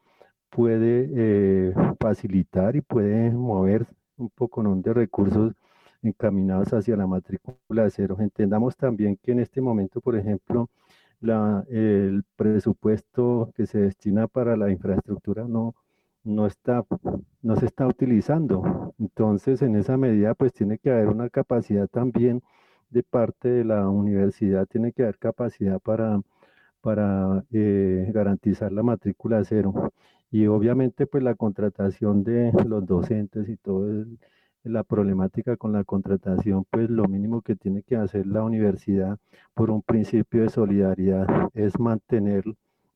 puede 0.49 1.09
eh, 1.16 1.74
facilitar 1.99 2.76
y 2.76 2.82
puede 2.82 3.32
mover 3.32 3.88
un 4.18 4.30
poco 4.30 4.63
de 4.63 4.93
recursos 4.93 5.53
encaminados 6.01 6.74
hacia 6.74 6.95
la 6.97 7.07
matrícula 7.07 7.89
cero. 7.89 8.18
Entendamos 8.20 8.76
también 8.78 9.18
que 9.22 9.32
en 9.32 9.39
este 9.39 9.61
momento, 9.61 10.01
por 10.01 10.16
ejemplo, 10.16 10.70
el 11.70 12.24
presupuesto 12.36 13.51
que 13.55 13.66
se 13.66 13.80
destina 13.80 14.28
para 14.28 14.55
la 14.57 14.72
infraestructura 14.72 15.45
no, 15.47 15.76
no, 16.24 16.45
está, 16.45 16.86
no 17.41 17.55
se 17.55 17.66
está 17.66 17.88
utilizando. 17.88 18.93
Entonces, 18.99 19.61
en 19.61 19.76
esa 19.76 19.97
medida, 19.97 20.36
pues 20.36 20.53
tiene 20.53 20.78
que 20.78 20.91
haber 20.91 21.07
una 21.07 21.30
capacidad 21.30 21.88
también 21.88 22.43
de 22.89 23.03
parte 23.03 23.49
de 23.49 23.66
la 23.66 23.89
universidad 23.89 24.68
tiene 24.68 24.91
que 24.93 25.03
haber 25.03 25.18
capacidad 25.18 25.80
para, 25.82 26.22
para 26.82 27.43
eh, 27.51 28.09
garantizar 28.13 28.72
la 28.72 28.84
matrícula 28.84 29.43
cero. 29.43 29.91
Y 30.36 30.47
obviamente 30.47 31.07
pues 31.07 31.23
la 31.23 31.36
contratación 31.36 32.25
de 32.25 32.51
los 32.67 32.86
docentes 32.86 33.47
y 33.47 33.55
toda 33.55 34.05
la 34.65 34.83
problemática 34.83 35.55
con 35.55 35.71
la 35.71 35.86
contratación, 35.86 36.65
pues 36.69 36.89
lo 36.89 37.05
mínimo 37.05 37.41
que 37.41 37.55
tiene 37.55 37.83
que 37.83 37.95
hacer 37.95 38.27
la 38.27 38.43
universidad 38.43 39.17
por 39.53 39.71
un 39.71 39.81
principio 39.81 40.41
de 40.41 40.49
solidaridad 40.49 41.25
es 41.53 41.79
mantener 41.79 42.43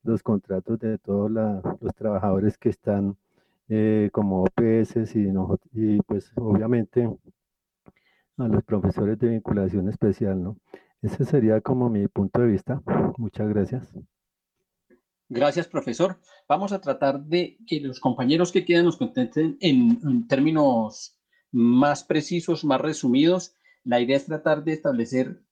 los 0.03 0.21
contratos 0.21 0.79
de 0.79 0.97
todos 0.97 1.31
los 1.31 1.95
trabajadores 1.95 2.57
que 2.57 2.67
están 2.67 3.15
eh, 3.69 4.09
como 4.11 4.43
OPS 4.43 5.15
y, 5.15 5.31
y 5.71 6.01
pues 6.01 6.33
obviamente 6.35 7.09
a 8.35 8.47
los 8.49 8.63
profesores 8.65 9.17
de 9.17 9.29
vinculación 9.29 9.87
especial, 9.87 10.43
¿no? 10.43 10.57
Ese 11.01 11.23
sería 11.23 11.61
como 11.61 11.89
mi 11.89 12.05
punto 12.09 12.41
de 12.41 12.47
vista. 12.47 12.81
Muchas 13.17 13.47
gracias. 13.47 13.93
Gracias, 15.29 15.67
profesor. 15.67 16.19
Vamos 16.47 16.71
a 16.71 16.81
tratar 16.81 17.21
de 17.21 17.59
que 17.67 17.79
los 17.79 17.99
compañeros 17.99 18.51
que 18.51 18.65
quieran 18.65 18.85
nos 18.85 18.97
contesten 18.97 19.57
en, 19.61 20.27
términos 20.27 21.19
más 21.51 22.03
precisos, 22.03 22.65
más 22.65 22.81
resumidos. 22.81 23.53
La 23.83 24.01
idea 24.01 24.17
es 24.17 24.25
tratar 24.25 24.63
de 24.63 24.73
establecer 24.73 25.43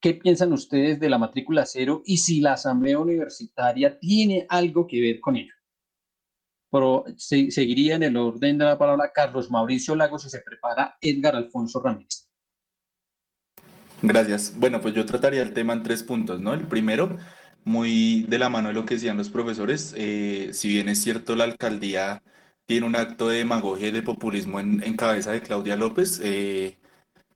qué 0.00 0.14
piensan 0.14 0.54
ustedes 0.54 0.98
de 0.98 1.10
la 1.10 1.18
matrícula 1.18 1.66
cero 1.66 2.02
y 2.06 2.16
si 2.16 2.40
la 2.40 2.54
asamblea 2.54 2.98
universitaria 2.98 3.98
tiene 3.98 4.46
algo 4.48 4.86
que 4.86 5.00
ver 5.00 5.20
con 5.20 5.36
ello. 5.36 5.52
Pero 6.70 7.04
seguiría 7.18 7.96
en 7.96 8.04
el 8.04 8.16
orden 8.16 8.56
de 8.56 8.64
la 8.64 8.78
palabra 8.78 9.12
Carlos 9.14 9.50
Mauricio 9.50 9.94
Lagos 9.94 10.24
y 10.24 10.30
se 10.30 10.40
prepara 10.40 10.96
Edgar 11.02 11.36
Alfonso 11.36 11.80
Ramírez. 11.82 12.28
Gracias. 14.00 14.54
Bueno, 14.56 14.80
pues 14.80 14.94
yo 14.94 15.04
trataría 15.04 15.42
el 15.42 15.52
tema 15.52 15.72
en 15.74 15.82
tres 15.82 16.02
puntos, 16.02 16.40
¿no? 16.40 16.54
El 16.54 16.66
primero, 16.66 17.18
muy 17.64 18.22
de 18.28 18.38
la 18.38 18.48
mano 18.48 18.68
de 18.68 18.74
lo 18.74 18.84
que 18.86 18.94
decían 18.94 19.16
los 19.16 19.30
profesores, 19.30 19.94
eh, 19.96 20.50
si 20.52 20.68
bien 20.68 20.88
es 20.88 21.02
cierto 21.02 21.36
la 21.36 21.44
alcaldía 21.44 22.22
tiene 22.66 22.86
un 22.86 22.96
acto 22.96 23.28
de 23.28 23.38
demagogia 23.38 23.88
y 23.88 23.90
de 23.92 24.02
populismo 24.02 24.60
en, 24.60 24.96
cabeza 24.96 25.32
de 25.32 25.42
Claudia 25.42 25.76
López, 25.76 26.20
eh, 26.22 26.78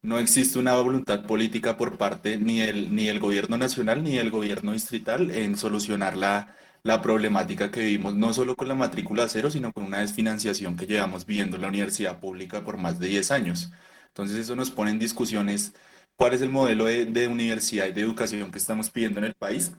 no 0.03 0.19
existe 0.19 0.59
una 0.59 0.75
voluntad 0.77 1.25
política 1.27 1.77
por 1.77 1.99
parte 1.99 2.39
ni 2.39 2.61
del, 2.61 2.95
ni 2.95 3.09
el 3.09 3.21
gobierno 3.21 3.57
nacional 3.59 4.03
ni 4.03 4.17
del 4.17 4.31
gobierno 4.31 4.73
distrital 4.73 5.31
en 5.31 5.57
solucionar 5.57 6.17
la, 6.17 6.57
la 6.83 7.01
problemática 7.03 7.71
que 7.71 7.81
vivimos, 7.81 8.15
no 8.15 8.33
solo 8.35 8.57
con 8.57 8.69
la 8.69 8.75
matrícula 8.75 9.29
cero, 9.29 9.51
sino 9.51 9.73
con 9.73 9.85
una 9.85 10.01
desfinanciación 10.01 10.77
que 10.77 10.87
llevamos 10.87 11.27
viviendo 11.27 11.57
en 11.57 11.63
la 11.63 11.69
universidad 11.69 12.19
pública 12.21 12.65
por 12.65 12.77
más 12.77 12.99
de 12.99 13.09
10 13.09 13.31
años. 13.31 13.73
Entonces 14.09 14.37
eso 14.39 14.57
nos 14.57 14.71
pone 14.71 14.91
en 14.91 14.99
discusiones 14.99 15.75
cuál 16.17 16.35
es 16.35 16.43
el 16.43 16.51
modelo 16.51 16.85
de, 16.87 17.29
universidad 17.29 17.87
y 17.87 17.93
de 17.93 18.01
educación 18.03 18.51
que 18.51 18.59
estamos 18.59 18.91
pidiendo 18.91 19.21
en 19.21 19.27
el 19.27 19.35
país, 19.35 19.73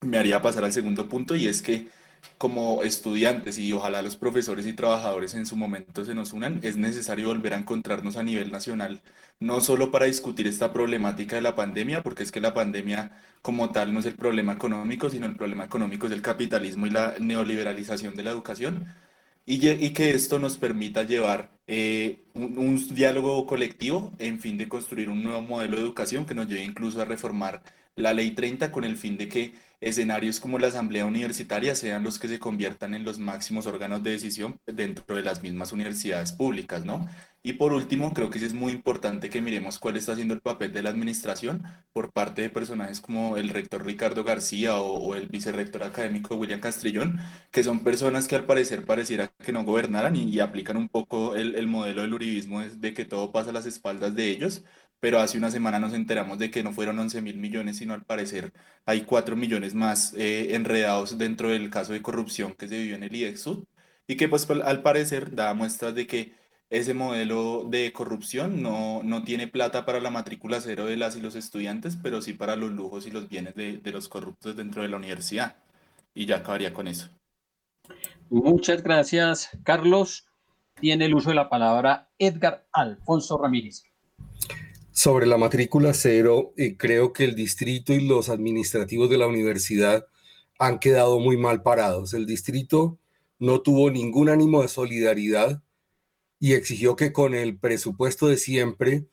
me 0.00 0.18
haría 0.18 0.42
pasar 0.42 0.64
al 0.64 0.72
segundo 0.72 1.08
punto 1.08 1.36
y 1.36 1.46
es 1.46 1.62
que 1.62 1.88
como 2.36 2.82
estudiantes 2.82 3.58
y 3.58 3.72
ojalá 3.72 4.02
los 4.02 4.16
profesores 4.16 4.66
y 4.66 4.72
trabajadores 4.72 5.34
en 5.34 5.46
su 5.46 5.56
momento 5.56 6.04
se 6.04 6.14
nos 6.14 6.32
unan, 6.32 6.60
es 6.62 6.76
necesario 6.76 7.28
volver 7.28 7.54
a 7.54 7.58
encontrarnos 7.58 8.16
a 8.16 8.22
nivel 8.22 8.50
nacional, 8.52 9.00
no 9.40 9.60
solo 9.60 9.90
para 9.90 10.06
discutir 10.06 10.46
esta 10.46 10.72
problemática 10.72 11.36
de 11.36 11.42
la 11.42 11.54
pandemia, 11.56 12.02
porque 12.02 12.22
es 12.22 12.32
que 12.32 12.40
la 12.40 12.54
pandemia 12.54 13.12
como 13.42 13.70
tal 13.70 13.92
no 13.92 14.00
es 14.00 14.06
el 14.06 14.14
problema 14.14 14.52
económico, 14.52 15.10
sino 15.10 15.26
el 15.26 15.36
problema 15.36 15.64
económico 15.64 16.06
es 16.06 16.12
el 16.12 16.22
capitalismo 16.22 16.86
y 16.86 16.90
la 16.90 17.14
neoliberalización 17.18 18.16
de 18.16 18.22
la 18.24 18.30
educación, 18.30 18.86
y, 19.50 19.90
que 19.94 20.10
esto 20.10 20.38
nos 20.38 20.58
permita 20.58 21.04
llevar 21.04 21.50
eh, 21.66 22.22
un, 22.34 22.86
diálogo 22.94 23.46
colectivo 23.46 24.12
en 24.18 24.40
fin 24.40 24.58
de 24.58 24.68
construir 24.68 25.08
un 25.08 25.22
nuevo 25.22 25.40
modelo 25.40 25.76
de 25.76 25.82
educación 25.82 26.26
que 26.26 26.34
nos 26.34 26.48
lleve 26.48 26.64
incluso 26.64 27.00
a 27.00 27.06
reformar 27.06 27.62
la 27.96 28.12
ley 28.12 28.32
30 28.32 28.70
con 28.70 28.84
el 28.84 28.96
fin 28.98 29.16
de 29.16 29.28
que 29.28 29.54
escenarios 29.80 30.40
como 30.40 30.58
la 30.58 30.68
asamblea 30.68 31.06
universitaria 31.06 31.74
sean 31.74 32.02
los 32.02 32.18
que 32.18 32.28
se 32.28 32.38
conviertan 32.38 32.94
en 32.94 33.04
los 33.04 33.18
máximos 33.18 33.66
órganos 33.66 34.02
de 34.02 34.10
decisión 34.12 34.60
dentro 34.66 35.16
de 35.16 35.22
las 35.22 35.42
mismas 35.42 35.72
universidades 35.72 36.32
públicas, 36.32 36.84
¿no? 36.84 37.08
Y 37.42 37.54
por 37.54 37.72
último, 37.72 38.12
creo 38.12 38.30
que 38.30 38.44
es 38.44 38.52
muy 38.52 38.72
importante 38.72 39.30
que 39.30 39.40
miremos 39.40 39.78
cuál 39.78 39.96
está 39.96 40.14
siendo 40.16 40.34
el 40.34 40.40
papel 40.40 40.72
de 40.72 40.82
la 40.82 40.90
administración 40.90 41.62
por 41.92 42.12
parte 42.12 42.42
de 42.42 42.50
personajes 42.50 43.00
como 43.00 43.36
el 43.36 43.48
rector 43.50 43.86
Ricardo 43.86 44.24
García 44.24 44.76
o, 44.76 45.14
el 45.14 45.28
vicerrector 45.28 45.84
académico 45.84 46.34
William 46.34 46.60
Castrillón, 46.60 47.20
que 47.50 47.62
son 47.64 47.84
personas 47.84 48.26
que 48.28 48.36
al 48.36 48.44
parecer 48.44 48.84
pareciera 48.84 49.28
que 49.28 49.52
no 49.52 49.64
gobernaran 49.64 50.16
y, 50.16 50.40
aplican 50.40 50.76
un 50.76 50.88
poco 50.88 51.36
el, 51.36 51.54
el 51.54 51.68
modelo 51.68 52.02
del 52.02 52.14
uribismo 52.14 52.60
de 52.60 52.92
que 52.94 53.04
todo 53.04 53.32
pasa 53.32 53.50
a 53.50 53.52
las 53.52 53.66
espaldas 53.66 54.14
de 54.14 54.28
ellos, 54.30 54.64
pero 55.00 55.20
hace 55.20 55.38
una 55.38 55.50
semana 55.50 55.78
nos 55.78 55.94
enteramos 55.94 56.38
de 56.38 56.50
que 56.50 56.62
no 56.62 56.72
fueron 56.72 56.98
11 56.98 57.22
mil 57.22 57.36
millones, 57.38 57.78
sino 57.78 57.94
al 57.94 58.04
parecer 58.04 58.52
hay 58.84 59.02
4 59.02 59.36
millones 59.36 59.74
más 59.74 60.14
eh, 60.14 60.54
enredados 60.54 61.18
dentro 61.18 61.50
del 61.50 61.70
caso 61.70 61.92
de 61.92 62.02
corrupción 62.02 62.54
que 62.54 62.68
se 62.68 62.78
vivió 62.78 62.96
en 62.96 63.04
el 63.04 63.14
IEXUD 63.14 63.64
y 64.06 64.16
que 64.16 64.28
pues 64.28 64.48
al 64.50 64.82
parecer 64.82 65.34
da 65.34 65.54
muestras 65.54 65.94
de 65.94 66.06
que 66.06 66.34
ese 66.70 66.94
modelo 66.94 67.66
de 67.68 67.92
corrupción 67.92 68.62
no, 68.62 69.02
no 69.02 69.22
tiene 69.22 69.48
plata 69.48 69.86
para 69.86 70.00
la 70.00 70.10
matrícula 70.10 70.60
cero 70.60 70.86
de 70.86 70.96
las 70.96 71.16
y 71.16 71.20
los 71.20 71.34
estudiantes, 71.34 71.96
pero 72.02 72.20
sí 72.20 72.34
para 72.34 72.56
los 72.56 72.70
lujos 72.72 73.06
y 73.06 73.10
los 73.10 73.28
bienes 73.28 73.54
de, 73.54 73.78
de 73.78 73.90
los 73.90 74.08
corruptos 74.08 74.56
dentro 74.56 74.82
de 74.82 74.88
la 74.88 74.96
universidad. 74.96 75.56
Y 76.14 76.26
ya 76.26 76.36
acabaría 76.38 76.74
con 76.74 76.88
eso. 76.88 77.08
Muchas 78.28 78.82
gracias, 78.82 79.50
Carlos. 79.62 80.26
Tiene 80.74 81.06
el 81.06 81.14
uso 81.14 81.30
de 81.30 81.36
la 81.36 81.48
palabra 81.48 82.10
Edgar 82.18 82.66
Alfonso 82.72 83.38
Ramírez. 83.38 83.84
Sobre 84.98 85.26
la 85.26 85.38
matrícula 85.38 85.94
cero, 85.94 86.52
eh, 86.56 86.76
creo 86.76 87.12
que 87.12 87.22
el 87.22 87.36
distrito 87.36 87.92
y 87.92 88.00
los 88.00 88.28
administrativos 88.28 89.08
de 89.08 89.16
la 89.16 89.28
universidad 89.28 90.08
han 90.58 90.80
quedado 90.80 91.20
muy 91.20 91.36
mal 91.36 91.62
parados. 91.62 92.14
El 92.14 92.26
distrito 92.26 92.98
no 93.38 93.60
tuvo 93.60 93.92
ningún 93.92 94.28
ánimo 94.28 94.60
de 94.60 94.66
solidaridad 94.66 95.62
y 96.40 96.54
exigió 96.54 96.96
que 96.96 97.12
con 97.12 97.36
el 97.36 97.60
presupuesto 97.60 98.26
de 98.26 98.38
siempre 98.38 99.06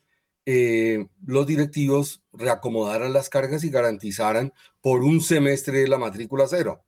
eh, 0.44 1.06
los 1.24 1.46
directivos 1.46 2.20
reacomodaran 2.32 3.12
las 3.12 3.28
cargas 3.28 3.62
y 3.62 3.70
garantizaran 3.70 4.52
por 4.80 5.04
un 5.04 5.20
semestre 5.20 5.86
la 5.86 5.98
matrícula 5.98 6.48
cero. 6.48 6.84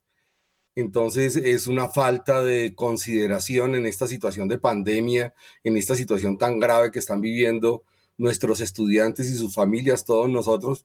Entonces 0.74 1.36
es 1.36 1.68
una 1.68 1.88
falta 1.88 2.42
de 2.42 2.74
consideración 2.74 3.76
en 3.76 3.86
esta 3.86 4.08
situación 4.08 4.48
de 4.48 4.58
pandemia, 4.58 5.34
en 5.62 5.76
esta 5.76 5.94
situación 5.94 6.36
tan 6.36 6.58
grave 6.58 6.90
que 6.90 6.98
están 6.98 7.20
viviendo 7.20 7.84
nuestros 8.18 8.60
estudiantes 8.60 9.30
y 9.30 9.34
sus 9.36 9.54
familias, 9.54 10.04
todos 10.04 10.28
nosotros, 10.28 10.84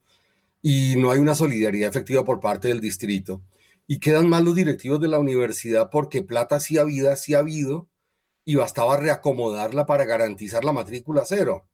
y 0.61 0.95
no 0.97 1.11
hay 1.11 1.19
una 1.19 1.35
solidaridad 1.35 1.89
efectiva 1.89 2.23
por 2.23 2.39
parte 2.39 2.69
del 2.69 2.79
distrito. 2.79 3.41
Y 3.87 3.99
quedan 3.99 4.29
mal 4.29 4.45
los 4.45 4.55
directivos 4.55 5.01
de 5.01 5.09
la 5.09 5.19
universidad 5.19 5.89
porque 5.91 6.23
plata 6.23 6.59
sí 6.61 6.77
ha 6.77 6.81
habido, 6.81 7.13
sí 7.17 7.33
ha 7.33 7.39
habido, 7.39 7.89
y 8.45 8.55
bastaba 8.55 8.97
reacomodarla 8.97 9.85
para 9.85 10.05
garantizar 10.05 10.63
la 10.63 10.73
matrícula 10.73 11.23
cero. 11.25 11.67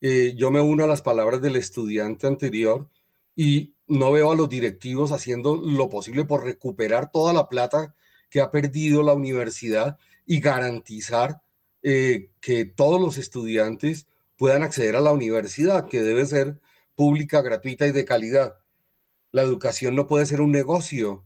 Eh, 0.00 0.34
yo 0.36 0.50
me 0.50 0.60
uno 0.60 0.84
a 0.84 0.86
las 0.86 1.02
palabras 1.02 1.40
del 1.40 1.56
estudiante 1.56 2.26
anterior 2.26 2.88
y 3.36 3.74
no 3.86 4.12
veo 4.12 4.32
a 4.32 4.36
los 4.36 4.48
directivos 4.48 5.12
haciendo 5.12 5.56
lo 5.56 5.88
posible 5.88 6.24
por 6.24 6.44
recuperar 6.44 7.10
toda 7.10 7.32
la 7.32 7.48
plata 7.48 7.94
que 8.30 8.40
ha 8.40 8.50
perdido 8.50 9.02
la 9.02 9.14
universidad 9.14 9.98
y 10.26 10.40
garantizar 10.40 11.42
eh, 11.82 12.30
que 12.40 12.64
todos 12.64 13.00
los 13.00 13.18
estudiantes 13.18 14.06
puedan 14.36 14.62
acceder 14.62 14.96
a 14.96 15.00
la 15.00 15.12
universidad, 15.12 15.88
que 15.88 16.02
debe 16.02 16.26
ser 16.26 16.60
pública, 16.94 17.42
gratuita 17.42 17.86
y 17.86 17.92
de 17.92 18.04
calidad. 18.04 18.58
La 19.32 19.42
educación 19.42 19.94
no 19.94 20.06
puede 20.06 20.26
ser 20.26 20.40
un 20.40 20.52
negocio. 20.52 21.24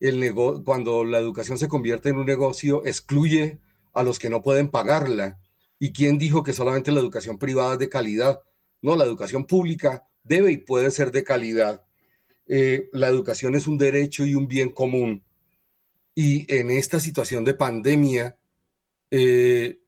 El 0.00 0.34
cuando 0.64 1.04
la 1.04 1.18
educación 1.18 1.58
se 1.58 1.68
convierte 1.68 2.08
en 2.08 2.16
un 2.16 2.26
negocio, 2.26 2.84
excluye 2.86 3.60
a 3.92 4.02
los 4.02 4.18
que 4.18 4.30
no 4.30 4.42
pueden 4.42 4.68
pagarla. 4.70 5.38
¿Y 5.78 5.92
quién 5.92 6.18
dijo 6.18 6.42
que 6.42 6.52
solamente 6.52 6.92
la 6.92 7.00
educación 7.00 7.38
privada 7.38 7.74
es 7.74 7.78
de 7.78 7.88
calidad? 7.88 8.40
No, 8.82 8.96
la 8.96 9.04
educación 9.04 9.46
pública 9.46 10.06
debe 10.24 10.52
y 10.52 10.56
puede 10.58 10.90
ser 10.90 11.12
de 11.12 11.24
calidad. 11.24 11.84
Eh, 12.46 12.88
la 12.92 13.08
educación 13.08 13.54
es 13.54 13.66
un 13.66 13.78
derecho 13.78 14.26
y 14.26 14.34
un 14.34 14.48
bien 14.48 14.70
común. 14.70 15.24
Y 16.14 16.52
en 16.54 16.70
esta 16.70 17.00
situación 17.00 17.44
de 17.44 17.54
pandemia, 17.54 18.36
eh, 19.10 19.80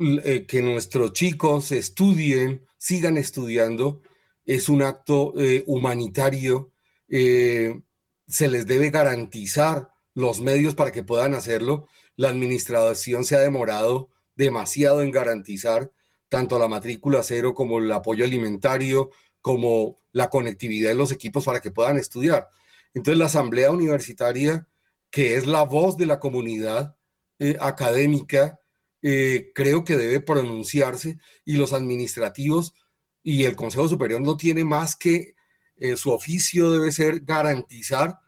eh, 0.00 0.46
que 0.46 0.62
nuestros 0.62 1.12
chicos 1.12 1.72
estudien, 1.72 2.66
sigan 2.78 3.16
estudiando, 3.16 4.02
es 4.44 4.68
un 4.68 4.82
acto 4.82 5.34
humanitario. 5.66 6.72
se 7.08 8.48
les 8.48 8.66
debe 8.66 8.90
garantizar 8.90 9.90
los 10.14 10.40
medios 10.40 10.74
para 10.74 10.90
que 10.90 11.04
puedan 11.04 11.34
hacerlo 11.34 11.88
la 12.20 12.28
administración 12.28 13.24
se 13.24 13.34
ha 13.34 13.40
demorado 13.40 14.10
demasiado 14.36 15.00
en 15.00 15.10
garantizar 15.10 15.90
tanto 16.28 16.58
la 16.58 16.68
matrícula 16.68 17.22
cero 17.22 17.54
como 17.54 17.78
el 17.78 17.90
apoyo 17.90 18.26
alimentario, 18.26 19.10
como 19.40 19.96
la 20.12 20.28
conectividad 20.28 20.90
de 20.90 20.96
los 20.96 21.12
equipos 21.12 21.46
para 21.46 21.60
que 21.60 21.70
puedan 21.70 21.96
estudiar. 21.96 22.46
Entonces 22.92 23.18
la 23.18 23.24
asamblea 23.24 23.70
universitaria, 23.70 24.68
que 25.10 25.36
es 25.36 25.46
la 25.46 25.62
voz 25.62 25.96
de 25.96 26.04
la 26.04 26.20
comunidad 26.20 26.94
eh, 27.38 27.56
académica, 27.58 28.59
eh, 29.02 29.52
creo 29.54 29.84
que 29.84 29.96
debe 29.96 30.20
pronunciarse 30.20 31.18
y 31.44 31.54
los 31.54 31.72
administrativos 31.72 32.74
y 33.22 33.44
el 33.44 33.56
Consejo 33.56 33.88
Superior 33.88 34.20
no 34.20 34.36
tiene 34.36 34.64
más 34.64 34.96
que 34.96 35.34
eh, 35.76 35.96
su 35.96 36.10
oficio 36.10 36.70
debe 36.70 36.92
ser 36.92 37.20
garantizar 37.20 38.18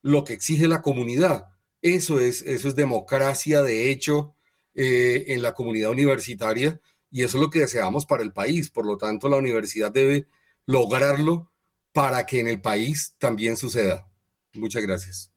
lo 0.00 0.24
que 0.24 0.32
exige 0.32 0.68
la 0.68 0.80
comunidad. 0.80 1.48
Eso 1.82 2.18
es, 2.18 2.42
eso 2.42 2.68
es 2.68 2.74
democracia 2.74 3.62
de 3.62 3.90
hecho 3.90 4.34
eh, 4.74 5.26
en 5.28 5.42
la 5.42 5.52
comunidad 5.52 5.90
universitaria 5.90 6.80
y 7.10 7.22
eso 7.22 7.36
es 7.36 7.42
lo 7.42 7.50
que 7.50 7.60
deseamos 7.60 8.06
para 8.06 8.22
el 8.22 8.32
país. 8.32 8.70
Por 8.70 8.86
lo 8.86 8.96
tanto, 8.96 9.28
la 9.28 9.36
universidad 9.36 9.92
debe 9.92 10.26
lograrlo 10.66 11.52
para 11.92 12.24
que 12.24 12.40
en 12.40 12.48
el 12.48 12.60
país 12.60 13.14
también 13.18 13.56
suceda. 13.56 14.08
Muchas 14.54 14.82
gracias. 14.82 15.30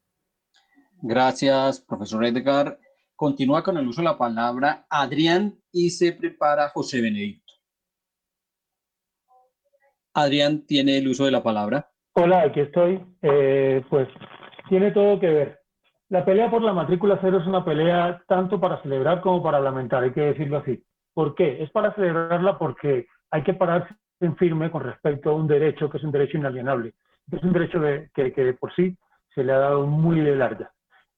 Gracias, 1.02 1.82
profesor 1.82 2.26
Edgar. 2.26 2.80
Continúa 3.18 3.64
con 3.64 3.76
el 3.78 3.88
uso 3.88 4.02
de 4.02 4.06
la 4.06 4.18
palabra 4.18 4.86
Adrián 4.92 5.56
y 5.72 5.90
se 5.90 6.14
prepara 6.14 6.70
José 6.70 7.02
Benedicto. 7.02 7.52
Adrián 10.14 10.68
tiene 10.68 11.00
el 11.00 11.08
uso 11.08 11.26
de 11.26 11.32
la 11.32 11.42
palabra. 11.42 11.90
Hola, 12.14 12.44
aquí 12.44 12.60
estoy. 12.60 13.04
Eh, 13.24 13.84
pues 13.90 14.08
tiene 14.70 14.92
todo 14.92 15.20
que 15.20 15.30
ver. 15.30 15.60
La 16.10 16.24
pelea 16.24 16.52
por 16.52 16.62
la 16.62 16.74
matrícula 16.74 17.18
cero 17.20 17.40
es 17.42 17.48
una 17.48 17.66
pelea 17.66 18.22
tanto 18.28 18.60
para 18.60 18.84
celebrar 18.84 19.22
como 19.22 19.42
para 19.42 19.60
lamentar, 19.60 20.04
hay 20.04 20.14
que 20.14 20.22
decirlo 20.22 20.60
así. 20.60 20.84
¿Por 21.16 21.34
qué? 21.34 21.64
Es 21.64 21.72
para 21.72 21.96
celebrarla 21.96 22.60
porque 22.60 23.08
hay 23.32 23.44
que 23.44 23.56
pararse 23.56 23.96
en 24.20 24.38
firme 24.38 24.70
con 24.70 24.84
respecto 24.84 25.32
a 25.32 25.36
un 25.36 25.48
derecho 25.48 25.90
que 25.90 25.98
es 25.98 26.04
un 26.04 26.12
derecho 26.12 26.38
inalienable. 26.38 26.94
Es 27.32 27.42
un 27.42 27.52
derecho 27.52 27.82
que, 28.14 28.32
que 28.32 28.54
por 28.54 28.76
sí 28.76 28.96
se 29.34 29.44
le 29.44 29.54
ha 29.54 29.58
dado 29.58 29.88
muy 29.88 30.20
de 30.20 30.36
larga. 30.36 30.72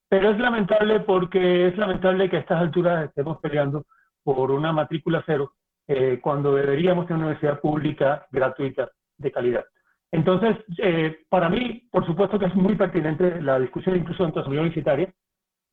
Pero 0.09 0.31
es 0.31 0.39
lamentable 0.39 1.01
porque 1.01 1.67
es 1.67 1.77
lamentable 1.77 2.29
que 2.29 2.37
a 2.37 2.39
estas 2.39 2.59
alturas 2.59 3.05
estemos 3.05 3.37
peleando 3.39 3.85
por 4.23 4.51
una 4.51 4.73
matrícula 4.73 5.23
cero 5.25 5.53
eh, 5.87 6.19
cuando 6.21 6.55
deberíamos 6.55 7.05
tener 7.05 7.17
una 7.17 7.27
universidad 7.27 7.59
pública 7.61 8.27
gratuita 8.31 8.89
de 9.17 9.31
calidad. 9.31 9.65
Entonces, 10.11 10.57
eh, 10.79 11.19
para 11.29 11.49
mí, 11.49 11.87
por 11.91 12.05
supuesto 12.05 12.39
que 12.39 12.45
es 12.45 12.55
muy 12.55 12.75
pertinente 12.75 13.41
la 13.41 13.59
discusión 13.59 13.95
incluso 13.95 14.23
de 14.23 14.31
la 14.31 14.41
Asamblea 14.41 14.61
Universitaria. 14.61 15.13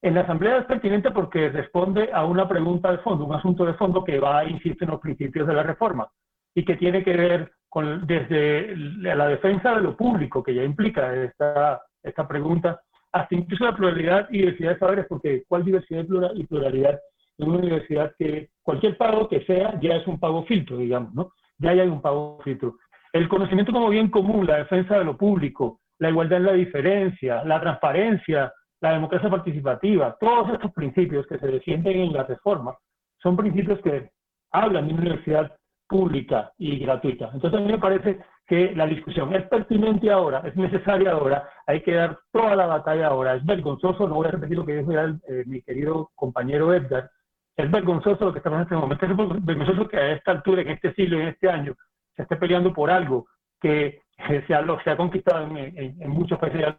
En 0.03 0.15
la 0.15 0.21
Asamblea 0.21 0.59
es 0.59 0.67
pertinente 0.67 1.11
porque 1.11 1.49
responde 1.49 2.11
a 2.13 2.25
una 2.25 2.47
pregunta 2.47 2.93
de 2.93 2.99
fondo, 2.99 3.25
un 3.25 3.35
asunto 3.35 3.65
de 3.65 3.75
fondo 3.75 4.05
que 4.05 4.21
va, 4.21 4.45
insisto, 4.45 4.85
en 4.85 4.91
los 4.91 5.01
principios 5.01 5.47
de 5.47 5.55
la 5.55 5.63
reforma 5.63 6.07
y 6.55 6.65
que 6.65 6.77
tiene 6.77 7.03
que 7.03 7.17
ver 7.17 7.53
con 7.69 8.07
desde 8.07 8.77
la 8.77 9.27
defensa 9.29 9.75
de 9.75 9.83
lo 9.83 9.97
público, 9.97 10.43
que 10.43 10.55
ya 10.55 10.63
implica 10.63 11.15
esta, 11.15 11.83
esta 12.03 12.29
pregunta, 12.29 12.81
hasta 13.17 13.35
incluso 13.35 13.65
la 13.65 13.75
pluralidad 13.75 14.29
y 14.31 14.39
diversidad 14.39 14.73
de 14.73 14.79
saberes, 14.79 15.07
porque 15.09 15.45
¿cuál 15.49 15.65
diversidad 15.65 16.05
y 16.35 16.45
pluralidad 16.45 17.01
en 17.39 17.49
una 17.49 17.59
universidad 17.59 18.13
que 18.19 18.51
cualquier 18.63 18.97
pago 18.99 19.27
que 19.29 19.41
sea 19.45 19.79
ya 19.81 19.97
es 19.97 20.07
un 20.07 20.21
pago 20.21 20.45
filtro, 20.45 20.77
digamos, 20.77 21.15
¿no? 21.15 21.33
Ya 21.59 21.71
hay 21.71 21.81
un 21.81 22.03
pago 22.03 22.39
filtro. 22.45 22.77
El 23.15 23.29
conocimiento 23.29 23.73
como 23.73 23.89
bien 23.89 24.11
común, 24.11 24.47
la 24.47 24.59
defensa 24.59 24.99
de 24.99 25.05
lo 25.05 25.17
público, 25.17 25.81
la 25.99 26.11
igualdad 26.11 26.41
en 26.41 26.45
la 26.45 26.53
diferencia, 26.53 27.43
la 27.45 27.59
transparencia, 27.59 28.53
la 28.83 28.93
democracia 28.93 29.31
participativa, 29.31 30.15
todos 30.21 30.53
estos 30.53 30.73
principios 30.73 31.27
que 31.27 31.39
se 31.39 31.47
defienden 31.47 31.99
en 32.01 32.13
la 32.13 32.25
reforma 32.25 32.77
son 33.23 33.35
principios 33.35 33.81
que 33.81 34.11
hablan 34.53 34.89
de 34.89 34.93
una 34.93 35.03
universidad 35.03 35.57
pública 35.89 36.53
y 36.59 36.79
gratuita. 36.79 37.31
Entonces 37.33 37.59
a 37.59 37.63
mí 37.63 37.73
me 37.73 37.79
parece 37.79 38.19
que 38.47 38.75
la 38.75 38.87
discusión 38.87 39.35
es 39.35 39.47
pertinente 39.49 40.11
ahora, 40.11 40.43
es 40.45 40.57
necesaria 40.57 41.13
ahora, 41.13 41.49
hay 41.67 41.83
que 41.83 41.95
dar 41.95 42.19
toda 42.33 42.55
la 42.55 42.67
batalla 42.67 43.09
ahora. 43.09 43.35
Es 43.35 43.45
vergonzoso, 43.45 44.07
no 44.07 44.15
voy 44.15 44.29
a 44.29 44.33
repetir 44.33 44.57
lo 44.57 44.67
que 44.67 44.77
dijo 44.77 44.93
eh, 44.93 45.45
mi 45.47 45.63
querido 45.63 46.11
compañero 46.15 46.73
Edgar, 46.73 47.11
es 47.57 47.71
vergonzoso 47.71 48.27
lo 48.27 48.33
que 48.33 48.39
estamos 48.39 48.59
en 48.59 48.63
este 48.65 48.77
momento, 48.77 49.07
es 49.07 49.45
vergonzoso 49.45 49.89
que 49.89 49.97
a 49.97 50.13
esta 50.13 50.33
altura, 50.33 50.63
en 50.63 50.69
este 50.69 50.93
siglo, 50.95 51.19
en 51.19 51.29
este 51.29 51.49
año, 51.49 51.75
se 52.15 52.23
esté 52.23 52.37
peleando 52.37 52.73
por 52.73 52.91
algo 52.91 53.27
que 53.61 54.03
se 54.27 54.55
ha, 54.55 54.65
se 54.85 54.91
ha 54.91 54.97
conquistado 54.97 55.47
en, 55.57 56.11
muchos 56.11 56.39
países 56.39 56.75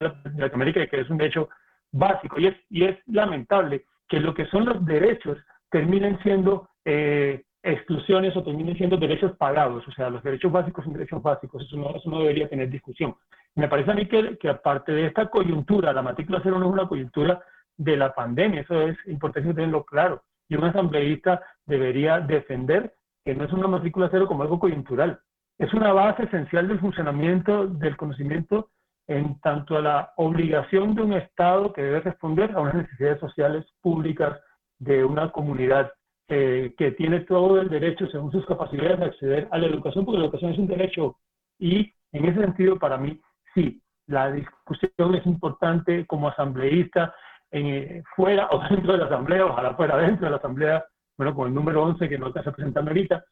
de 0.00 0.10
Latinoamérica, 0.36 0.86
que 0.86 1.00
es 1.00 1.10
un 1.10 1.18
derecho 1.18 1.48
básico. 1.90 2.38
Y 2.38 2.46
es, 2.46 2.56
y 2.70 2.84
es 2.84 2.98
lamentable 3.06 3.84
que 4.08 4.20
lo 4.20 4.32
que 4.32 4.46
son 4.46 4.64
los 4.64 4.84
derechos 4.84 5.38
terminen 5.70 6.18
siendo 6.22 6.68
eh, 6.84 7.42
exclusiones 7.62 8.36
o 8.36 8.42
terminen 8.42 8.76
siendo 8.76 8.96
derechos 8.96 9.36
pagados. 9.36 9.86
O 9.86 9.92
sea, 9.92 10.10
los 10.10 10.22
derechos 10.22 10.50
básicos 10.50 10.84
son 10.84 10.94
derechos 10.94 11.22
básicos. 11.22 11.62
Eso 11.62 11.76
no, 11.76 11.90
eso 11.94 12.10
no 12.10 12.20
debería 12.20 12.48
tener 12.48 12.68
discusión. 12.68 13.14
Me 13.54 13.68
parece 13.68 13.90
a 13.90 13.94
mí 13.94 14.06
que, 14.06 14.36
que 14.38 14.48
aparte 14.48 14.92
de 14.92 15.06
esta 15.06 15.28
coyuntura, 15.28 15.92
la 15.92 16.02
matrícula 16.02 16.40
cero 16.42 16.58
no 16.58 16.66
es 16.66 16.72
una 16.72 16.88
coyuntura 16.88 17.42
de 17.76 17.96
la 17.96 18.14
pandemia. 18.14 18.62
Eso 18.62 18.82
es 18.82 18.96
importante 19.06 19.54
tenerlo 19.54 19.84
claro. 19.84 20.22
Y 20.48 20.56
un 20.56 20.64
asambleísta 20.64 21.42
debería 21.66 22.20
defender 22.20 22.94
que 23.24 23.34
no 23.34 23.44
es 23.44 23.52
una 23.52 23.68
matrícula 23.68 24.08
cero 24.10 24.26
como 24.26 24.42
algo 24.42 24.58
coyuntural. 24.58 25.20
Es 25.58 25.72
una 25.74 25.92
base 25.92 26.24
esencial 26.24 26.66
del 26.66 26.80
funcionamiento 26.80 27.66
del 27.66 27.96
conocimiento 27.96 28.70
en 29.06 29.38
tanto 29.40 29.76
a 29.76 29.82
la 29.82 30.12
obligación 30.16 30.94
de 30.94 31.02
un 31.02 31.12
Estado 31.12 31.72
que 31.72 31.82
debe 31.82 32.00
responder 32.00 32.52
a 32.52 32.60
unas 32.60 32.74
necesidades 32.74 33.20
sociales 33.20 33.66
públicas 33.80 34.40
de 34.78 35.04
una 35.04 35.30
comunidad 35.30 35.92
eh, 36.34 36.74
que 36.78 36.92
tiene 36.92 37.20
todo 37.20 37.60
el 37.60 37.68
derecho, 37.68 38.06
según 38.06 38.32
sus 38.32 38.46
capacidades, 38.46 38.98
de 38.98 39.04
acceder 39.04 39.48
a 39.50 39.58
la 39.58 39.66
educación, 39.66 40.06
porque 40.06 40.18
la 40.18 40.24
educación 40.24 40.52
es 40.52 40.58
un 40.58 40.66
derecho. 40.66 41.18
Y 41.58 41.92
en 42.10 42.24
ese 42.24 42.40
sentido, 42.40 42.78
para 42.78 42.96
mí, 42.96 43.20
sí, 43.54 43.82
la 44.06 44.32
discusión 44.32 45.14
es 45.14 45.26
importante 45.26 46.06
como 46.06 46.28
asambleísta, 46.28 47.14
en, 47.50 48.02
fuera 48.16 48.48
o 48.50 48.62
dentro 48.70 48.92
de 48.92 49.00
la 49.00 49.04
asamblea, 49.04 49.44
ojalá 49.44 49.74
fuera 49.74 49.98
dentro 49.98 50.24
de 50.24 50.30
la 50.30 50.38
asamblea, 50.38 50.82
bueno, 51.18 51.34
con 51.34 51.48
el 51.48 51.54
número 51.54 51.82
11 51.82 52.08
que 52.08 52.16
no 52.16 52.28
está 52.28 52.40
representando 52.40 52.90
ahorita, 52.90 53.22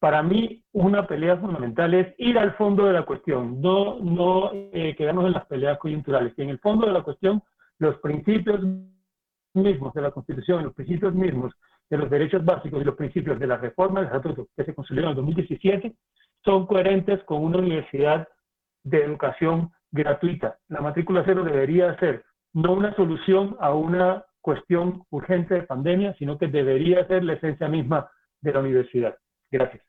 para 0.00 0.20
mí 0.24 0.64
una 0.72 1.06
pelea 1.06 1.36
fundamental 1.36 1.94
es 1.94 2.12
ir 2.18 2.40
al 2.40 2.54
fondo 2.54 2.86
de 2.86 2.92
la 2.92 3.02
cuestión, 3.04 3.60
no, 3.60 4.00
no 4.00 4.50
eh, 4.52 4.96
quedarnos 4.98 5.26
en 5.26 5.32
las 5.32 5.46
peleas 5.46 5.78
coyunturales. 5.78 6.34
Y 6.36 6.42
en 6.42 6.48
el 6.48 6.58
fondo 6.58 6.88
de 6.88 6.92
la 6.92 7.04
cuestión, 7.04 7.40
los 7.78 7.96
principios 8.00 8.60
mismos 9.54 9.94
de 9.94 10.02
la 10.02 10.10
Constitución, 10.10 10.64
los 10.64 10.74
principios 10.74 11.14
mismos 11.14 11.54
de 11.88 11.98
los 11.98 12.10
derechos 12.10 12.44
básicos 12.44 12.80
y 12.80 12.84
los 12.84 12.96
principios 12.96 13.38
de 13.38 13.46
la 13.46 13.56
reforma 13.56 14.00
del 14.00 14.08
estatuto 14.08 14.48
que 14.56 14.64
se 14.64 14.74
construyó 14.74 15.02
en 15.02 15.08
el 15.10 15.14
2017 15.14 15.94
son 16.44 16.66
coherentes 16.66 17.22
con 17.24 17.44
una 17.44 17.58
universidad 17.58 18.28
de 18.84 19.04
educación 19.04 19.70
gratuita. 19.90 20.58
La 20.68 20.80
matrícula 20.80 21.22
cero 21.24 21.44
debería 21.44 21.96
ser 21.98 22.24
no 22.52 22.72
una 22.72 22.94
solución 22.96 23.56
a 23.60 23.74
una 23.74 24.24
cuestión 24.40 25.04
urgente 25.10 25.54
de 25.54 25.62
pandemia, 25.62 26.14
sino 26.18 26.38
que 26.38 26.46
debería 26.46 27.06
ser 27.06 27.24
la 27.24 27.34
esencia 27.34 27.68
misma 27.68 28.08
de 28.40 28.52
la 28.52 28.60
universidad. 28.60 29.16
Gracias. 29.50 29.82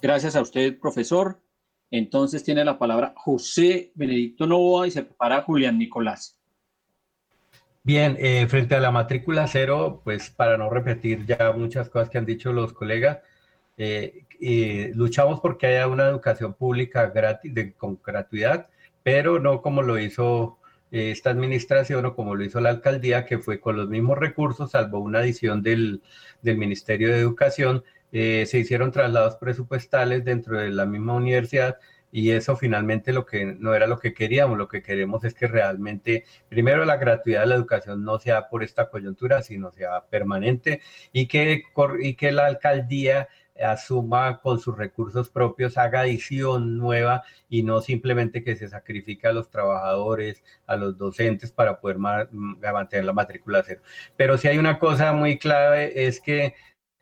Gracias 0.00 0.36
a 0.36 0.42
usted, 0.42 0.78
profesor. 0.78 1.40
Entonces 1.90 2.44
tiene 2.44 2.64
la 2.64 2.78
palabra 2.78 3.14
José 3.16 3.92
Benedicto 3.94 4.46
Novoa 4.46 4.86
y 4.86 4.90
se 4.90 5.02
prepara 5.02 5.42
Julián 5.42 5.78
Nicolás. 5.78 6.35
Bien, 7.86 8.16
eh, 8.18 8.48
frente 8.48 8.74
a 8.74 8.80
la 8.80 8.90
matrícula 8.90 9.46
cero, 9.46 10.00
pues 10.02 10.28
para 10.30 10.58
no 10.58 10.68
repetir 10.68 11.24
ya 11.24 11.52
muchas 11.52 11.88
cosas 11.88 12.10
que 12.10 12.18
han 12.18 12.26
dicho 12.26 12.52
los 12.52 12.72
colegas, 12.72 13.20
eh, 13.76 14.24
eh, 14.40 14.90
luchamos 14.96 15.38
porque 15.38 15.68
haya 15.68 15.86
una 15.86 16.08
educación 16.08 16.54
pública 16.54 17.12
con 17.76 18.00
gratuidad, 18.04 18.66
pero 19.04 19.38
no 19.38 19.62
como 19.62 19.82
lo 19.82 20.00
hizo 20.00 20.58
esta 20.90 21.30
administración 21.30 22.04
o 22.06 22.16
como 22.16 22.34
lo 22.34 22.44
hizo 22.44 22.58
la 22.60 22.70
alcaldía, 22.70 23.24
que 23.24 23.38
fue 23.38 23.60
con 23.60 23.76
los 23.76 23.88
mismos 23.88 24.18
recursos, 24.18 24.72
salvo 24.72 24.98
una 24.98 25.20
adición 25.20 25.62
del, 25.62 26.02
del 26.42 26.58
Ministerio 26.58 27.12
de 27.12 27.20
Educación, 27.20 27.84
eh, 28.12 28.46
se 28.46 28.58
hicieron 28.58 28.92
traslados 28.92 29.36
presupuestales 29.36 30.24
dentro 30.24 30.58
de 30.58 30.70
la 30.70 30.86
misma 30.86 31.14
universidad 31.14 31.76
y 32.12 32.30
eso 32.30 32.56
finalmente 32.56 33.12
lo 33.12 33.26
que 33.26 33.44
no 33.44 33.74
era 33.74 33.86
lo 33.86 33.98
que 33.98 34.14
queríamos, 34.14 34.56
lo 34.58 34.68
que 34.68 34.82
queremos 34.82 35.24
es 35.24 35.34
que 35.34 35.46
realmente, 35.46 36.24
primero 36.48 36.84
la 36.84 36.96
gratuidad 36.96 37.40
de 37.40 37.46
la 37.46 37.54
educación 37.56 38.04
no 38.04 38.18
sea 38.18 38.48
por 38.48 38.62
esta 38.62 38.88
coyuntura, 38.88 39.42
sino 39.42 39.70
sea 39.72 40.06
permanente 40.06 40.80
y 41.12 41.26
que, 41.26 41.62
y 42.00 42.14
que 42.14 42.32
la 42.32 42.46
alcaldía 42.46 43.28
asuma 43.62 44.40
con 44.40 44.60
sus 44.60 44.76
recursos 44.76 45.30
propios, 45.30 45.78
haga 45.78 46.00
adición 46.00 46.76
nueva 46.76 47.22
y 47.48 47.62
no 47.62 47.80
simplemente 47.80 48.42
que 48.42 48.56
se 48.56 48.68
sacrifique 48.68 49.26
a 49.26 49.32
los 49.32 49.50
trabajadores, 49.50 50.42
a 50.66 50.76
los 50.76 50.96
docentes 50.98 51.52
para 51.52 51.80
poder 51.80 51.98
mantener 51.98 53.04
la 53.04 53.12
matrícula 53.12 53.62
cero. 53.66 53.80
Pero 54.16 54.38
si 54.38 54.48
hay 54.48 54.58
una 54.58 54.78
cosa 54.78 55.12
muy 55.12 55.38
clave 55.38 56.06
es 56.06 56.20
que 56.20 56.54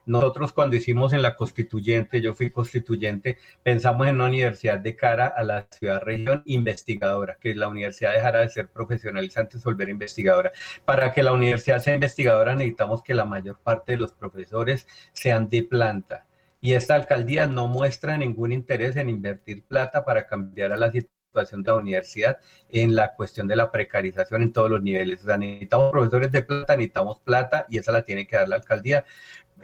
nosotros 0.06 0.52
cuando 0.52 0.76
hicimos 0.76 1.12
en 1.12 1.22
la 1.22 1.36
constituyente, 1.36 2.20
yo 2.20 2.34
fui 2.34 2.50
constituyente, 2.50 3.38
pensamos 3.62 4.06
en 4.06 4.16
una 4.16 4.26
universidad 4.26 4.78
de 4.78 4.96
cara 4.96 5.26
a 5.26 5.42
la 5.42 5.66
ciudad-región 5.70 6.42
investigadora, 6.46 7.38
que 7.40 7.54
la 7.54 7.68
universidad 7.68 8.12
dejara 8.12 8.40
de 8.40 8.50
ser 8.50 8.68
profesionalizante 8.68 9.58
y 9.58 9.60
volver 9.60 9.88
investigadora. 9.88 10.52
Para 10.84 11.12
que 11.12 11.22
la 11.22 11.32
universidad 11.32 11.80
sea 11.80 11.94
investigadora 11.94 12.54
necesitamos 12.54 13.02
que 13.02 13.14
la 13.14 13.24
mayor 13.24 13.58
parte 13.62 13.92
de 13.92 13.98
los 13.98 14.12
profesores 14.12 14.86
sean 15.12 15.48
de 15.48 15.62
planta. 15.62 16.26
Y 16.60 16.72
esta 16.72 16.94
alcaldía 16.94 17.46
no 17.46 17.68
muestra 17.68 18.16
ningún 18.16 18.52
interés 18.52 18.96
en 18.96 19.10
invertir 19.10 19.64
plata 19.64 20.04
para 20.04 20.26
cambiar 20.26 20.72
a 20.72 20.76
la 20.76 20.90
situación 21.34 21.62
de 21.62 21.70
la 21.70 21.76
universidad 21.76 22.38
en 22.70 22.94
la 22.94 23.14
cuestión 23.14 23.48
de 23.48 23.56
la 23.56 23.70
precarización 23.70 24.42
en 24.42 24.52
todos 24.52 24.70
los 24.70 24.82
niveles. 24.82 25.22
O 25.22 25.26
sea, 25.26 25.36
necesitamos 25.36 25.90
profesores 25.90 26.32
de 26.32 26.42
plata, 26.42 26.76
necesitamos 26.76 27.20
plata 27.20 27.66
y 27.68 27.78
esa 27.78 27.92
la 27.92 28.02
tiene 28.02 28.26
que 28.26 28.36
dar 28.36 28.48
la 28.48 28.56
alcaldía. 28.56 29.04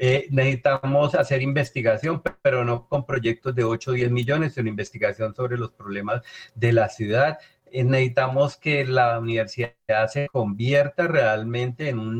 Eh, 0.02 0.28
necesitamos 0.30 1.14
hacer 1.14 1.42
investigación, 1.42 2.22
pero 2.40 2.64
no 2.64 2.88
con 2.88 3.04
proyectos 3.04 3.54
de 3.54 3.64
8 3.64 3.90
o 3.90 3.94
10 3.94 4.10
millones, 4.10 4.54
sino 4.54 4.70
investigación 4.70 5.34
sobre 5.34 5.58
los 5.58 5.72
problemas 5.72 6.22
de 6.54 6.72
la 6.72 6.88
ciudad. 6.88 7.38
Eh, 7.70 7.84
necesitamos 7.84 8.56
que 8.56 8.86
la 8.86 9.18
universidad 9.18 9.74
se 10.08 10.26
convierta 10.28 11.06
realmente 11.06 11.90
en 11.90 11.98
un 11.98 12.18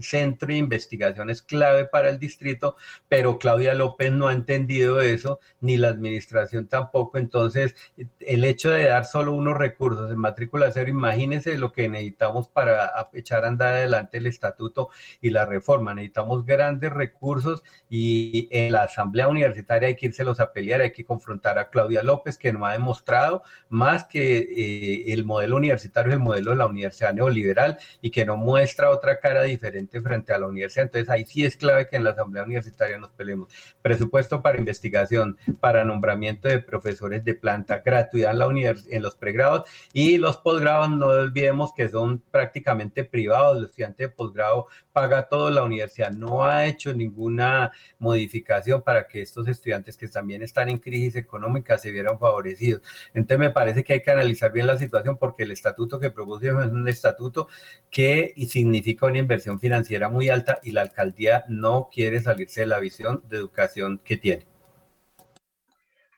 centro 0.00 0.48
de 0.48 0.56
investigación 0.56 1.30
es 1.30 1.42
clave 1.42 1.86
para 1.86 2.08
el 2.08 2.18
distrito, 2.18 2.76
pero 3.08 3.38
Claudia 3.38 3.74
López 3.74 4.12
no 4.12 4.28
ha 4.28 4.32
entendido 4.32 5.00
eso, 5.00 5.40
ni 5.60 5.76
la 5.76 5.88
administración 5.88 6.66
tampoco. 6.68 7.18
Entonces, 7.18 7.74
el 8.20 8.44
hecho 8.44 8.70
de 8.70 8.84
dar 8.84 9.04
solo 9.04 9.32
unos 9.32 9.56
recursos 9.56 10.10
en 10.10 10.18
matrícula 10.18 10.70
cero, 10.72 10.90
imagínense 10.90 11.56
lo 11.58 11.72
que 11.72 11.88
necesitamos 11.88 12.48
para 12.48 13.08
echar 13.12 13.44
a 13.44 13.48
andar 13.48 13.74
adelante 13.74 14.18
el 14.18 14.26
estatuto 14.26 14.90
y 15.20 15.30
la 15.30 15.46
reforma. 15.46 15.94
Necesitamos 15.94 16.44
grandes 16.44 16.92
recursos 16.92 17.62
y 17.88 18.48
en 18.50 18.72
la 18.72 18.84
asamblea 18.84 19.28
universitaria 19.28 19.88
hay 19.88 19.96
que 19.96 20.06
irselos 20.06 20.40
a 20.40 20.52
pelear, 20.52 20.80
hay 20.80 20.92
que 20.92 21.04
confrontar 21.04 21.58
a 21.58 21.70
Claudia 21.70 22.02
López, 22.02 22.38
que 22.38 22.52
no 22.52 22.66
ha 22.66 22.72
demostrado 22.72 23.42
más 23.68 24.04
que 24.04 24.38
eh, 24.38 25.12
el 25.12 25.24
modelo 25.24 25.56
universitario 25.56 26.10
es 26.10 26.16
el 26.16 26.22
modelo 26.22 26.50
de 26.50 26.56
la 26.56 26.66
universidad 26.66 27.12
neoliberal 27.12 27.78
y 28.00 28.10
que 28.10 28.24
no 28.24 28.36
muestra 28.36 28.90
otra 28.90 29.18
cara 29.20 29.42
diferente 29.42 29.87
frente 30.02 30.32
a 30.32 30.38
la 30.38 30.46
universidad. 30.46 30.86
Entonces 30.86 31.10
ahí 31.10 31.24
sí 31.24 31.44
es 31.44 31.56
clave 31.56 31.88
que 31.88 31.96
en 31.96 32.04
la 32.04 32.10
Asamblea 32.10 32.44
Universitaria 32.44 32.98
nos 32.98 33.10
peleemos. 33.10 33.52
Presupuesto 33.82 34.42
para 34.42 34.58
investigación, 34.58 35.38
para 35.60 35.84
nombramiento 35.84 36.48
de 36.48 36.58
profesores 36.58 37.24
de 37.24 37.34
planta, 37.34 37.82
gratuidad 37.84 38.32
en, 38.32 38.38
la 38.38 38.76
en 38.90 39.02
los 39.02 39.14
pregrados 39.16 39.68
y 39.92 40.18
los 40.18 40.36
posgrados, 40.36 40.90
no 40.90 41.06
olvidemos 41.06 41.72
que 41.74 41.88
son 41.88 42.22
prácticamente 42.30 43.04
privados. 43.04 43.58
El 43.58 43.64
estudiante 43.64 44.04
de 44.04 44.08
posgrado 44.10 44.66
paga 44.92 45.28
todo, 45.28 45.50
la 45.50 45.62
universidad 45.62 46.10
no 46.10 46.44
ha 46.44 46.66
hecho 46.66 46.92
ninguna 46.92 47.70
modificación 47.98 48.82
para 48.82 49.06
que 49.06 49.22
estos 49.22 49.46
estudiantes 49.48 49.96
que 49.96 50.08
también 50.08 50.42
están 50.42 50.68
en 50.68 50.78
crisis 50.78 51.16
económica 51.16 51.78
se 51.78 51.90
vieran 51.92 52.18
favorecidos. 52.18 52.82
Entonces 53.14 53.38
me 53.38 53.50
parece 53.50 53.84
que 53.84 53.94
hay 53.94 54.02
que 54.02 54.10
analizar 54.10 54.52
bien 54.52 54.66
la 54.66 54.76
situación 54.76 55.16
porque 55.16 55.44
el 55.44 55.52
estatuto 55.52 56.00
que 56.00 56.10
propusimos 56.10 56.66
es 56.66 56.72
un 56.72 56.88
estatuto 56.88 57.48
que 57.90 58.34
significa 58.48 59.06
una 59.06 59.18
inversión 59.18 59.60
financiera 59.60 59.77
muy 60.10 60.28
alta 60.28 60.60
y 60.62 60.72
la 60.72 60.82
alcaldía 60.82 61.44
no 61.48 61.88
quiere 61.92 62.20
salirse 62.20 62.62
de 62.62 62.66
la 62.66 62.78
visión 62.78 63.22
de 63.28 63.36
educación 63.36 64.00
que 64.04 64.16
tiene. 64.16 64.46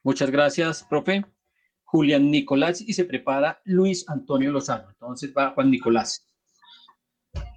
Muchas 0.03 0.31
gracias, 0.31 0.85
profe. 0.89 1.25
Julián 1.85 2.31
Nicolás 2.31 2.81
y 2.81 2.95
se 2.95 3.05
prepara 3.05 3.61
Luis 3.65 4.09
Antonio 4.09 4.53
Lozano. 4.53 4.89
Entonces 4.91 5.33
va 5.37 5.51
Juan 5.51 5.71
Nicolás. 5.71 6.31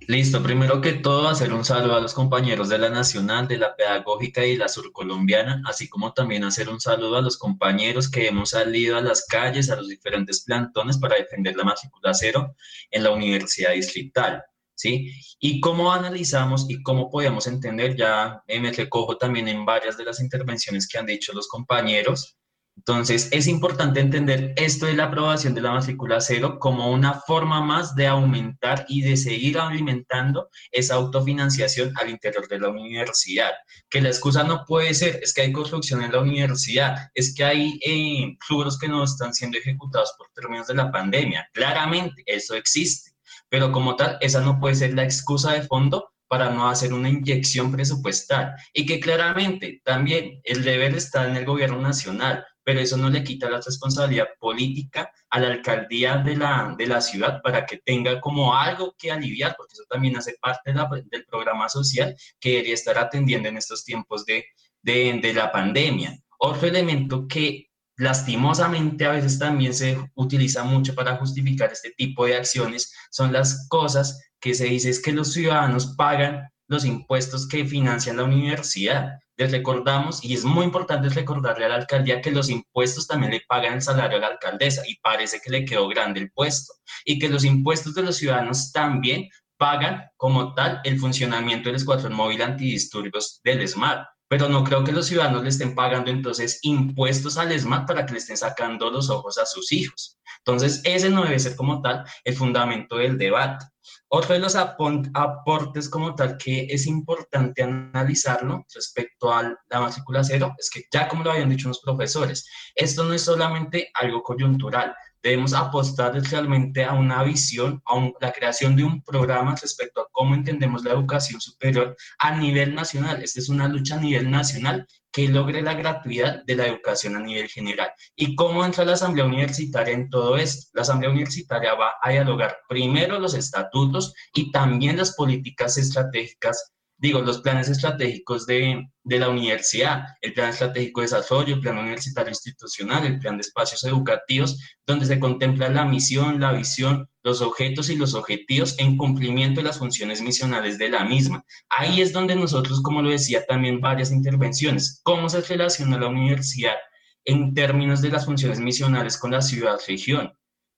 Listo, 0.08 0.44
primero 0.44 0.82
que 0.82 0.94
todo 0.94 1.30
hacer 1.30 1.54
un 1.54 1.64
saludo 1.64 1.96
a 1.96 2.02
los 2.02 2.14
compañeros 2.14 2.68
de 2.68 2.78
la 2.78 2.90
Nacional, 2.90 3.48
de 3.48 3.58
la 3.58 3.76
Pedagógica 3.76 4.46
y 4.46 4.58
la 4.58 4.68
Surcolombiana, 4.68 5.64
así 5.66 5.88
como 5.88 6.14
también 6.14 6.44
hacer 6.44 6.68
un 6.68 6.82
saludo 6.82 7.18
a 7.18 7.22
los 7.22 7.38
compañeros 7.38 8.12
que 8.12 8.28
hemos 8.28 8.50
salido 8.50 8.98
a 8.98 9.02
las 9.02 9.26
calles, 9.26 9.70
a 9.70 9.78
los 9.78 9.88
diferentes 9.88 10.44
plantones 10.44 10.98
para 10.98 11.16
defender 11.16 11.56
la 11.56 11.64
matrícula 11.64 12.14
cero 12.14 12.56
en 12.92 13.04
la 13.04 13.12
Universidad 13.12 13.72
Distrital. 13.72 14.44
¿Sí? 14.76 15.14
Y 15.40 15.60
cómo 15.62 15.92
analizamos 15.92 16.66
y 16.70 16.82
cómo 16.82 17.10
podemos 17.10 17.48
entender, 17.48 17.96
ya 17.96 18.42
me 18.48 18.72
recojo 18.72 19.18
también 19.18 19.48
en 19.48 19.66
varias 19.66 19.98
de 19.98 20.06
las 20.06 20.20
intervenciones 20.20 20.88
que 20.88 20.98
han 20.98 21.06
dicho 21.06 21.32
los 21.34 21.48
compañeros, 21.48 22.38
entonces, 22.76 23.30
es 23.32 23.48
importante 23.48 24.00
entender 24.00 24.54
esto 24.58 24.88
de 24.88 24.96
la 24.96 25.06
aprobación 25.06 25.54
de 25.54 25.62
la 25.62 25.72
matrícula 25.72 26.20
cero 26.20 26.58
como 26.60 26.92
una 26.92 27.14
forma 27.14 27.62
más 27.62 27.96
de 27.96 28.08
aumentar 28.08 28.86
y 28.90 29.02
de 29.02 29.16
seguir 29.16 29.60
alimentando 29.60 30.50
esa 30.72 30.96
autofinanciación 30.96 31.94
al 31.98 32.10
interior 32.10 32.48
de 32.48 32.60
la 32.60 32.70
universidad. 32.70 33.52
Que 33.90 34.02
la 34.02 34.10
excusa 34.10 34.44
no 34.44 34.66
puede 34.66 34.94
ser, 34.96 35.20
es 35.22 35.34
que 35.34 35.42
hay 35.42 35.54
construcción 35.54 36.02
en 36.04 36.12
la 36.12 36.20
universidad, 36.20 37.10
es 37.14 37.34
que 37.36 37.44
hay 37.44 37.80
eh, 37.86 38.38
que 38.82 38.88
no 38.88 39.04
están 39.04 39.34
siendo 39.34 39.60
ejecutados 39.60 40.14
por 40.18 40.30
términos 40.34 40.68
de 40.68 40.76
la 40.76 40.92
pandemia. 40.92 41.48
Claramente, 41.54 42.24
eso 42.26 42.56
existe, 42.56 43.12
pero 43.54 43.72
como 43.72 43.96
tal, 43.96 44.18
esa 44.20 44.42
no 44.42 44.60
puede 44.60 44.74
ser 44.74 44.96
la 44.96 45.04
excusa 45.04 45.54
de 45.54 45.62
fondo 45.62 46.10
para 46.28 46.50
no 46.50 46.68
hacer 46.68 46.92
una 46.92 47.08
inyección 47.08 47.72
presupuestal 47.72 48.56
y 48.74 48.84
que 48.88 49.00
claramente 49.00 49.80
también 49.84 50.42
el 50.44 50.64
deber 50.64 50.96
está 50.96 51.30
en 51.30 51.36
el 51.36 51.46
gobierno 51.46 51.80
nacional 51.80 52.44
pero 52.64 52.80
eso 52.80 52.98
no 52.98 53.12
le 53.12 53.24
quita 53.24 53.52
la 53.52 53.62
responsabilidad 53.62 54.30
política 54.40 55.12
a 55.30 55.40
la 55.40 55.50
alcaldía 55.50 56.18
de 56.18 56.36
la, 56.36 56.74
de 56.76 56.88
la 56.88 57.00
ciudad 57.00 57.44
para 57.44 57.64
que 57.64 57.78
tenga 57.78 58.20
como 58.20 58.56
algo 58.56 58.96
que 58.98 59.12
aliviar, 59.12 59.54
porque 59.56 59.74
eso 59.74 59.84
también 59.88 60.18
hace 60.18 60.36
parte 60.42 60.74
del 61.12 61.26
programa 61.26 61.70
social 61.70 62.16
que 62.40 62.52
debería 62.52 62.74
estar 62.74 62.98
atendiendo 62.98 63.50
en 63.50 63.58
estos 63.58 63.84
tiempos 63.84 64.26
de, 64.26 64.46
de, 64.82 65.20
de 65.22 65.34
la 65.34 65.52
pandemia. 65.52 66.18
Otro 66.40 66.68
elemento 66.68 67.28
que 67.28 67.68
lastimosamente 67.98 69.06
a 69.06 69.12
veces 69.12 69.40
también 69.40 69.74
se 69.74 69.98
utiliza 70.16 70.64
mucho 70.64 70.96
para 70.96 71.18
justificar 71.18 71.72
este 71.72 71.92
tipo 71.92 72.26
de 72.26 72.36
acciones, 72.36 72.94
son 73.12 73.32
las 73.32 73.68
cosas 73.70 74.20
que 74.40 74.54
se 74.54 74.66
dice 74.66 74.90
es 74.90 75.02
que 75.02 75.14
los 75.14 75.34
ciudadanos 75.34 75.96
pagan 75.98 76.50
los 76.68 76.86
impuestos 76.86 77.48
que 77.48 77.66
financian 77.66 78.18
la 78.18 78.24
universidad. 78.24 79.20
Les 79.38 79.52
recordamos, 79.52 80.24
y 80.24 80.34
es 80.34 80.44
muy 80.44 80.66
importante 80.66 81.10
recordarle 81.10 81.66
a 81.66 81.70
la 81.70 81.76
alcaldía 81.76 82.22
que 82.22 82.32
los 82.32 82.50
impuestos 82.50 83.08
también 83.08 83.32
le 83.32 83.42
pagan 83.48 83.74
el 83.74 83.82
salario 83.82 84.18
a 84.18 84.22
la 84.22 84.28
alcaldesa 84.28 84.84
y 84.88 84.98
parece 84.98 85.40
que 85.40 85.50
le 85.50 85.66
quedó 85.66 85.88
grande 85.88 86.20
el 86.20 86.32
puesto. 86.32 86.74
Y 87.06 87.20
que 87.20 87.30
los 87.30 87.44
impuestos 87.44 87.96
de 87.96 88.04
los 88.04 88.18
ciudadanos 88.18 88.72
también 88.72 89.30
pagan 89.58 90.04
como 90.18 90.54
tal 90.54 90.82
el 90.84 91.00
funcionamiento 91.00 91.70
del 91.70 91.78
escuadrón 91.78 92.14
móvil 92.14 92.42
antidisturbios 92.42 93.40
del 93.44 93.68
SMART 93.68 94.06
pero 94.34 94.50
no 94.50 94.64
creo 94.64 94.84
que 94.84 94.92
los 94.92 95.06
ciudadanos 95.06 95.44
le 95.44 95.50
estén 95.50 95.76
pagando 95.76 96.10
entonces 96.10 96.58
impuestos 96.64 97.38
al 97.38 97.52
ESMAD 97.52 97.86
para 97.86 98.04
que 98.04 98.14
le 98.14 98.18
estén 98.18 98.36
sacando 98.36 98.90
los 98.90 99.12
ojos 99.12 99.38
a 99.38 99.46
sus 99.46 99.72
hijos. 99.72 100.18
Entonces, 100.40 100.82
ese 100.86 101.12
no 101.12 101.22
debe 101.24 101.38
ser 101.38 101.56
como 101.56 101.84
tal 101.84 102.04
el 102.24 102.36
fundamento 102.36 102.98
del 102.98 103.20
debate. 103.20 103.64
Otro 104.08 104.34
de 104.34 104.40
los 104.40 104.56
aportes 104.56 105.88
como 105.88 106.16
tal 106.16 106.36
que 106.38 106.66
es 106.68 106.88
importante 106.88 107.62
analizarlo 107.62 108.66
respecto 108.74 109.32
a 109.32 109.56
la 109.70 109.80
matrícula 109.80 110.24
cero 110.24 110.56
es 110.58 110.72
que 110.72 110.82
ya 110.92 111.08
como 111.08 111.24
lo 111.24 111.32
habían 111.32 111.50
dicho 111.50 111.68
los 111.68 111.82
profesores, 111.82 112.44
esto 112.74 113.04
no 113.04 113.14
es 113.14 113.22
solamente 113.22 113.92
algo 113.94 114.24
coyuntural, 114.24 114.96
debemos 115.24 115.54
apostar 115.54 116.14
realmente 116.14 116.84
a 116.84 116.94
una 116.94 117.24
visión, 117.24 117.82
a 117.86 118.12
la 118.20 118.32
creación 118.34 118.76
de 118.76 118.84
un 118.84 119.02
programa 119.02 119.56
respecto 119.56 120.02
a 120.02 120.08
cómo 120.12 120.36
entendemos 120.36 120.84
la 120.84 120.92
educación 120.92 121.40
superior 121.40 121.96
a 122.20 122.38
nivel 122.38 122.76
nacional. 122.76 123.24
Esta 123.24 123.40
es 123.40 123.50
una 123.50 123.70
lucha 123.70 123.96
a 123.96 124.02
nivel 124.02 124.30
nacional 124.30 124.86
que 125.14 125.30
logre 125.30 125.62
la 125.62 125.76
gratuidad 125.76 126.44
de 126.44 126.56
la 126.56 126.68
educación 126.68 127.16
a 127.16 127.20
nivel 127.20 127.48
general. 127.48 127.92
¿Y 128.16 128.36
cómo 128.36 128.66
entra 128.66 128.84
la 128.84 128.94
Asamblea 128.94 129.26
Universitaria 129.26 129.94
en 129.94 130.10
todo 130.10 130.36
esto? 130.36 130.72
La 130.74 130.82
Asamblea 130.82 131.12
Universitaria 131.12 131.76
va 131.76 131.94
a 132.02 132.10
dialogar 132.10 132.58
primero 132.68 133.20
los 133.20 133.36
estatutos 133.36 134.14
y 134.34 134.52
también 134.52 134.98
las 134.98 135.16
políticas 135.16 135.78
estratégicas 135.78 136.74
digo, 137.04 137.22
los 137.22 137.42
planes 137.42 137.68
estratégicos 137.68 138.46
de, 138.46 138.82
de, 139.04 139.20
la 139.20 139.28
universidad, 139.28 140.06
el 140.22 140.34
plan 140.34 140.52
estratégico 140.52 141.02
de 141.02 141.08
desarrollo, 141.08 141.56
el 141.56 141.60
plan 141.60 141.78
universitario 141.78 142.30
institucional, 142.30 143.06
el 143.06 143.20
plan 143.20 143.36
de 143.36 143.42
espacios 143.42 143.84
educativos, 143.84 144.58
donde 144.88 145.06
se 145.06 145.20
contempla 145.20 145.68
la 145.68 145.84
misión, 145.84 146.40
la 146.40 146.54
visión, 146.54 147.10
los 147.22 147.42
objetos 147.42 147.90
y 147.90 147.98
los 147.98 148.14
objetivos 148.14 148.80
en 148.80 148.96
cumplimiento 148.96 149.60
de 149.60 149.68
las 149.68 149.80
funciones 149.80 150.22
misionales 150.22 150.78
de 150.78 150.88
la 150.88 151.04
misma. 151.04 151.44
Ahí 151.68 152.02
es 152.02 152.14
donde 152.14 152.38
nosotros, 152.38 152.82
como 152.82 153.02
lo 153.02 153.10
decía 153.10 153.46
también 153.46 153.82
varias 153.82 154.10
intervenciones, 154.10 155.02
cómo 155.04 155.28
se 155.28 155.42
relaciona 155.42 156.00
la 156.00 156.08
universidad 156.08 156.78
en 157.26 157.54
términos 157.54 158.02
de 158.02 158.12
las 158.12 158.24
funciones 158.24 158.62
misionales 158.62 159.18
con 159.18 159.32
la 159.32 159.42
ciudad-región. 159.42 160.32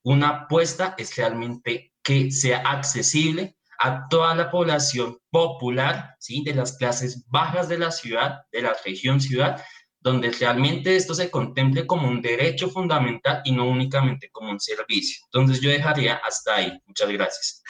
Una 0.03 0.29
apuesta 0.29 0.95
es 0.97 1.15
realmente 1.15 1.93
que 2.01 2.31
sea 2.31 2.61
accesible 2.61 3.54
a 3.79 4.07
toda 4.09 4.35
la 4.35 4.49
población 4.49 5.17
popular, 5.29 6.15
¿sí? 6.19 6.43
de 6.43 6.53
las 6.53 6.77
clases 6.77 7.25
bajas 7.29 7.69
de 7.69 7.77
la 7.77 7.91
ciudad, 7.91 8.41
de 8.51 8.61
la 8.61 8.75
región 8.85 9.19
ciudad, 9.19 9.61
donde 9.99 10.31
realmente 10.31 10.95
esto 10.95 11.15
se 11.15 11.31
contemple 11.31 11.87
como 11.87 12.07
un 12.07 12.21
derecho 12.21 12.69
fundamental 12.69 13.41
y 13.43 13.51
no 13.51 13.67
únicamente 13.67 14.29
como 14.31 14.51
un 14.51 14.59
servicio. 14.59 15.25
Entonces 15.25 15.61
yo 15.61 15.69
dejaría 15.69 16.15
hasta 16.17 16.55
ahí. 16.55 16.79
Muchas 16.85 17.09
gracias. 17.09 17.63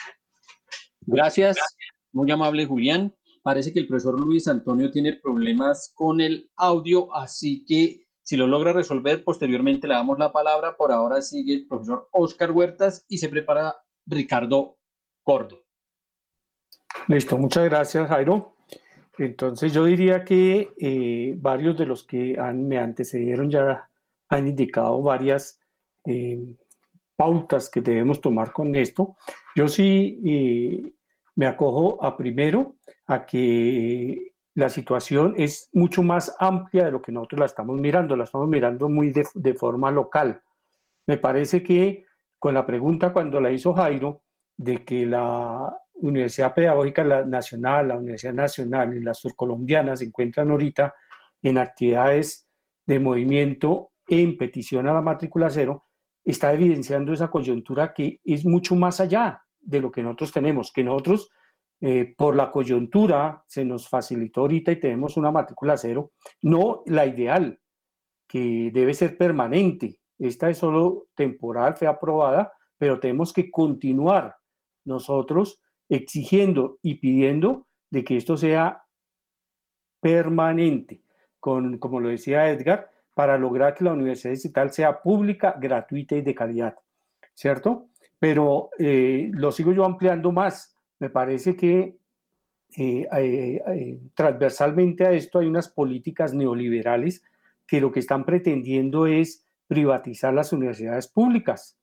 Gracias. 1.00 1.56
Muy 2.12 2.30
amable 2.30 2.66
Julián. 2.66 3.14
Parece 3.42 3.72
que 3.72 3.78
el 3.78 3.86
profesor 3.86 4.20
Luis 4.20 4.48
Antonio 4.48 4.90
tiene 4.90 5.14
problemas 5.14 5.92
con 5.94 6.20
el 6.20 6.50
audio, 6.56 7.14
así 7.14 7.64
que 7.64 8.06
si 8.22 8.36
lo 8.36 8.48
logra 8.48 8.72
resolver, 8.72 9.22
posteriormente 9.22 9.86
le 9.86 9.94
damos 9.94 10.18
la 10.18 10.32
palabra. 10.32 10.76
Por 10.76 10.90
ahora 10.90 11.22
sigue 11.22 11.54
el 11.54 11.68
profesor 11.68 12.08
Oscar 12.10 12.50
Huertas 12.50 13.04
y 13.08 13.18
se 13.18 13.28
prepara 13.28 13.76
Ricardo 14.04 14.78
Cordo. 15.22 15.65
Listo, 17.08 17.38
muchas 17.38 17.64
gracias, 17.64 18.08
Jairo. 18.08 18.56
Entonces 19.18 19.72
yo 19.72 19.84
diría 19.84 20.24
que 20.24 20.72
eh, 20.78 21.34
varios 21.38 21.78
de 21.78 21.86
los 21.86 22.04
que 22.04 22.38
han, 22.38 22.68
me 22.68 22.78
antecedieron 22.78 23.50
ya 23.50 23.88
han 24.28 24.46
indicado 24.48 25.00
varias 25.02 25.60
eh, 26.04 26.56
pautas 27.16 27.70
que 27.70 27.80
debemos 27.80 28.20
tomar 28.20 28.52
con 28.52 28.74
esto. 28.74 29.16
Yo 29.54 29.68
sí 29.68 30.20
eh, 30.24 30.92
me 31.34 31.46
acojo 31.46 32.04
a 32.04 32.16
primero 32.16 32.76
a 33.06 33.24
que 33.24 34.32
la 34.54 34.68
situación 34.68 35.34
es 35.36 35.70
mucho 35.72 36.02
más 36.02 36.34
amplia 36.38 36.86
de 36.86 36.90
lo 36.90 37.02
que 37.02 37.12
nosotros 37.12 37.40
la 37.40 37.46
estamos 37.46 37.78
mirando, 37.78 38.16
la 38.16 38.24
estamos 38.24 38.48
mirando 38.48 38.88
muy 38.88 39.10
de, 39.10 39.26
de 39.34 39.54
forma 39.54 39.90
local. 39.90 40.42
Me 41.06 41.16
parece 41.18 41.62
que 41.62 42.04
con 42.38 42.54
la 42.54 42.66
pregunta 42.66 43.12
cuando 43.12 43.40
la 43.40 43.50
hizo 43.50 43.72
Jairo 43.74 44.22
de 44.56 44.84
que 44.84 45.06
la 45.06 45.78
Universidad 45.96 46.54
Pedagógica 46.54 47.04
Nacional, 47.24 47.88
la 47.88 47.96
Universidad 47.96 48.34
Nacional 48.34 48.96
y 48.96 49.00
las 49.00 49.18
surcolombianas 49.18 50.00
se 50.00 50.06
encuentran 50.06 50.50
ahorita 50.50 50.94
en 51.42 51.58
actividades 51.58 52.46
de 52.86 53.00
movimiento 53.00 53.90
en 54.08 54.36
petición 54.36 54.86
a 54.88 54.94
la 54.94 55.00
matrícula 55.00 55.50
cero, 55.50 55.84
está 56.24 56.52
evidenciando 56.52 57.12
esa 57.12 57.28
coyuntura 57.28 57.92
que 57.92 58.20
es 58.24 58.44
mucho 58.44 58.74
más 58.74 59.00
allá 59.00 59.42
de 59.60 59.80
lo 59.80 59.90
que 59.90 60.02
nosotros 60.02 60.32
tenemos, 60.32 60.72
que 60.72 60.84
nosotros 60.84 61.30
eh, 61.80 62.14
por 62.16 62.34
la 62.34 62.50
coyuntura 62.50 63.44
se 63.46 63.64
nos 63.64 63.88
facilitó 63.88 64.42
ahorita 64.42 64.72
y 64.72 64.80
tenemos 64.80 65.16
una 65.16 65.30
matrícula 65.30 65.76
cero, 65.76 66.12
no 66.42 66.82
la 66.86 67.06
ideal, 67.06 67.60
que 68.26 68.70
debe 68.72 68.94
ser 68.94 69.16
permanente. 69.18 69.98
Esta 70.18 70.48
es 70.48 70.58
solo 70.58 71.08
temporal, 71.14 71.76
fue 71.76 71.86
aprobada, 71.86 72.52
pero 72.78 72.98
tenemos 72.98 73.32
que 73.32 73.50
continuar 73.50 74.36
nosotros 74.84 75.60
exigiendo 75.88 76.78
y 76.82 76.96
pidiendo 76.96 77.66
de 77.90 78.04
que 78.04 78.16
esto 78.16 78.36
sea 78.36 78.84
permanente, 80.00 81.02
con, 81.40 81.78
como 81.78 82.00
lo 82.00 82.08
decía 82.08 82.50
Edgar, 82.50 82.90
para 83.14 83.38
lograr 83.38 83.74
que 83.74 83.84
la 83.84 83.92
universidad 83.92 84.34
digital 84.34 84.72
sea 84.72 85.00
pública, 85.00 85.56
gratuita 85.58 86.16
y 86.16 86.22
de 86.22 86.34
calidad, 86.34 86.76
¿cierto? 87.34 87.88
Pero 88.18 88.70
eh, 88.78 89.30
lo 89.32 89.52
sigo 89.52 89.72
yo 89.72 89.84
ampliando 89.84 90.32
más. 90.32 90.76
Me 90.98 91.10
parece 91.10 91.56
que 91.56 91.96
eh, 92.76 93.08
eh, 93.16 94.00
transversalmente 94.14 95.06
a 95.06 95.12
esto 95.12 95.38
hay 95.38 95.46
unas 95.46 95.68
políticas 95.68 96.34
neoliberales 96.34 97.22
que 97.66 97.80
lo 97.80 97.90
que 97.90 98.00
están 98.00 98.24
pretendiendo 98.24 99.06
es 99.06 99.44
privatizar 99.66 100.34
las 100.34 100.52
universidades 100.52 101.08
públicas. 101.08 101.78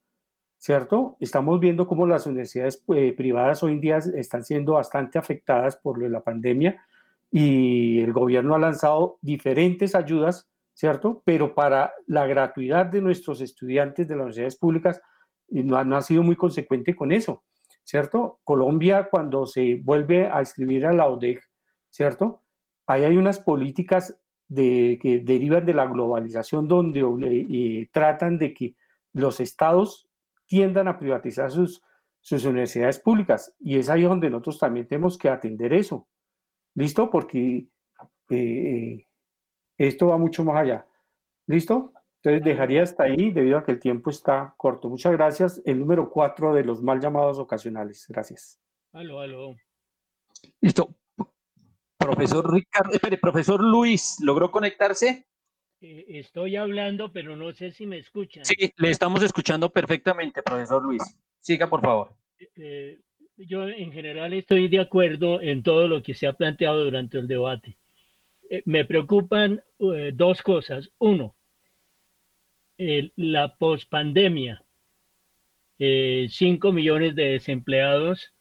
¿Cierto? 0.64 1.18
Estamos 1.20 1.60
viendo 1.60 1.86
cómo 1.86 2.08
las 2.08 2.26
universidades 2.26 2.82
eh, 2.96 3.12
privadas 3.12 3.62
hoy 3.64 3.74
en 3.74 3.82
día 3.82 3.98
están 3.98 4.46
siendo 4.46 4.76
bastante 4.76 5.20
afectadas 5.20 5.76
por 5.76 6.02
la 6.02 6.22
pandemia 6.22 6.82
y 7.30 8.00
el 8.00 8.14
gobierno 8.14 8.56
ha 8.56 8.60
lanzado 8.60 9.18
diferentes 9.22 9.94
ayudas, 9.94 10.48
¿cierto? 10.74 11.22
Pero 11.26 11.54
para 11.54 11.92
la 12.08 12.26
gratuidad 12.28 12.86
de 12.86 13.02
nuestros 13.02 13.42
estudiantes 13.42 14.08
de 14.08 14.16
las 14.16 14.22
universidades 14.22 14.56
públicas 14.56 15.02
no 15.50 15.76
ha, 15.76 15.84
no 15.84 15.98
ha 15.98 16.02
sido 16.02 16.24
muy 16.24 16.38
consecuente 16.38 16.96
con 16.96 17.12
eso, 17.12 17.44
¿cierto? 17.84 18.40
Colombia 18.46 19.10
cuando 19.12 19.46
se 19.46 19.82
vuelve 19.84 20.28
a 20.28 20.40
escribir 20.40 20.86
a 20.86 20.94
la 20.94 21.08
ODEC, 21.08 21.44
¿cierto? 21.90 22.42
Ahí 22.88 23.04
hay 23.04 23.18
unas 23.18 23.38
políticas 23.38 24.18
de, 24.48 24.98
que 25.02 25.20
derivan 25.20 25.66
de 25.66 25.74
la 25.74 25.88
globalización 25.88 26.70
donde 26.70 27.02
eh, 27.52 27.90
tratan 27.92 28.38
de 28.38 28.54
que 28.54 28.76
los 29.12 29.42
estados 29.42 30.08
tiendan 30.46 30.88
a 30.88 30.98
privatizar 30.98 31.52
sus, 31.52 31.82
sus 32.20 32.46
universidades 32.46 33.00
públicas. 33.00 33.54
Y 33.60 33.78
es 33.78 33.90
ahí 33.90 34.04
donde 34.04 34.30
nosotros 34.30 34.60
también 34.60 34.88
tenemos 34.88 35.18
que 35.18 35.30
atender 35.30 35.74
eso. 35.74 36.08
¿Listo? 36.76 37.10
Porque 37.10 37.68
eh, 38.30 39.08
esto 39.78 40.08
va 40.08 40.18
mucho 40.18 40.44
más 40.44 40.58
allá. 40.58 40.88
¿Listo? 41.48 41.94
Entonces 42.22 42.44
dejaría 42.44 42.84
hasta 42.84 43.04
ahí 43.04 43.32
debido 43.32 43.58
a 43.58 43.66
que 43.66 43.74
el 43.74 43.80
tiempo 43.80 44.10
está 44.10 44.54
corto. 44.58 44.90
Muchas 44.90 45.12
gracias. 45.12 45.62
El 45.66 45.80
número 45.80 46.10
cuatro 46.10 46.54
de 46.54 46.64
los 46.64 46.82
mal 46.82 47.02
llamados 47.02 47.38
ocasionales. 47.38 48.06
Gracias. 48.08 48.60
Aló, 48.94 49.20
aló. 49.20 49.56
Listo. 50.62 50.96
Profesor 51.98 52.52
Ricardo, 52.52 52.92
espere, 52.94 53.18
profesor 53.18 53.62
Luis, 53.62 54.18
¿logró 54.22 54.52
conectarse? 54.52 55.28
Eh, 55.86 56.06
estoy 56.20 56.56
hablando, 56.56 57.12
pero 57.12 57.36
no 57.36 57.52
sé 57.52 57.72
si 57.72 57.86
me 57.86 57.98
escuchan. 57.98 58.46
Sí, 58.46 58.56
le 58.78 58.90
estamos 58.90 59.22
escuchando 59.22 59.70
perfectamente, 59.70 60.42
profesor 60.42 60.82
Luis. 60.82 61.04
Siga, 61.42 61.70
por 61.70 61.82
favor. 61.82 62.16
Eh, 62.56 63.02
yo 63.36 63.68
en 63.68 63.92
general 63.92 64.32
estoy 64.32 64.70
de 64.70 64.80
acuerdo 64.80 65.42
en 65.42 65.62
todo 65.62 65.90
lo 65.90 66.02
que 66.02 66.14
se 66.14 66.26
ha 66.26 66.32
planteado 66.34 66.86
durante 66.86 67.18
el 67.18 67.28
debate. 67.28 67.78
Eh, 68.50 68.62
me 68.66 68.86
preocupan 68.86 69.62
dos 70.14 70.42
cosas. 70.42 70.90
Uno, 71.00 71.36
la 72.78 73.54
pospandemia. 73.58 74.64
Cinco 76.30 76.72
millones 76.72 77.14
de 77.16 77.24
desempleados. 77.32 78.34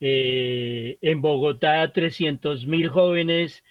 en 0.00 1.20
Bogotá, 1.20 1.92
300 1.92 2.66
mil 2.66 2.88
jóvenes 2.88 3.62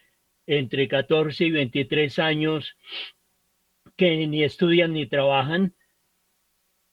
entre 0.47 0.87
14 0.87 1.45
y 1.45 1.51
23 1.51 2.19
años 2.19 2.75
que 3.95 4.25
ni 4.27 4.43
estudian 4.43 4.93
ni 4.93 5.05
trabajan. 5.05 5.75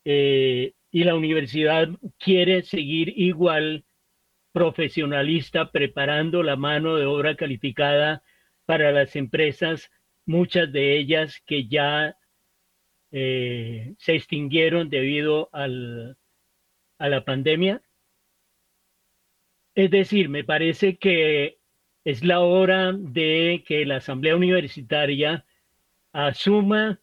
Eh, 0.05 0.75
y 0.91 1.05
la 1.05 1.15
universidad 1.15 1.89
quiere 2.19 2.63
seguir 2.63 3.13
igual 3.17 3.85
profesionalista, 4.53 5.73
preparando 5.73 6.43
la 6.43 6.57
mano 6.57 6.97
de 6.97 7.07
obra 7.07 7.37
calificada 7.37 8.23
para 8.67 8.93
las 8.93 9.17
empresas, 9.17 9.91
muchas 10.27 10.71
de 10.73 10.97
ellas 10.97 11.43
que 11.47 11.67
ya 11.67 12.17
eh, 13.11 13.95
se 13.99 14.15
extinguieron 14.15 14.91
debido 14.91 15.49
al, 15.53 16.17
a 16.99 17.09
la 17.09 17.25
pandemia. 17.25 17.83
Es 19.75 19.91
decir, 19.91 20.29
me 20.29 20.45
parece 20.45 20.97
que 20.99 21.59
es 22.05 22.23
la 22.23 22.41
hora 22.41 22.93
de 22.93 23.65
que 23.67 23.87
la 23.87 23.97
Asamblea 23.97 24.37
Universitaria 24.37 25.45
asuma 26.13 27.01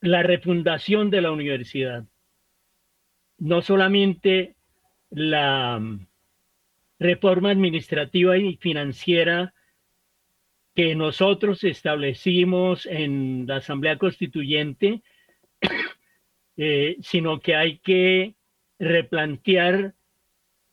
la 0.00 0.22
refundación 0.22 1.10
de 1.10 1.20
la 1.20 1.30
universidad. 1.30 2.04
No 3.38 3.62
solamente 3.62 4.56
la 5.10 5.78
mm, 5.78 6.06
reforma 6.98 7.50
administrativa 7.50 8.36
y 8.36 8.56
financiera 8.56 9.54
que 10.74 10.94
nosotros 10.94 11.64
establecimos 11.64 12.84
en 12.86 13.46
la 13.46 13.56
Asamblea 13.56 13.96
Constituyente, 13.96 15.02
eh, 16.56 16.96
sino 17.00 17.40
que 17.40 17.56
hay 17.56 17.78
que 17.78 18.34
replantear 18.78 19.94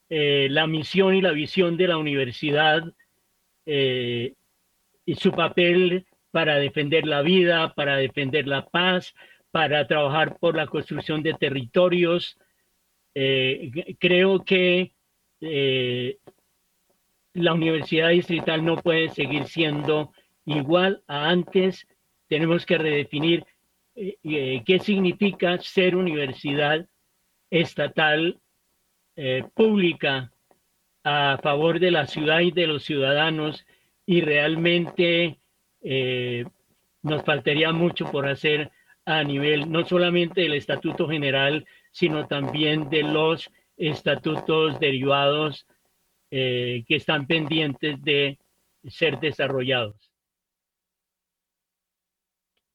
eh, 0.10 0.48
la 0.50 0.68
misión 0.68 1.16
y 1.16 1.22
la 1.22 1.32
visión 1.32 1.78
de 1.78 1.88
la 1.88 1.98
universidad 1.98 2.84
eh, 3.66 4.34
y 5.06 5.16
su 5.16 5.32
papel 5.32 6.06
para 6.32 6.58
defender 6.58 7.08
la 7.08 7.22
vida, 7.22 7.74
para 7.74 7.98
defender 7.98 8.48
la 8.48 8.66
paz, 8.66 9.14
para 9.52 9.88
trabajar 9.88 10.38
por 10.40 10.56
la 10.56 10.68
construcción 10.68 11.24
de 11.24 11.34
territorios. 11.34 12.38
Eh, 13.16 13.96
creo 14.00 14.44
que 14.44 14.94
la 17.34 17.54
universidad 17.54 18.10
distrital 18.10 18.64
no 18.64 18.78
puede 18.78 19.10
seguir 19.10 19.46
siendo 19.46 20.12
igual 20.46 21.04
a 21.08 21.30
antes. 21.30 21.88
Tenemos 22.28 22.66
que 22.66 22.78
redefinir 22.78 23.46
qué 23.96 24.80
significa 24.82 25.58
ser 25.60 25.96
universidad 25.96 26.88
estatal 27.50 28.40
eh, 29.16 29.44
pública 29.54 30.32
a 31.04 31.38
favor 31.42 31.80
de 31.80 31.92
la 31.92 32.08
ciudad 32.08 32.40
y 32.40 32.52
de 32.52 32.68
los 32.68 32.84
ciudadanos 32.84 33.66
y 34.06 34.22
realmente 34.22 35.40
eh, 35.82 36.46
nos 37.02 37.24
faltaría 37.24 37.72
mucho 37.72 38.10
por 38.10 38.28
hacer 38.28 38.72
a 39.06 39.24
nivel 39.24 39.72
no 39.72 39.86
solamente 39.86 40.42
del 40.42 40.54
Estatuto 40.54 41.08
General, 41.08 41.66
sino 41.92 42.28
también 42.28 42.90
de 42.90 43.04
los 43.04 43.52
estatutos 43.78 44.80
derivados 44.80 45.68
eh, 46.32 46.84
que 46.88 46.96
están 46.96 47.28
pendientes 47.28 48.02
de 48.02 48.40
ser 48.88 49.20
desarrollados. 49.20 50.12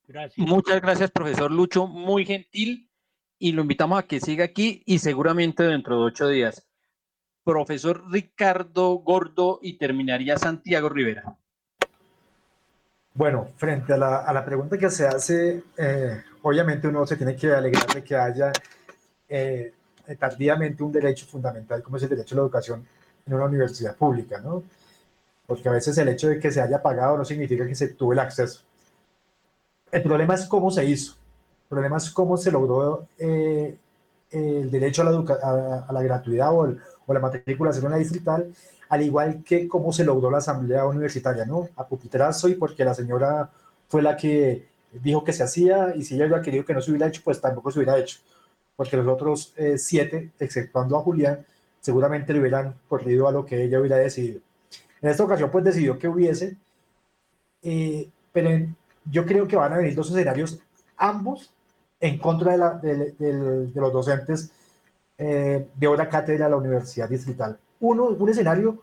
Gracias. 0.06 0.46
Muchas 0.46 0.80
gracias, 0.80 1.10
profesor 1.10 1.50
Lucho. 1.50 1.86
Muy 1.86 2.24
gentil 2.24 2.87
y 3.38 3.52
lo 3.52 3.62
invitamos 3.62 3.98
a 3.98 4.02
que 4.02 4.20
siga 4.20 4.44
aquí 4.44 4.82
y 4.86 4.98
seguramente 4.98 5.62
dentro 5.62 5.98
de 5.98 6.04
ocho 6.04 6.28
días. 6.28 6.66
Profesor 7.44 8.04
Ricardo 8.10 8.94
Gordo 8.96 9.58
y 9.62 9.78
terminaría 9.78 10.36
Santiago 10.36 10.88
Rivera. 10.88 11.36
Bueno, 13.14 13.48
frente 13.56 13.94
a 13.94 13.96
la, 13.96 14.18
a 14.18 14.32
la 14.32 14.44
pregunta 14.44 14.78
que 14.78 14.90
se 14.90 15.06
hace, 15.06 15.64
eh, 15.76 16.22
obviamente 16.42 16.86
uno 16.86 17.06
se 17.06 17.16
tiene 17.16 17.34
que 17.34 17.52
alegrar 17.52 17.86
de 17.86 18.04
que 18.04 18.14
haya 18.14 18.52
eh, 19.28 19.72
tardíamente 20.18 20.82
un 20.82 20.92
derecho 20.92 21.26
fundamental 21.26 21.82
como 21.82 21.96
es 21.96 22.02
el 22.04 22.10
derecho 22.10 22.34
a 22.34 22.36
la 22.36 22.42
educación 22.42 22.86
en 23.26 23.34
una 23.34 23.44
universidad 23.44 23.96
pública, 23.96 24.40
¿no? 24.40 24.62
Porque 25.46 25.68
a 25.68 25.72
veces 25.72 25.96
el 25.98 26.08
hecho 26.08 26.28
de 26.28 26.38
que 26.38 26.50
se 26.50 26.60
haya 26.60 26.80
pagado 26.80 27.18
no 27.18 27.24
significa 27.24 27.66
que 27.66 27.74
se 27.74 27.88
tuvo 27.88 28.12
el 28.12 28.18
acceso. 28.18 28.62
El 29.90 30.02
problema 30.02 30.34
es 30.34 30.46
cómo 30.46 30.70
se 30.70 30.84
hizo. 30.84 31.17
El 31.68 31.74
problema 31.74 31.98
es 31.98 32.10
cómo 32.10 32.38
se 32.38 32.50
logró 32.50 33.08
eh, 33.18 33.76
el 34.30 34.70
derecho 34.70 35.02
a 35.02 35.04
la, 35.04 35.84
a, 35.86 35.92
la 35.92 36.02
gratuidad 36.02 36.54
o, 36.54 36.74
o, 37.06 37.14
la 37.14 37.20
matriculación 37.20 37.84
en 37.86 37.90
la 37.90 37.98
distrital, 37.98 38.50
al 38.88 39.02
igual 39.02 39.42
que 39.44 39.68
cómo 39.68 39.92
se 39.92 40.02
logró 40.02 40.30
la 40.30 40.38
asamblea 40.38 40.86
universitaria, 40.86 41.44
¿no? 41.44 41.68
A 41.76 41.86
pupitrazo 41.86 42.48
y 42.48 42.54
porque 42.54 42.84
la 42.84 42.94
señora 42.94 43.50
fue 43.86 44.00
la 44.00 44.16
que 44.16 44.66
dijo 44.92 45.22
que 45.24 45.32
se 45.34 45.42
hacía 45.42 45.94
y 45.94 46.04
si 46.04 46.14
ella 46.14 46.24
hubiera 46.24 46.42
querido 46.42 46.64
que 46.64 46.72
no 46.72 46.80
se 46.80 46.90
hubiera 46.90 47.06
hecho, 47.06 47.20
pues 47.22 47.40
tampoco 47.40 47.70
se 47.70 47.80
hubiera 47.80 47.98
hecho, 47.98 48.18
porque 48.74 48.96
los 48.96 49.06
otros 49.06 49.52
eh, 49.56 49.76
siete, 49.76 50.30
exceptuando 50.38 50.96
a 50.96 51.02
Julián, 51.02 51.44
seguramente 51.80 52.32
le 52.32 52.40
hubieran 52.40 52.74
corrido 52.88 53.28
a 53.28 53.32
lo 53.32 53.44
que 53.44 53.64
ella 53.64 53.78
hubiera 53.78 53.96
decidido. 53.96 54.40
En 55.02 55.10
esta 55.10 55.22
ocasión, 55.22 55.50
pues 55.50 55.64
decidió 55.64 55.98
que 55.98 56.08
hubiese, 56.08 56.56
eh, 57.62 58.08
pero 58.32 58.50
yo 59.04 59.26
creo 59.26 59.46
que 59.46 59.56
van 59.56 59.72
a 59.72 59.76
venir 59.76 59.94
dos 59.94 60.10
escenarios, 60.10 60.58
ambos 60.96 61.52
en 62.00 62.18
contra 62.18 62.78
de, 62.78 63.72
los 63.74 63.92
docentes 63.92 64.50
eh, 65.16 65.66
de 65.74 65.86
hora 65.86 66.08
cátedra 66.08 66.44
de 66.44 66.50
la 66.50 66.56
Universidad 66.56 67.08
Distrital. 67.08 67.58
Uno, 67.80 68.04
un 68.04 68.28
escenario 68.28 68.82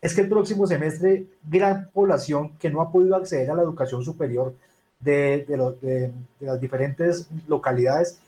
es 0.00 0.14
que 0.14 0.22
el 0.22 0.28
próximo 0.28 0.66
semestre 0.66 1.26
gran 1.42 1.90
población 1.92 2.56
que 2.58 2.70
no 2.70 2.80
ha 2.80 2.90
podido 2.90 3.16
acceder 3.16 3.50
a 3.50 3.54
la 3.54 3.62
educación 3.62 4.04
superior 4.04 4.54
de, 5.00 5.44
de 5.46 6.12
las 6.40 6.60
diferentes 6.60 7.28
localidades 7.46 8.18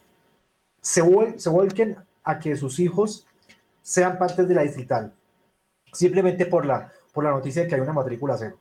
se, 0.81 1.03
se 1.37 1.51
vuelquen 1.51 1.97
a 2.25 2.39
que 2.39 2.57
sus 2.57 2.79
hijos 2.79 3.27
sean 3.83 4.19
parte 4.19 4.45
de 4.45 4.55
la 4.55 4.63
distrital, 4.63 5.13
simplemente 5.93 6.47
por 6.47 6.67
la, 6.67 6.93
por 7.13 7.25
la 7.25 7.31
noticia 7.31 7.63
de 7.63 7.69
que 7.69 7.75
hay 7.75 7.81
una 7.81 7.93
matrícula 7.93 8.37
cero. 8.37 8.59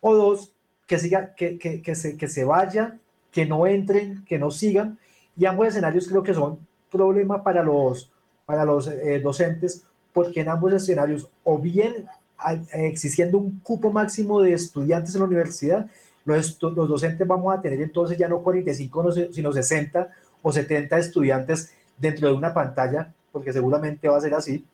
O 0.00 0.14
dos, 0.14 0.52
que, 0.86 0.98
siga, 0.98 1.34
que, 1.34 1.58
que 1.58 1.94
se, 1.94 2.16
que 2.16 2.28
se 2.28 2.44
vaya, 2.44 2.98
que 3.30 3.46
no 3.46 3.66
entren, 3.66 4.24
que 4.24 4.38
no 4.38 4.50
sigan, 4.50 4.98
y 5.38 5.46
ambos 5.46 5.68
escenarios 5.68 6.08
creo 6.08 6.22
que 6.22 6.34
son 6.34 6.58
problema 6.90 7.42
para 7.42 7.62
los, 7.62 8.10
para 8.44 8.64
los 8.64 8.88
eh, 8.88 9.20
docentes, 9.20 9.84
porque 10.12 10.40
en 10.40 10.48
ambos 10.48 10.72
escenarios, 10.72 11.28
o 11.44 11.58
bien 11.58 12.06
existiendo 12.72 13.36
un 13.38 13.58
cupo 13.60 13.90
máximo 13.90 14.40
de 14.40 14.52
estudiantes 14.52 15.14
en 15.14 15.20
la 15.20 15.26
universidad, 15.26 15.86
los, 16.24 16.60
los 16.62 16.88
docentes 16.88 17.26
vamos 17.26 17.56
a 17.56 17.60
tener 17.60 17.80
entonces 17.80 18.16
ya 18.16 18.28
no 18.28 18.42
45, 18.42 19.12
sino 19.32 19.52
60 19.52 20.08
o 20.42 20.52
70 20.52 20.98
estudiantes 20.98 21.72
dentro 21.96 22.28
de 22.28 22.34
una 22.34 22.54
pantalla, 22.54 23.12
porque 23.32 23.52
seguramente 23.52 24.08
va 24.08 24.18
a 24.18 24.20
ser 24.20 24.34
así, 24.34 24.64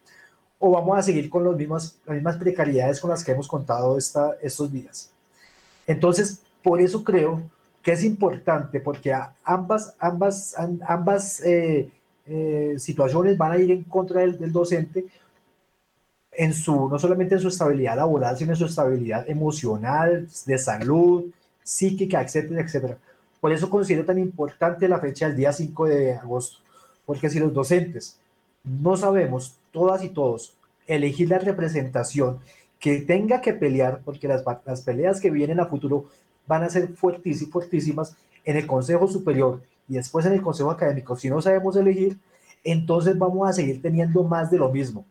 o 0.59 0.70
vamos 0.70 0.99
a 0.99 1.03
seguir 1.03 1.28
con 1.28 1.45
los 1.45 1.57
mismos, 1.57 1.99
las 2.07 2.15
mismas 2.15 2.36
precariedades 2.36 3.01
con 3.01 3.11
las 3.11 3.24
que 3.24 3.32
hemos 3.32 3.49
contado 3.49 3.99
esta, 3.99 4.36
estos 4.43 4.70
días. 4.73 5.11
Entonces, 5.86 6.41
por 6.62 6.81
eso 6.81 7.05
creo 7.05 7.43
que 7.85 7.93
es 7.93 8.02
importante 8.02 8.81
porque 8.81 9.15
ambas, 9.44 9.94
ambas, 9.98 10.56
ambas 10.89 11.40
eh, 11.40 11.90
eh, 12.27 12.77
situaciones 12.78 13.36
van 13.36 13.52
a 13.52 13.59
ir 13.59 13.70
en 13.70 13.85
contra 13.85 14.23
del, 14.23 14.51
docente 14.51 15.05
en 16.32 16.55
su, 16.55 16.89
no 16.89 16.98
solamente 16.98 17.35
en 17.35 17.43
su 17.43 17.48
estabilidad 17.48 17.97
laboral, 17.97 18.39
sino 18.39 18.52
en 18.52 18.56
su 18.56 18.65
estabilidad 18.65 19.28
emocional, 19.28 20.27
de 20.47 20.59
salud, 20.59 21.27
psíquica, 21.62 22.23
etcétera, 22.23 22.62
etcétera. 22.62 22.97
Por 23.39 23.52
eso 23.52 23.69
considero 23.69 24.06
tan 24.06 24.19
importante 24.19 24.89
la 24.89 24.98
fecha 24.98 25.28
del 25.28 25.36
día 25.36 25.52
5 25.52 25.85
de 25.85 26.15
agosto, 26.15 26.61
porque 27.05 27.28
si 27.28 27.39
los 27.39 27.52
docentes 27.52 28.19
no 28.65 28.97
sabemos, 28.97 29.59
todas 29.73 30.02
y 30.02 30.09
todos, 30.09 30.55
elegir 30.86 31.28
la 31.28 31.39
representación 31.39 32.39
que 32.81 33.02
tenga 33.02 33.43
que 33.43 33.52
pelear, 33.52 34.01
porque 34.06 34.27
las, 34.27 34.43
las 34.65 34.81
peleas 34.81 35.20
que 35.20 35.31
vienen 35.31 35.61
a 35.61 35.66
futuro 35.66 36.06
van 36.47 36.62
a 36.62 36.71
ser 36.71 36.89
fuertísimas 36.89 38.16
en 38.45 38.57
el 38.57 38.66
Consejo 38.66 39.09
Superior 39.09 39.62
y 39.89 39.95
después 39.95 40.27
en 40.27 40.33
el 40.33 40.43
Consejo 40.43 40.71
Académico. 40.71 41.16
Si 41.16 41.29
no 41.29 41.41
sabemos 41.41 41.77
elegir, 41.77 42.19
entonces 42.62 43.19
vamos 43.19 43.49
a 43.49 43.53
seguir 43.53 43.81
teniendo 43.83 44.23
más 44.25 44.51
de 44.51 44.59
lo 44.59 44.71
mismo. 44.71 45.05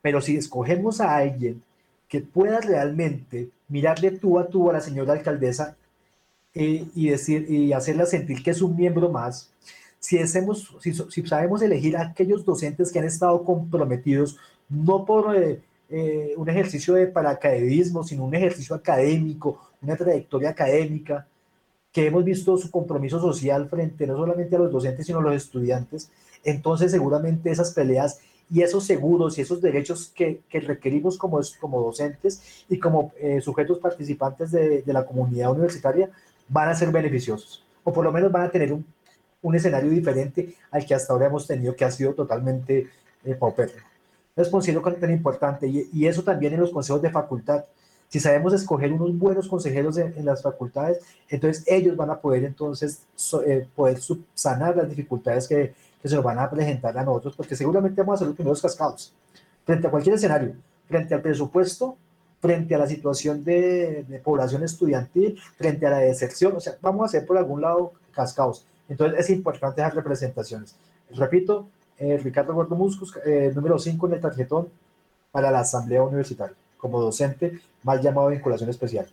Pero 0.00 0.20
si 0.20 0.36
escogemos 0.36 1.00
a 1.00 1.16
alguien 1.16 1.62
que 2.08 2.20
pueda 2.20 2.60
realmente 2.60 3.48
mirarle 3.68 4.10
tú 4.10 4.38
a 4.38 4.48
tú 4.48 4.68
a 4.68 4.74
la 4.74 4.80
señora 4.80 5.14
alcaldesa 5.14 5.76
eh, 6.54 6.84
y, 6.94 7.08
decir, 7.08 7.50
y 7.50 7.72
hacerla 7.72 8.04
sentir 8.04 8.42
que 8.42 8.50
es 8.50 8.60
un 8.60 8.76
miembro 8.76 9.08
más, 9.08 9.50
si, 9.98 10.18
hacemos, 10.18 10.76
si, 10.80 10.92
sabemos 11.26 11.62
elegir 11.62 11.96
a 11.96 12.08
aquellos 12.08 12.44
docentes 12.44 12.90
que 12.90 12.98
han 12.98 13.04
estado 13.04 13.44
comprometidos, 13.44 14.36
no 14.68 15.04
por 15.04 15.36
eh, 15.36 15.60
eh, 15.92 16.32
un 16.38 16.48
ejercicio 16.48 16.94
de 16.94 17.06
paracaidismo, 17.06 18.02
sino 18.02 18.24
un 18.24 18.34
ejercicio 18.34 18.74
académico, 18.74 19.60
una 19.82 19.94
trayectoria 19.94 20.50
académica, 20.50 21.26
que 21.92 22.06
hemos 22.06 22.24
visto 22.24 22.56
su 22.56 22.70
compromiso 22.70 23.20
social 23.20 23.68
frente 23.68 24.06
no 24.06 24.16
solamente 24.16 24.56
a 24.56 24.60
los 24.60 24.72
docentes, 24.72 25.04
sino 25.04 25.18
a 25.18 25.22
los 25.22 25.36
estudiantes, 25.36 26.10
entonces 26.42 26.90
seguramente 26.90 27.50
esas 27.50 27.72
peleas 27.72 28.20
y 28.50 28.62
esos 28.62 28.84
seguros 28.84 29.36
y 29.36 29.42
esos 29.42 29.60
derechos 29.60 30.10
que, 30.14 30.40
que 30.48 30.60
requerimos 30.60 31.18
como, 31.18 31.40
como 31.60 31.82
docentes 31.82 32.64
y 32.70 32.78
como 32.78 33.12
eh, 33.20 33.42
sujetos 33.42 33.78
participantes 33.78 34.50
de, 34.50 34.80
de, 34.80 34.92
la 34.94 35.04
comunidad 35.04 35.52
universitaria 35.52 36.08
van 36.48 36.70
a 36.70 36.74
ser 36.74 36.90
beneficiosos, 36.90 37.64
o 37.84 37.92
por 37.92 38.02
lo 38.02 38.12
menos 38.12 38.32
van 38.32 38.44
a 38.44 38.50
tener 38.50 38.72
un, 38.72 38.84
un 39.42 39.54
escenario 39.54 39.90
diferente 39.90 40.54
al 40.70 40.86
que 40.86 40.94
hasta 40.94 41.12
ahora 41.12 41.26
hemos 41.26 41.46
tenido, 41.46 41.76
que 41.76 41.84
ha 41.84 41.90
sido 41.90 42.14
totalmente 42.14 42.88
eh. 43.24 43.38
Es 44.34 44.48
considero 44.48 44.80
tan 44.80 45.10
importante, 45.10 45.66
y, 45.66 45.88
y, 45.92 46.06
eso 46.06 46.22
también 46.22 46.54
en 46.54 46.60
los 46.60 46.70
consejos 46.70 47.02
de 47.02 47.10
facultad. 47.10 47.64
Si 48.08 48.18
sabemos 48.18 48.54
escoger 48.54 48.92
unos 48.92 49.16
buenos 49.18 49.46
consejeros 49.46 49.98
en, 49.98 50.14
en 50.16 50.24
las 50.24 50.42
facultades, 50.42 51.00
entonces 51.28 51.64
ellos 51.66 51.96
van 51.96 52.10
a 52.10 52.18
poder 52.18 52.44
entonces 52.44 53.02
so, 53.14 53.42
eh, 53.42 53.68
poder 53.74 54.00
subsanar 54.00 54.76
las 54.76 54.88
dificultades 54.88 55.46
que, 55.46 55.74
que 56.00 56.08
se 56.08 56.14
nos 56.14 56.24
van 56.24 56.38
a 56.38 56.50
presentar 56.50 56.96
a 56.96 57.04
nosotros, 57.04 57.36
porque 57.36 57.56
seguramente 57.56 58.00
vamos 58.00 58.16
a 58.16 58.18
ser 58.18 58.28
los 58.28 58.36
primeros 58.36 58.60
cascados 58.60 59.12
frente 59.64 59.86
a 59.86 59.90
cualquier 59.90 60.16
escenario, 60.16 60.54
frente 60.88 61.14
al 61.14 61.22
presupuesto, 61.22 61.96
frente 62.40 62.74
a 62.74 62.78
la 62.78 62.86
situación 62.86 63.44
de, 63.44 64.04
de, 64.08 64.18
población 64.18 64.64
estudiantil, 64.64 65.38
frente 65.56 65.86
a 65.86 65.90
la 65.90 65.98
deserción, 65.98 66.56
o 66.56 66.60
sea, 66.60 66.74
vamos 66.80 67.04
a 67.04 67.08
ser 67.08 67.26
por 67.26 67.38
algún 67.38 67.60
lado 67.60 67.92
cascados. 68.12 68.66
Entonces 68.88 69.20
es 69.20 69.30
importante 69.30 69.80
esas 69.80 69.94
representaciones. 69.94 70.74
Repito, 71.10 71.68
eh, 72.02 72.18
Ricardo 72.18 72.52
Gordo 72.52 72.74
Muscos, 72.74 73.16
eh, 73.24 73.52
número 73.54 73.78
5 73.78 74.08
en 74.08 74.14
el 74.14 74.20
tarjetón 74.20 74.68
para 75.30 75.52
la 75.52 75.60
Asamblea 75.60 76.02
Universitaria, 76.02 76.56
como 76.76 77.00
docente, 77.00 77.60
mal 77.84 78.00
llamado 78.00 78.28
vinculación 78.28 78.68
especial. 78.68 79.06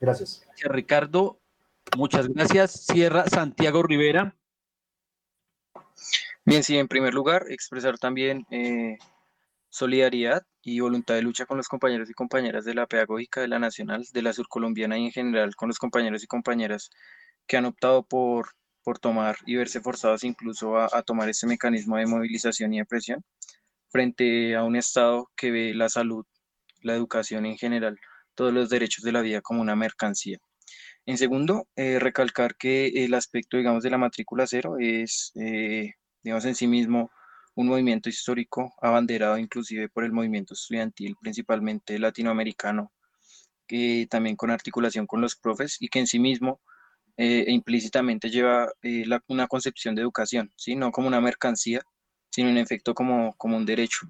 Gracias. 0.00 0.42
Gracias, 0.44 0.72
Ricardo. 0.72 1.38
Muchas 1.96 2.26
gracias. 2.26 2.84
Cierra 2.84 3.26
Santiago 3.28 3.84
Rivera. 3.84 4.34
Bien, 6.44 6.64
sí, 6.64 6.76
en 6.76 6.88
primer 6.88 7.14
lugar, 7.14 7.46
expresar 7.48 7.96
también 7.96 8.44
eh, 8.50 8.98
solidaridad 9.68 10.42
y 10.62 10.80
voluntad 10.80 11.14
de 11.14 11.22
lucha 11.22 11.46
con 11.46 11.58
los 11.58 11.68
compañeros 11.68 12.10
y 12.10 12.14
compañeras 12.14 12.64
de 12.64 12.74
la 12.74 12.86
Pedagógica 12.86 13.40
de 13.40 13.48
la 13.48 13.60
Nacional, 13.60 14.04
de 14.12 14.22
la 14.22 14.32
Surcolombiana 14.32 14.98
y 14.98 15.06
en 15.06 15.12
general 15.12 15.54
con 15.54 15.68
los 15.68 15.78
compañeros 15.78 16.24
y 16.24 16.26
compañeras 16.26 16.90
que 17.46 17.56
han 17.56 17.66
optado 17.66 18.02
por, 18.02 18.48
por 18.86 19.00
tomar 19.00 19.36
y 19.46 19.56
verse 19.56 19.80
forzados 19.80 20.22
incluso 20.22 20.78
a, 20.78 21.02
tomar 21.02 21.28
este 21.28 21.48
mecanismo 21.48 21.96
de 21.96 22.06
movilización 22.06 22.72
y 22.72 22.78
de 22.78 22.84
presión 22.84 23.24
frente 23.88 24.54
a 24.54 24.62
un 24.62 24.76
Estado 24.76 25.28
que 25.34 25.50
ve 25.50 25.74
la 25.74 25.88
salud, 25.88 26.24
la 26.82 26.94
educación 26.94 27.46
en 27.46 27.58
general, 27.58 27.98
todos 28.36 28.54
los 28.54 28.68
derechos 28.68 29.02
de 29.02 29.10
la 29.10 29.22
vida 29.22 29.40
como 29.40 29.60
una 29.60 29.74
mercancía. 29.74 30.38
En 31.04 31.18
segundo, 31.18 31.66
eh, 31.74 31.98
recalcar 31.98 32.54
que 32.54 33.04
el 33.04 33.14
aspecto, 33.14 33.56
digamos, 33.56 33.82
de 33.82 33.90
la 33.90 33.98
matrícula 33.98 34.46
cero 34.46 34.76
es, 34.78 35.32
eh, 35.34 35.94
digamos, 36.22 36.44
en 36.44 36.54
sí 36.54 36.68
mismo 36.68 37.10
un 37.56 37.66
movimiento 37.66 38.08
histórico 38.08 38.72
abanderado 38.80 39.36
inclusive 39.36 39.88
por 39.88 40.04
el 40.04 40.12
movimiento 40.12 40.54
estudiantil, 40.54 41.16
principalmente 41.20 41.98
latinoamericano, 41.98 42.92
que 43.66 44.06
también 44.08 44.36
con 44.36 44.52
articulación 44.52 45.08
con 45.08 45.20
los 45.20 45.34
profes 45.34 45.76
y 45.80 45.88
que 45.88 45.98
en 45.98 46.06
sí 46.06 46.20
mismo 46.20 46.60
eh, 47.16 47.44
e 47.46 47.52
implícitamente 47.52 48.30
lleva 48.30 48.68
eh, 48.82 49.04
una 49.28 49.46
concepción 49.48 49.94
de 49.94 50.02
educación, 50.02 50.52
¿sí? 50.56 50.76
no 50.76 50.90
como 50.92 51.08
una 51.08 51.20
mercancía, 51.20 51.80
sino 52.30 52.50
en 52.50 52.58
efecto 52.58 52.94
como, 52.94 53.34
como 53.36 53.56
un 53.56 53.66
derecho. 53.66 54.06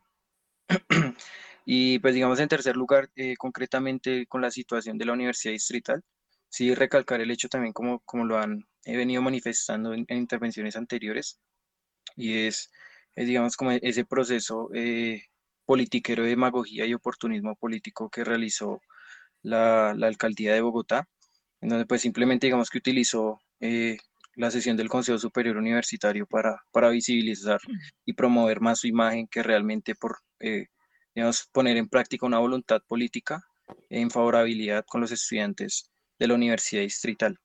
y 1.65 1.99
pues 2.01 2.15
digamos 2.15 2.41
en 2.41 2.49
tercer 2.49 2.77
lugar, 2.77 3.11
eh, 3.17 3.35
concretamente 3.39 4.27
con 4.27 4.41
la 4.43 4.51
situación 4.51 4.99
de 4.99 5.05
la 5.07 5.13
Universidad 5.13 5.53
Distrital, 5.53 6.03
sí 6.49 6.75
recalcar 6.75 7.21
el 7.21 7.31
hecho 7.31 7.49
también 7.49 7.73
como, 7.73 8.01
como 8.01 8.25
lo 8.25 8.39
han 8.39 8.67
venido 8.85 9.23
manifestando 9.23 9.95
en, 9.95 10.05
en 10.09 10.19
intervenciones 10.19 10.77
anteriores, 10.77 11.39
y 12.17 12.47
es 12.47 12.71
es, 13.17 13.27
digamos, 13.27 13.57
como 13.57 13.73
ese 13.73 14.05
proceso 14.05 14.69
eh, 14.75 15.23
politiquero 15.65 16.23
de 16.23 16.31
demagogía 16.31 16.87
y 16.87 16.95
oportunismo 16.95 17.57
político 17.57 18.11
que 18.11 18.25
realizó 18.25 18.81
la, 19.43 19.91
alcaldía 19.91 20.55
de 20.55 20.61
Bogotá, 20.61 21.09
en 21.61 21.69
donde 21.69 21.87
pues 21.87 22.03
simplemente 22.03 22.47
digamos 22.47 22.71
que 22.71 22.79
utilizó 22.79 23.41
eh, 23.61 23.97
la 24.35 24.51
sesión 24.51 24.77
del 24.77 24.89
Consejo 24.89 25.19
Superior 25.19 25.57
Universitario 25.57 26.27
para, 26.27 26.63
para 26.71 26.91
visibilizar 26.91 27.59
y 28.05 28.13
promover 28.13 28.61
más 28.61 28.81
su 28.81 28.87
imagen 28.87 29.27
que 29.29 29.43
realmente 29.43 29.95
por, 29.95 30.19
eh, 30.41 30.67
digamos, 31.15 31.49
poner 31.53 31.77
en 31.79 31.89
práctica 31.89 32.27
una 32.27 32.39
voluntad 32.39 32.83
política 32.87 33.43
en 33.89 34.11
favorabilidad 34.11 34.85
con 34.87 35.01
los 35.01 35.11
estudiantes 35.11 35.91
de 36.19 36.29
la 36.29 36.35
Universidad 36.35 36.83
Distrital. 36.83 37.39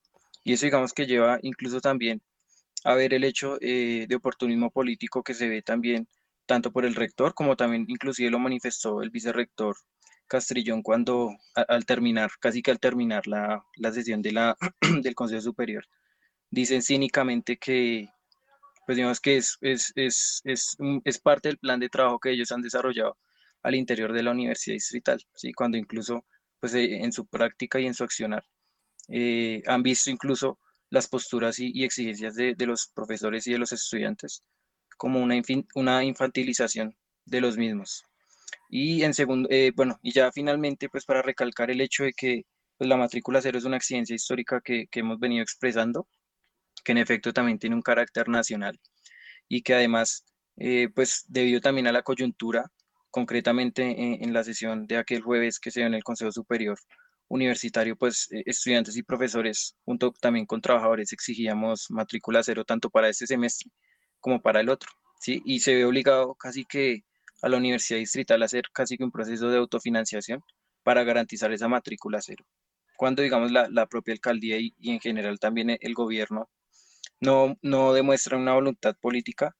Y 0.44 0.54
eso 0.54 0.66
digamos 0.66 0.94
que 0.94 1.08
lleva 1.08 1.40
incluso 1.42 1.80
también 1.80 2.22
a 2.84 2.96
ver 2.96 3.14
el 3.14 3.24
hecho 3.24 3.58
eh, 3.62 4.06
de 4.08 4.16
oportunismo 4.16 4.72
político 4.72 5.24
que 5.24 5.34
se 5.34 5.48
ve 5.48 5.62
también 5.62 6.08
tanto 6.46 6.72
por 6.72 6.86
el 6.86 6.96
rector 6.96 7.34
como 7.34 7.56
también 7.56 7.86
inclusive 7.88 8.32
lo 8.32 8.40
manifestó 8.40 9.02
el 9.02 9.12
vicerrector 9.12 9.76
Castrillón 10.32 10.82
cuando 10.82 11.36
a, 11.56 11.62
al 11.64 11.86
terminar, 11.86 12.32
casi 12.40 12.62
que 12.62 12.72
al 12.72 12.80
terminar 12.80 13.28
la, 13.28 13.66
la 13.76 13.91
sesión 13.91 14.22
de 14.22 14.32
la, 14.32 14.58
del 15.03 15.14
Consejo 15.14 15.41
Superior, 15.41 15.84
dicen 16.49 16.82
cínicamente 16.82 17.58
que, 17.58 18.08
pues 18.86 18.95
digamos 18.95 19.20
que 19.20 19.36
es, 19.36 19.58
es, 19.60 19.91
es, 19.95 20.41
es, 20.45 20.78
es 21.03 21.20
parte 21.20 21.49
del 21.49 21.58
plan 21.58 21.82
de 21.82 21.90
trabajo 21.90 22.18
que 22.18 22.32
ellos 22.32 22.49
han 22.53 22.62
desarrollado 22.62 23.18
al 23.62 23.76
interior 23.76 24.14
de 24.14 24.24
la 24.24 24.32
Universidad 24.32 24.76
Distrital, 24.76 25.22
¿sí? 25.36 25.52
cuando 25.52 25.78
incluso 25.78 26.26
pues, 26.62 26.74
eh, 26.76 27.03
en 27.03 27.12
su 27.12 27.28
práctica 27.28 27.82
y 27.82 27.88
en 27.88 27.94
su 27.94 28.06
accionar 28.06 28.45
eh, 29.10 29.62
han 29.68 29.84
visto 29.84 30.10
incluso 30.10 30.60
las 30.90 31.10
posturas 31.10 31.60
y, 31.60 31.72
y 31.74 31.84
exigencias 31.84 32.36
de, 32.36 32.56
de, 32.56 32.66
los 32.66 32.88
profesores 32.88 33.45
y 33.48 33.52
de 33.52 33.60
los 33.60 33.74
estudiantes 33.74 34.44
como 34.98 35.20
una, 35.20 35.36
infin, 35.36 35.68
una 35.76 36.06
infantilización 36.06 36.95
de 37.26 37.41
los 37.41 37.58
mismos. 37.58 38.06
Y 38.69 39.03
en 39.03 39.14
segundo, 39.14 39.49
eh, 39.52 39.72
bueno, 39.76 39.99
y 40.02 40.11
ya 40.14 40.32
finalmente, 40.32 40.90
pues 40.90 41.06
para 41.06 41.22
recalcar 41.22 41.72
el 41.72 41.82
hecho 41.82 42.03
de 42.03 42.14
que 42.14 42.44
pues, 42.78 42.90
la 42.90 42.98
matrícula 42.98 43.41
cero 43.41 43.57
es 43.57 43.65
una 43.65 43.78
exigencia 43.78 44.15
histórica 44.15 44.61
que, 44.61 44.88
que 44.90 45.02
hemos 45.02 45.19
venido 45.19 45.44
expresando, 45.44 46.07
que 46.84 46.94
en 46.94 46.99
efecto 46.99 47.34
también 47.34 47.60
tiene 47.60 47.76
un 47.76 47.82
carácter 47.82 48.30
nacional 48.30 48.80
y 49.48 49.61
que 49.64 49.76
además, 49.76 50.26
eh, 50.57 50.90
pues 50.95 51.26
debido 51.28 51.60
también 51.61 51.88
a 51.88 51.91
la 51.91 52.03
coyuntura, 52.03 52.72
concretamente 53.10 54.23
en, 54.23 54.34
la 54.34 54.44
sesión 54.44 54.88
de 54.88 54.98
aquel 54.98 55.22
jueves 55.22 55.60
que 55.60 55.72
se 55.72 55.82
dio 55.82 55.88
en 55.88 55.94
el 55.94 56.03
Consejo 56.03 56.32
Superior, 56.32 56.80
universitario, 57.28 57.98
pues 57.98 58.30
eh, 58.32 58.44
estudiantes 58.45 58.95
y 58.98 59.03
profesores, 59.03 59.76
junto 59.86 60.14
también 60.22 60.45
con 60.45 60.61
trabajadores, 60.61 61.11
exigíamos 61.14 61.88
matrícula 61.90 62.44
cero 62.44 62.64
tanto 62.65 62.90
para 62.90 63.10
este 63.10 63.28
semestre 63.28 63.69
como 64.22 64.41
para 64.41 64.61
el 64.61 64.69
otro, 64.69 64.90
¿sí? 65.19 65.41
Y 65.45 65.60
se 65.60 65.76
ve 65.76 65.86
obligado 65.86 66.36
casi 66.36 66.65
que 66.65 67.03
a 67.41 67.49
la 67.49 67.57
universidad 67.57 67.99
distrital 67.99 68.41
a 68.41 68.45
hacer 68.45 68.65
casi 68.72 68.97
que 68.97 69.03
un 69.03 69.11
proceso 69.11 69.49
de 69.49 69.57
autofinanciación 69.57 70.43
para 70.84 71.03
garantizar 71.03 71.51
esa 71.51 71.68
matrícula 71.68 72.22
cero. 72.22 72.45
Cuando, 72.97 73.22
digamos, 73.22 73.51
la, 73.51 73.68
la 73.69 73.88
propia 73.88 74.13
alcaldía 74.13 74.57
y, 74.59 74.73
en 74.80 74.99
general 74.99 75.39
también 75.39 75.77
el 75.80 75.93
gobierno 75.93 76.49
no, 77.19 77.57
no 77.61 77.93
demuestra 77.93 78.38
una 78.38 78.53
voluntad 78.53 78.95
política 78.99 79.55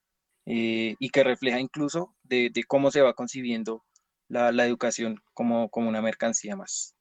eh, 0.46 0.96
y 1.00 1.10
que 1.10 1.24
refleja 1.24 1.60
incluso 1.60 2.16
de, 2.24 2.50
de, 2.52 2.64
cómo 2.64 2.92
se 2.92 3.02
va 3.02 3.14
concibiendo 3.14 3.84
la, 4.28 4.52
la 4.52 4.66
educación 4.66 5.22
como, 5.34 5.70
como 5.70 5.90
una 5.90 6.02
mercancía 6.02 6.56
más. 6.56 6.96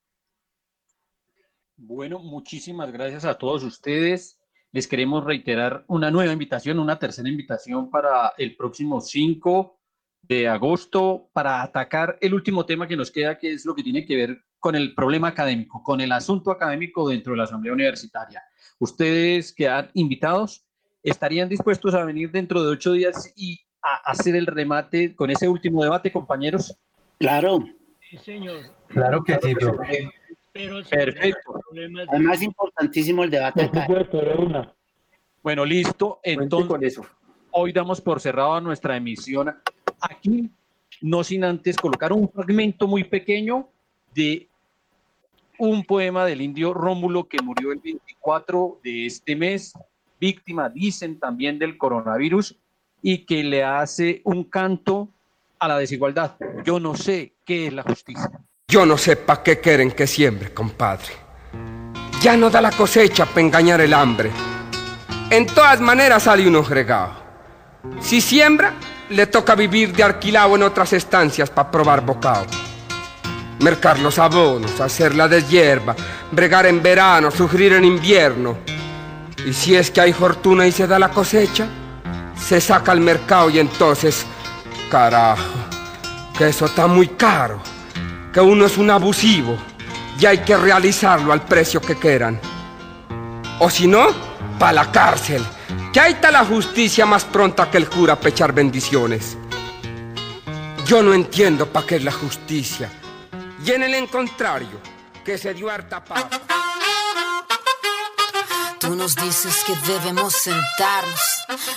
Bueno, 1.76 2.18
muchísimas 2.18 2.92
gracias 2.92 3.24
a 3.24 3.38
todos 3.38 3.62
ustedes. 3.64 4.38
Les 4.72 4.86
queremos 4.86 5.24
reiterar 5.24 5.84
una 5.88 6.10
nueva 6.10 6.32
invitación, 6.32 6.78
una 6.78 6.98
tercera 6.98 7.28
invitación 7.28 7.90
para 7.90 8.34
el 8.36 8.54
próximo 8.56 9.00
5 9.00 9.79
de 10.22 10.48
agosto 10.48 11.28
para 11.32 11.62
atacar 11.62 12.18
el 12.20 12.34
último 12.34 12.66
tema 12.66 12.86
que 12.86 12.96
nos 12.96 13.10
queda, 13.10 13.38
que 13.38 13.52
es 13.52 13.64
lo 13.64 13.74
que 13.74 13.82
tiene 13.82 14.04
que 14.04 14.16
ver 14.16 14.44
con 14.58 14.76
el 14.76 14.94
problema 14.94 15.28
académico, 15.28 15.82
con 15.82 16.00
el 16.00 16.12
asunto 16.12 16.50
académico 16.50 17.08
dentro 17.08 17.32
de 17.32 17.38
la 17.38 17.44
Asamblea 17.44 17.72
Universitaria. 17.72 18.42
Ustedes 18.78 19.52
quedan 19.52 19.90
invitados, 19.94 20.64
estarían 21.02 21.48
dispuestos 21.48 21.94
a 21.94 22.04
venir 22.04 22.30
dentro 22.30 22.62
de 22.62 22.70
ocho 22.70 22.92
días 22.92 23.32
y 23.36 23.60
a 23.82 24.10
hacer 24.10 24.36
el 24.36 24.46
remate 24.46 25.16
con 25.16 25.30
ese 25.30 25.48
último 25.48 25.82
debate, 25.82 26.12
compañeros. 26.12 26.76
Claro. 27.18 27.64
Sí, 28.08 28.18
señor. 28.18 28.60
Claro 28.88 29.24
que 29.24 29.38
sí, 29.42 29.54
pero 29.54 29.78
Perfecto. 30.52 31.60
Además 32.08 32.36
es 32.38 32.42
importantísimo 32.42 33.24
el 33.24 33.30
debate. 33.30 33.70
Bueno, 35.42 35.64
listo. 35.64 36.20
Entonces, 36.22 36.68
con 36.68 36.84
eso. 36.84 37.06
hoy 37.52 37.72
damos 37.72 38.00
por 38.00 38.20
cerrada 38.20 38.60
nuestra 38.60 38.96
emisión 38.96 39.54
aquí, 40.00 40.50
no 41.00 41.24
sin 41.24 41.44
antes 41.44 41.76
colocar 41.76 42.12
un 42.12 42.28
fragmento 42.28 42.86
muy 42.86 43.04
pequeño 43.04 43.68
de 44.14 44.48
un 45.58 45.84
poema 45.84 46.24
del 46.24 46.40
indio 46.40 46.72
Rómulo 46.72 47.28
que 47.28 47.42
murió 47.42 47.72
el 47.72 47.78
24 47.78 48.80
de 48.82 49.06
este 49.06 49.36
mes, 49.36 49.74
víctima, 50.18 50.68
dicen 50.68 51.18
también, 51.18 51.58
del 51.58 51.76
coronavirus 51.76 52.56
y 53.02 53.18
que 53.18 53.42
le 53.42 53.62
hace 53.62 54.22
un 54.24 54.44
canto 54.44 55.08
a 55.58 55.68
la 55.68 55.78
desigualdad. 55.78 56.36
Yo 56.64 56.80
no 56.80 56.96
sé 56.96 57.34
qué 57.44 57.66
es 57.66 57.72
la 57.72 57.82
justicia. 57.82 58.30
Yo 58.68 58.86
no 58.86 58.96
sé 58.96 59.16
pa' 59.16 59.42
qué 59.42 59.60
quieren 59.60 59.90
que 59.90 60.06
siembre, 60.06 60.54
compadre. 60.54 61.12
Ya 62.22 62.36
no 62.36 62.50
da 62.50 62.60
la 62.60 62.70
cosecha 62.70 63.26
para 63.26 63.40
engañar 63.40 63.80
el 63.80 63.92
hambre. 63.92 64.30
En 65.30 65.46
todas 65.46 65.80
maneras 65.80 66.24
sale 66.24 66.46
uno 66.46 66.62
fregado. 66.62 67.12
Si 68.00 68.20
siembra, 68.20 68.74
le 69.10 69.26
toca 69.26 69.56
vivir 69.56 69.92
de 69.92 70.04
alquilado 70.04 70.54
en 70.54 70.62
otras 70.62 70.92
estancias 70.92 71.50
para 71.50 71.70
probar 71.70 72.00
bocado. 72.00 72.46
mercar 73.58 73.98
los 73.98 74.18
abonos, 74.18 74.80
hacer 74.80 75.14
la 75.14 75.28
deshierba, 75.28 75.94
bregar 76.30 76.64
en 76.64 76.82
verano, 76.82 77.30
sufrir 77.30 77.74
en 77.74 77.84
invierno. 77.84 78.56
Y 79.44 79.52
si 79.52 79.74
es 79.74 79.90
que 79.90 80.00
hay 80.00 80.14
fortuna 80.14 80.66
y 80.66 80.72
se 80.72 80.86
da 80.86 80.98
la 80.98 81.10
cosecha, 81.10 81.68
se 82.34 82.58
saca 82.58 82.92
al 82.92 83.00
mercado 83.00 83.50
y 83.50 83.58
entonces, 83.58 84.24
carajo, 84.90 85.42
que 86.38 86.48
eso 86.48 86.64
está 86.64 86.86
muy 86.86 87.08
caro, 87.08 87.60
que 88.32 88.40
uno 88.40 88.64
es 88.64 88.78
un 88.78 88.90
abusivo 88.90 89.58
y 90.18 90.24
hay 90.24 90.38
que 90.38 90.56
realizarlo 90.56 91.30
al 91.30 91.42
precio 91.42 91.82
que 91.82 91.96
quieran. 91.96 92.40
O 93.58 93.68
si 93.68 93.86
no, 93.86 94.06
pa' 94.58 94.72
la 94.72 94.90
cárcel, 94.90 95.44
que 95.92 96.00
ahí 96.00 96.12
está 96.12 96.30
la 96.30 96.44
justicia 96.44 97.04
más 97.06 97.24
pronta 97.24 97.70
que 97.70 97.78
el 97.78 97.88
cura 97.88 98.14
a 98.14 98.20
pechar 98.20 98.52
bendiciones. 98.52 99.36
Yo 100.86 101.02
no 101.02 101.14
entiendo 101.14 101.66
para 101.66 101.86
qué 101.86 101.96
es 101.96 102.04
la 102.04 102.12
justicia. 102.12 102.90
Y 103.64 103.72
en 103.72 103.82
el 103.82 104.08
contrario, 104.08 104.80
que 105.24 105.36
se 105.38 105.54
dio 105.54 105.70
harta 105.70 106.02
paz. 106.02 106.26
Tú 108.78 108.96
nos 108.96 109.14
dices 109.14 109.62
que 109.66 109.74
debemos 109.92 110.32
sentarnos, 110.32 111.20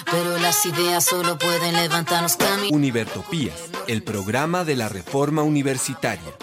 pero 0.09 0.37
las 0.37 0.65
ideas 0.65 1.03
solo 1.03 1.37
pueden 1.37 1.73
levantarnos 1.73 2.37
caminos. 2.37 2.71
Univertopías, 2.71 3.69
el 3.87 4.03
programa 4.03 4.63
de 4.63 4.77
la 4.77 4.87
reforma 4.87 5.43
universitaria. 5.43 6.33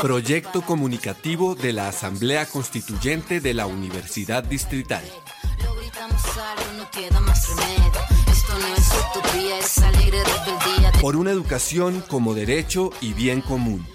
Proyecto 0.00 0.62
comunicativo 0.62 1.54
de 1.54 1.72
la 1.72 1.88
Asamblea 1.88 2.46
Constituyente 2.46 3.40
de 3.40 3.54
la 3.54 3.66
Universidad 3.66 4.42
Distrital. 4.42 5.04
Lo 5.64 5.74
gritamos 5.76 6.22
algo, 6.36 6.72
no 6.78 6.90
queda 6.90 7.20
más 7.20 7.48
remedio. 7.48 7.92
Esto 8.30 8.58
no 8.58 8.74
es 8.74 8.88
utopía, 9.10 9.58
es 9.58 9.78
alegre 9.78 10.18
rebeldía. 10.24 10.92
Por 11.00 11.16
una 11.16 11.30
educación 11.30 12.02
como 12.08 12.34
derecho 12.34 12.90
y 13.00 13.12
bien 13.12 13.40
común. 13.40 13.86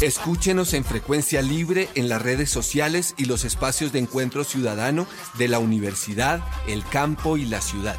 Escúchenos 0.00 0.74
en 0.74 0.84
frecuencia 0.84 1.42
libre 1.42 1.88
en 1.94 2.08
las 2.08 2.22
redes 2.22 2.50
sociales 2.50 3.14
y 3.16 3.24
los 3.24 3.44
espacios 3.44 3.92
de 3.92 3.98
encuentro 3.98 4.44
ciudadano 4.44 5.06
de 5.36 5.48
la 5.48 5.58
universidad, 5.58 6.40
el 6.66 6.84
campo 6.84 7.36
y 7.36 7.46
la 7.46 7.60
ciudad. 7.60 7.98